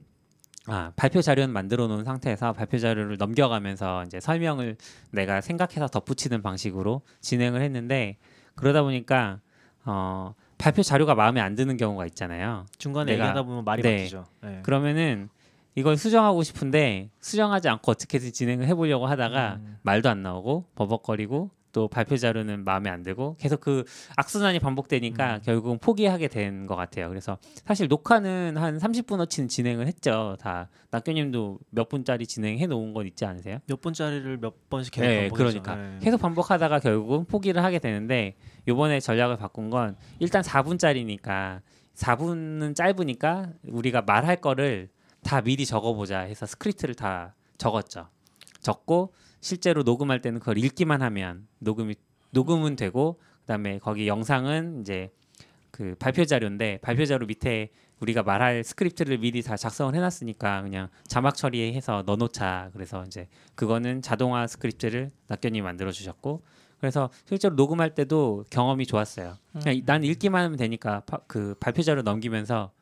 [0.67, 4.77] 아 발표 자료는 만들어 놓은 상태에서 발표 자료를 넘겨가면서 이제 설명을
[5.11, 8.17] 내가 생각해서 덧붙이는 방식으로 진행을 했는데
[8.55, 9.41] 그러다 보니까
[9.85, 12.67] 어 발표 자료가 마음에 안 드는 경우가 있잖아요.
[12.79, 13.97] 중간에 내가- 얘기하다 보면 말이 네.
[13.97, 14.27] 바뀌죠.
[14.43, 14.61] 네.
[14.63, 15.29] 그러면은
[15.75, 19.79] 이걸 수정하고 싶은데 수정하지 않고 어떻게든 진행을 해보려고 하다가 음.
[19.83, 23.85] 말도 안 나오고 버벅거리고 또 발표 자료는 마음에 안 들고 계속 그
[24.17, 25.41] 악순환이 반복되니까 음.
[25.45, 27.09] 결국은 포기하게 된 것 같아요.
[27.09, 30.37] 그래서 사실 녹화는 한 30분어치는 진행을 했죠.
[30.41, 33.59] 다 낙교님도 몇 분짜리 진행해 놓은 건 있지 않으세요?
[33.67, 35.63] 몇 분짜리를 몇 번씩 계속 네, 반복했죠.
[35.63, 35.99] 그러니까 네.
[36.03, 38.35] 계속 반복하다가 결국은 포기를 하게 되는데
[38.67, 41.61] 요번에 전략을 바꾼 건 일단 4분짜리니까
[41.95, 44.89] 4분은 짧으니까 우리가 말할 거를
[45.23, 48.09] 다 미리 적어보자 해서 스크립트를 다 적었죠.
[48.61, 51.95] 적고 실제로 녹음할 때는 그걸 읽기만 하면 녹음이
[52.31, 55.11] 녹음은 되고 그다음에 거기 영상은 이제
[55.71, 61.37] 그 발표 자료인데 발표 자료 밑에 우리가 말할 스크립트를 미리 다 작성을 해놨으니까 그냥 자막
[61.37, 62.71] 처리해서 넣어놓자.
[62.73, 66.43] 그래서 이제 그거는 자동화 스크립트를 낙교님이 만들어 주셨고
[66.81, 69.37] 그래서 실제로 녹음할 때도 경험이 좋았어요.
[69.53, 72.73] 그냥 이- 난 읽기만 하면 되니까 파- 그 발표 자료 넘기면서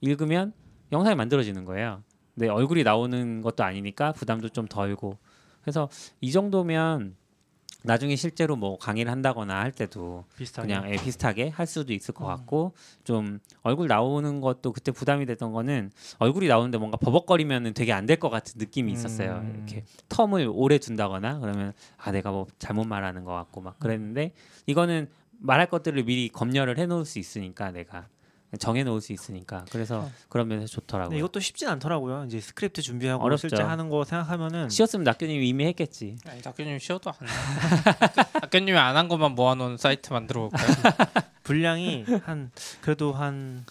[0.00, 0.52] 읽으면
[0.92, 2.02] 영상이 만들어지는 거예요.
[2.34, 5.18] 내 얼굴이 나오는 것도 아니니까 부담도 좀 덜고
[5.62, 5.88] 그래서
[6.20, 7.16] 이 정도면
[7.84, 10.66] 나중에 실제로 뭐 강의를 한다거나 할 때도 비슷하게.
[10.66, 12.28] 그냥 예, 비슷하게 할 수도 있을 것 음.
[12.28, 12.72] 같고
[13.04, 18.18] 좀 얼굴 나오는 것도 그때 부담이 됐던 거는 얼굴이 나오는데 뭔가 버벅거리면은 되게 안 될
[18.18, 19.42] 것 같은 느낌이 있었어요.
[19.44, 19.54] 음.
[19.54, 24.32] 이렇게 텀을 오래 둔다거나 그러면 아 내가 뭐 잘못 말하는 것 같고 막 그랬는데
[24.66, 25.08] 이거는
[25.38, 28.08] 말할 것들을 미리 검열을 해놓을 수 있으니까 내가
[28.58, 30.10] 정해놓을 수 있으니까 그래서 어.
[30.30, 31.10] 그런 면에서 좋더라고요.
[31.10, 32.24] 근데 이것도 쉽진 않더라고요.
[32.26, 33.48] 이제 스크립트 준비하고 어렵죠.
[33.48, 36.16] 실제 하는 거 생각하면은 쉬웠으면 낙교님이 이미 했겠지.
[36.26, 37.30] 아니 낙교님 쉬워도 안 해.
[38.40, 40.66] 낙교님이 안 한 것만 모아놓은 사이트 만들어 볼까요?
[41.44, 43.64] 분량이 한 그래도 한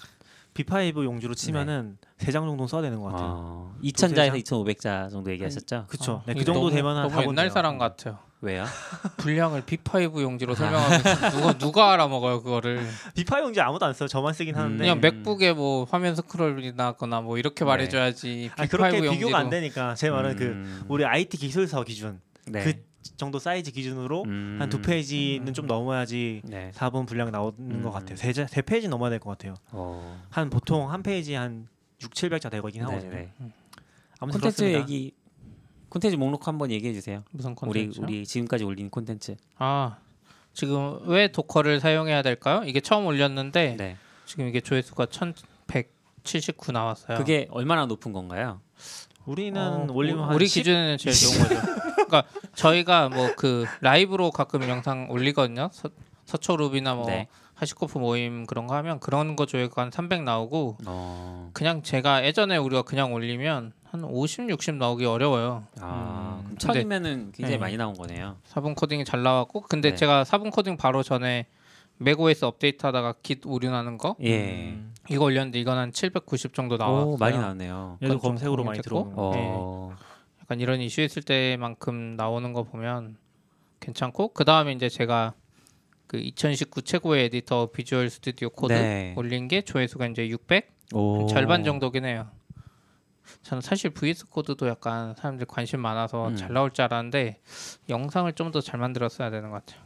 [0.54, 3.28] B5 용지로 치면은 세장 정도 써야 되는 것 같아요.
[3.30, 5.86] 어, 2,000자에서 세 2,500자 정도 얘기하셨죠?
[5.88, 6.12] 그쵸.
[6.14, 8.18] 어, 네, 그 정도 너무- 되면 너무 옛날 사람 같아요.
[8.42, 8.66] 왜요?
[9.18, 12.88] 분량을 B5 용지로 설명하면 누가 누가 알아먹어요 그거를?
[13.16, 14.08] B5 용지 아무도 안 써요.
[14.08, 14.78] 저만 쓰긴 하는데.
[14.78, 15.02] 그냥 음.
[15.02, 17.66] MacBook에 뭐 화면 스크롤이 나거나 뭐 이렇게 네.
[17.66, 18.52] 말해줘야지.
[18.56, 22.64] B5 그렇게 용지로 비교가 안 되니까 제 말은 그 음, 우리 IT 기술서 기준 네.
[22.64, 22.74] 그
[23.18, 25.54] 정도 사이즈 기준으로 음, 한두 페이지는 음.
[25.54, 26.72] 좀 넘어야지 네.
[26.76, 27.82] 4분 분량 나오는 음.
[27.82, 28.18] 것 같아요.
[28.18, 29.56] 세, 자- 세 페이지 넘어야 될 것 같아요.
[29.72, 30.22] 어.
[30.30, 31.68] 한 보통 한 페이지 한
[32.04, 33.10] 6, 700자 되거긴 하거든요.
[33.10, 33.52] 네, 네.
[34.20, 34.80] 아무튼 콘텐츠 그렇습니다.
[34.82, 35.14] 얘기
[35.90, 37.24] 콘텐츠 목록 한번 얘기해 주세요.
[37.32, 38.02] 무슨 우리 콘텐츠?
[38.02, 39.36] 우리 지금까지 올린 콘텐츠.
[39.58, 39.98] 아
[40.54, 42.64] 지금 왜 도커를 사용해야 될까요?
[42.66, 43.98] 이게 처음 올렸는데 네.
[44.26, 47.18] 지금 이게 조회수가 1179 나왔어요.
[47.18, 48.60] 그게 얼마나 높은 건가요?
[49.26, 50.62] 우리는 어, 올리면 한 우리 10?
[50.62, 51.62] 기준에는 제일 좋은 거죠.
[52.08, 52.24] 그러니까
[52.56, 55.70] 저희가 뭐 그 라이브로 가끔 영상 올리거든요.
[55.74, 55.90] 서,
[56.26, 57.28] 서초룹이나 뭐 네.
[57.58, 61.50] 하시코프 모임 그런 거 하면 그런 거 조회가 한 300 나오고 어.
[61.54, 65.64] 그냥 제가 예전에 우리가 그냥 올리면 한 50, 60 나오기 어려워요.
[65.80, 67.58] 아, 음, 그럼 천이면은 굉장히 네.
[67.58, 68.38] 많이 나온 거네요.
[68.50, 69.96] 4분 코딩이 잘 나왔고 근데 네.
[69.96, 71.48] 제가 4분 코딩 바로 전에
[71.98, 74.70] macOS 업데이트하다가 Git 오류나는 거 예.
[74.70, 77.14] 음, 이거 올렸는데 이건 한 790 정도 나왔어요.
[77.14, 77.98] 오, 많이 나왔네요.
[78.04, 79.12] 얘도 검색으로 많이 거.
[79.16, 79.96] 어.
[80.42, 83.18] 약간 이런 이슈 있을 때만큼 나오는 거 보면
[83.80, 85.34] 괜찮고 그 다음에 이제 제가
[86.08, 89.14] 그 2019 최고의 에디터 Visual Studio Code 네.
[89.18, 91.28] 올린 게 조회수가 이제 600 오.
[91.28, 92.28] 절반 정도긴 해요.
[93.44, 96.36] 저는 사실 VS Code도 약간 사람들 관심 많아서 음.
[96.38, 97.42] 잘 나올 줄 알았는데
[97.90, 99.86] 영상을 좀 더 잘 만들었어야 되는 것 같아요.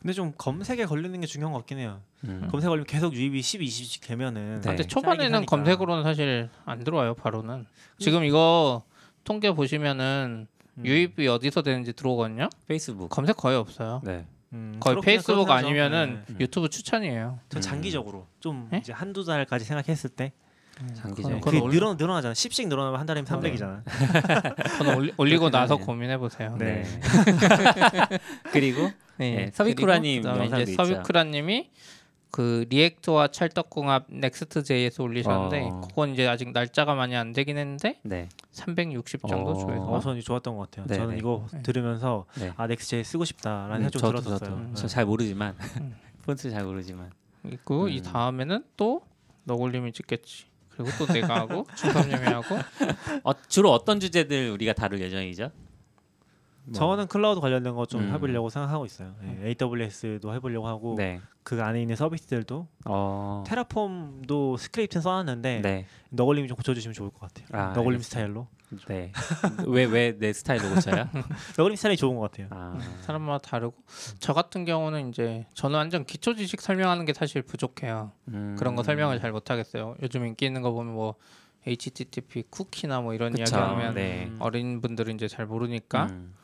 [0.00, 2.00] 근데 좀 검색에 걸리는 게 중요한 것 같긴 해요.
[2.22, 2.46] 음.
[2.52, 4.68] 검색 걸리면 계속 유입이 10, 20씩 되면은 네.
[4.68, 5.46] 근데 쌓이긴 초반에는.
[5.46, 7.14] 검색으로는 사실 안 들어와요.
[7.14, 7.66] 바로는
[7.98, 8.84] 지금 이거
[9.24, 10.46] 통계 보시면은
[10.76, 10.86] 음.
[10.86, 12.48] 유입이 어디서 되는지 들어오거든요.
[12.68, 13.08] 페이스북.
[13.08, 14.00] 검색 거의 없어요.
[14.04, 14.24] 네.
[14.52, 15.50] 음, 거의 페이스북.
[15.50, 16.36] 아니면은 네.
[16.40, 17.38] 유튜브 추천이에요.
[17.48, 17.60] 전 음.
[17.60, 18.78] 장기적으로 좀 네?
[18.78, 20.32] 이제 한두 달까지 생각했을 때
[20.94, 21.40] 장기적으로.
[21.40, 22.32] 그게 그건 늘어 늘어나잖아.
[22.34, 23.82] 10씩 늘어나면 한 달이면 300이잖아.
[24.78, 25.76] 저는 올리, 올리고 그렇긴 나서.
[25.76, 26.56] 고민해 보세요.
[26.58, 26.84] 네.
[28.52, 30.74] 그리고 네, 서비큐라님 있죠.
[30.76, 31.70] 서비큐라님이
[32.30, 35.80] 그 React와 찰떡궁합 Next.js 올리셨는데 어.
[35.88, 38.28] 그건 이제 아직 날짜가 많이 안 되긴 했는데 네.
[38.50, 39.54] 360 정도 어.
[39.54, 39.82] 조회수.
[39.82, 40.86] 어, 저는 좋았던 것 같아요.
[40.86, 41.18] 네, 저는 네.
[41.18, 41.62] 이거 네.
[41.62, 42.52] 들으면서 네.
[42.56, 44.48] 아 Next에 쓰고 싶다라는 음, 생각 좀 저도, 들었었어요.
[44.50, 44.54] 저도.
[44.54, 44.74] 음.
[44.74, 45.96] 저 잘 모르지만 음.
[46.26, 47.10] front 잘 모르지만.
[47.46, 48.02] 있고 이 음.
[48.02, 49.02] 다음에는 또
[49.44, 50.46] 너굴님이 찍겠지.
[50.68, 52.56] 그리고 또 내가 하고 충섭님이 하고
[53.24, 55.50] 어, 주로 어떤 주제들 우리가 다룰 예정이죠?
[56.68, 56.72] 뭐.
[56.74, 58.12] 저는 클라우드 관련된 거좀 음.
[58.14, 59.14] 해보려고 생각하고 있어요.
[59.24, 61.20] 예, AWS도 해보려고 하고 네.
[61.42, 63.44] 그 안에 있는 서비스들도 어.
[63.46, 65.86] Terraform도 스크립트는 써놨는데 네.
[66.10, 67.46] 너굴님이 좀 고쳐주시면 좋을 것 같아요.
[67.52, 68.08] 아, 너굴님 알겠습니다.
[68.08, 68.46] 스타일로.
[68.88, 69.12] 네.
[69.66, 71.08] 왜 왜 내 스타일로 고쳐요?
[71.56, 72.48] 너굴님 스타일이 좋은 것 같아요.
[72.50, 72.78] 아.
[73.00, 73.74] 사람마다 다르고
[74.18, 78.12] 저 같은 경우는 이제 저는 완전 기초 지식 설명하는 게 사실 부족해요.
[78.28, 78.56] 음.
[78.58, 79.96] 그런 거 설명을 잘 못하겠어요.
[80.02, 81.14] 요즘 인기 있는 거 보면 뭐
[81.66, 83.42] HTTP 쿠키나 뭐 이런 그쵸.
[83.42, 84.26] 이야기 하면 네.
[84.26, 84.36] 음.
[84.40, 86.34] 어린 분들은 이제 잘 모르니까 음,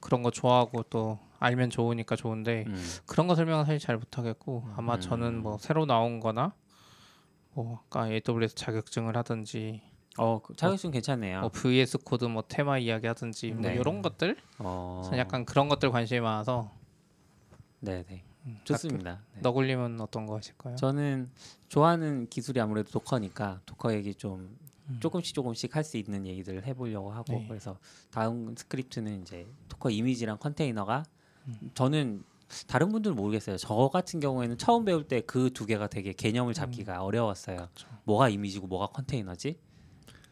[0.00, 2.84] 그런 거 좋아하고 또 알면 좋으니까 좋은데 음.
[3.06, 5.00] 그런 거 설명은 사실 잘 못하겠고 아마 음.
[5.00, 6.54] 저는 뭐 새로 나온거나
[7.54, 9.82] 뭐 아까 AWS 자격증을 하든지
[10.18, 11.40] 어, 그 자격증 괜찮네요.
[11.40, 13.74] 뭐 VS Code 뭐 테마 이야기 하든지 뭐 네.
[13.74, 16.70] 이런 것들 어, 약간 그런 것들 관심이 많아서
[17.80, 18.22] 네, 네.
[18.46, 19.22] 음, 좋습니다.
[19.34, 19.40] 네.
[19.40, 20.76] 너굴님은 어떤 거 하실까요?
[20.76, 21.30] 저는
[21.68, 24.58] 좋아하는 기술이 아무래도 Docker니까 Docker 얘기 좀 음.
[25.00, 27.46] 조금씩 조금씩 할 수 있는 얘기들을 해보려고 하고 네.
[27.48, 27.78] 그래서
[28.10, 31.04] 다음 스크립트는 이제 Docker 이미지랑 컨테이너가
[31.48, 31.70] 음.
[31.74, 32.22] 저는
[32.66, 33.56] 다른 분들은 모르겠어요.
[33.56, 37.58] 저 같은 경우에는 처음 배울 때 그 두 개가 되게 개념을 잡기가 어려웠어요.
[37.60, 37.66] 음.
[37.74, 37.88] 그쵸.
[38.04, 39.58] 뭐가 이미지고 뭐가 컨테이너지?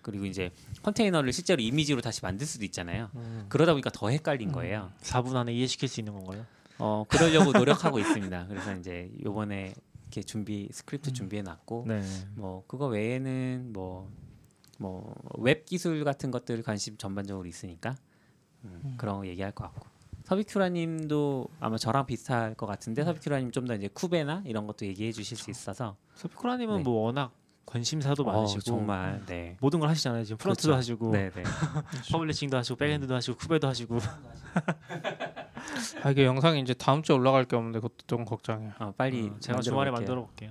[0.03, 0.51] 그리고 이제
[0.83, 3.11] 컨테이너를 실제로 이미지로 다시 만들 수도 있잖아요.
[3.17, 3.47] 음.
[3.49, 4.53] 그러다 보니까 더 헷갈린 음.
[4.55, 4.91] 거예요.
[5.03, 6.47] 4분 안에 이해시킬 수 있는 건가요?
[6.79, 8.47] 어 그러려고 노력하고 있습니다.
[8.49, 9.75] 그래서 이제 요번에
[10.07, 11.15] 이렇게 준비 스크립트 음.
[11.15, 12.03] 준비해 놨고 네.
[12.35, 14.11] 뭐 그거 외에는 뭐
[14.81, 17.95] 뭐 웹 기술 같은 것들 관심 전반적으로 있으니까
[18.65, 18.95] 음, 음.
[18.97, 19.87] 그런 거 얘기할 것 같고
[20.25, 25.37] 서비큐라님도 아마 저랑 비슷할 것 같은데 서비큐라님 좀 더 이제 Kube나 이런 것도 얘기해 주실
[25.37, 26.83] 수 있어서 서비큐라님은 네.
[26.83, 27.33] 뭐 워낙
[27.67, 30.25] 관심사도 어, 많으시고 정말 네 모든 걸 하시잖아요.
[30.25, 30.77] 지금 front도 그렇죠.
[30.79, 31.33] 하시고 네네
[32.13, 33.99] publishing도 하시고 backend도 하시고 쿠베도 하시고
[36.03, 38.73] 아 이게 영상이 이제 다음 주에 올라갈 게 없는데 그것도 좀 걱정이에요.
[38.79, 39.91] 어, 빨리 어, 제가 주말에.
[39.91, 40.51] 만들어 볼게요.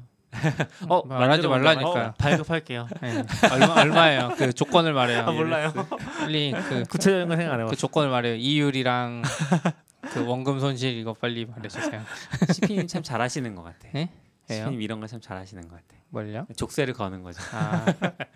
[0.87, 2.07] 어 말하지 만들어 말라니까요.
[2.09, 2.87] 어, 발급할게요.
[3.01, 3.23] 네.
[3.51, 4.29] 얼마 얼마예요?
[4.37, 5.21] 그 조건을 말해요.
[5.21, 5.71] 아, 몰라요.
[6.19, 7.75] 빨리 그, 구체적인 건 생각 안그 해봤어요.
[7.77, 8.35] 조건을 말해요.
[8.35, 9.23] 이율이랑
[10.11, 12.01] 그 원금 손실 이거 빨리 말해주세요.
[12.53, 13.87] 시피님 참 잘하시는 것 같아.
[13.95, 14.09] 예?
[14.49, 14.63] 예요?
[14.65, 15.99] 시피님 이런 거 참 잘하시는 것 같아.
[16.09, 16.47] 뭘요?
[16.55, 17.41] 족쇄를 거는 거죠.
[17.53, 17.85] 아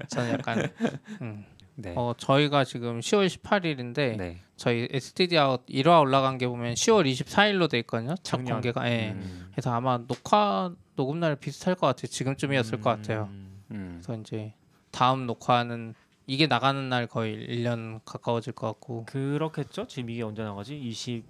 [0.09, 0.69] 저는 약간
[1.21, 1.45] 음.
[1.75, 1.93] 네.
[1.95, 4.41] 어 저희가 지금 10월 18일인데 네.
[4.55, 8.15] 저희 STD 아웃 1화 올라간 게 보면 10월 24일로 돼 있거든요.
[8.23, 8.55] 첫 작년.
[8.55, 8.89] 공개가.
[8.89, 9.11] 예.
[9.11, 12.07] 음, 그래서 아마 녹화 녹음 날 비슷할 것 같아요.
[12.07, 13.27] 지금쯤이었을 것 같아요.
[13.31, 13.63] 음.
[13.71, 14.01] 음.
[14.03, 14.53] 그래서 이제
[14.91, 15.95] 다음 녹화는
[16.27, 19.87] 이게 나가는 날 거의 1년 가까워질 것 같고 그렇겠죠?
[19.87, 20.77] 지금 이게 언제 나가지?
[20.77, 21.25] 20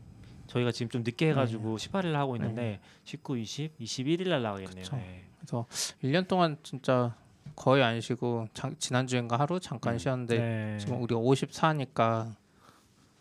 [0.48, 4.84] 저희가 지금 좀 늦게 해가지고 18일 하고 있는데 19, 20, 21일 날 나가겠네요.
[4.84, 4.96] 그쵸.
[4.98, 5.24] 네.
[5.40, 5.66] 그래서
[6.04, 7.16] 1년 동안 진짜
[7.56, 9.98] 거의 안 쉬고 장- 지난주엔가 하루 잠깐 음.
[10.00, 10.78] 쉬었는데 네.
[10.80, 12.36] 지금 우리가 54니까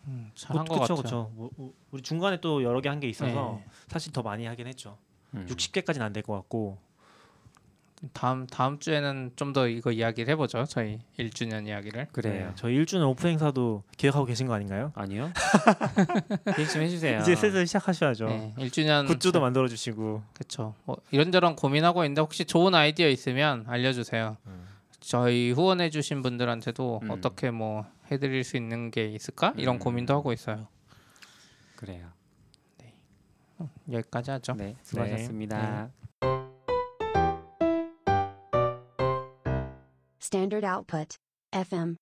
[0.07, 0.97] 음, 잘한 것 같아요.
[0.97, 1.31] 그렇죠.
[1.35, 3.65] 뭐, 뭐, 우리 중간에 또 여러 개 한 게 있어서 네.
[3.87, 4.97] 사실 더 많이 하긴 했죠.
[5.33, 5.45] 음.
[5.49, 6.77] 60개까지는 안 될 것 같고
[8.11, 10.65] 다음 다음 주에는 좀 더 이거 이야기를 해보죠.
[10.65, 12.07] 저희 1주년 이야기를.
[12.11, 12.47] 그래요.
[12.47, 14.91] 네, 저희 1주년 오프 행사도 기획하고 계신 거 아닌가요?
[14.95, 15.31] 아니요.
[16.59, 17.19] 얘기 좀 해주세요.
[17.19, 18.25] 이제 슬슬 시작하셔야죠.
[18.25, 20.73] 네, 1주년 굿즈도 만들어 주시고 그렇죠.
[20.85, 24.37] 뭐 이런저런 고민하고 있는데 혹시 좋은 아이디어 있으면 알려주세요.
[24.47, 24.67] 음.
[24.99, 27.11] 저희 후원해주신 분들한테도 음.
[27.11, 29.79] 어떻게 뭐 해드릴 수 있는 게 있을까 이런 음.
[29.79, 30.67] 고민도 하고 있어요.
[31.75, 32.07] 그래요.
[33.91, 34.53] 여기까지 하죠.
[34.53, 35.89] 네, 수고하셨습니다.
[40.23, 41.17] Standard output.
[41.53, 41.91] FM.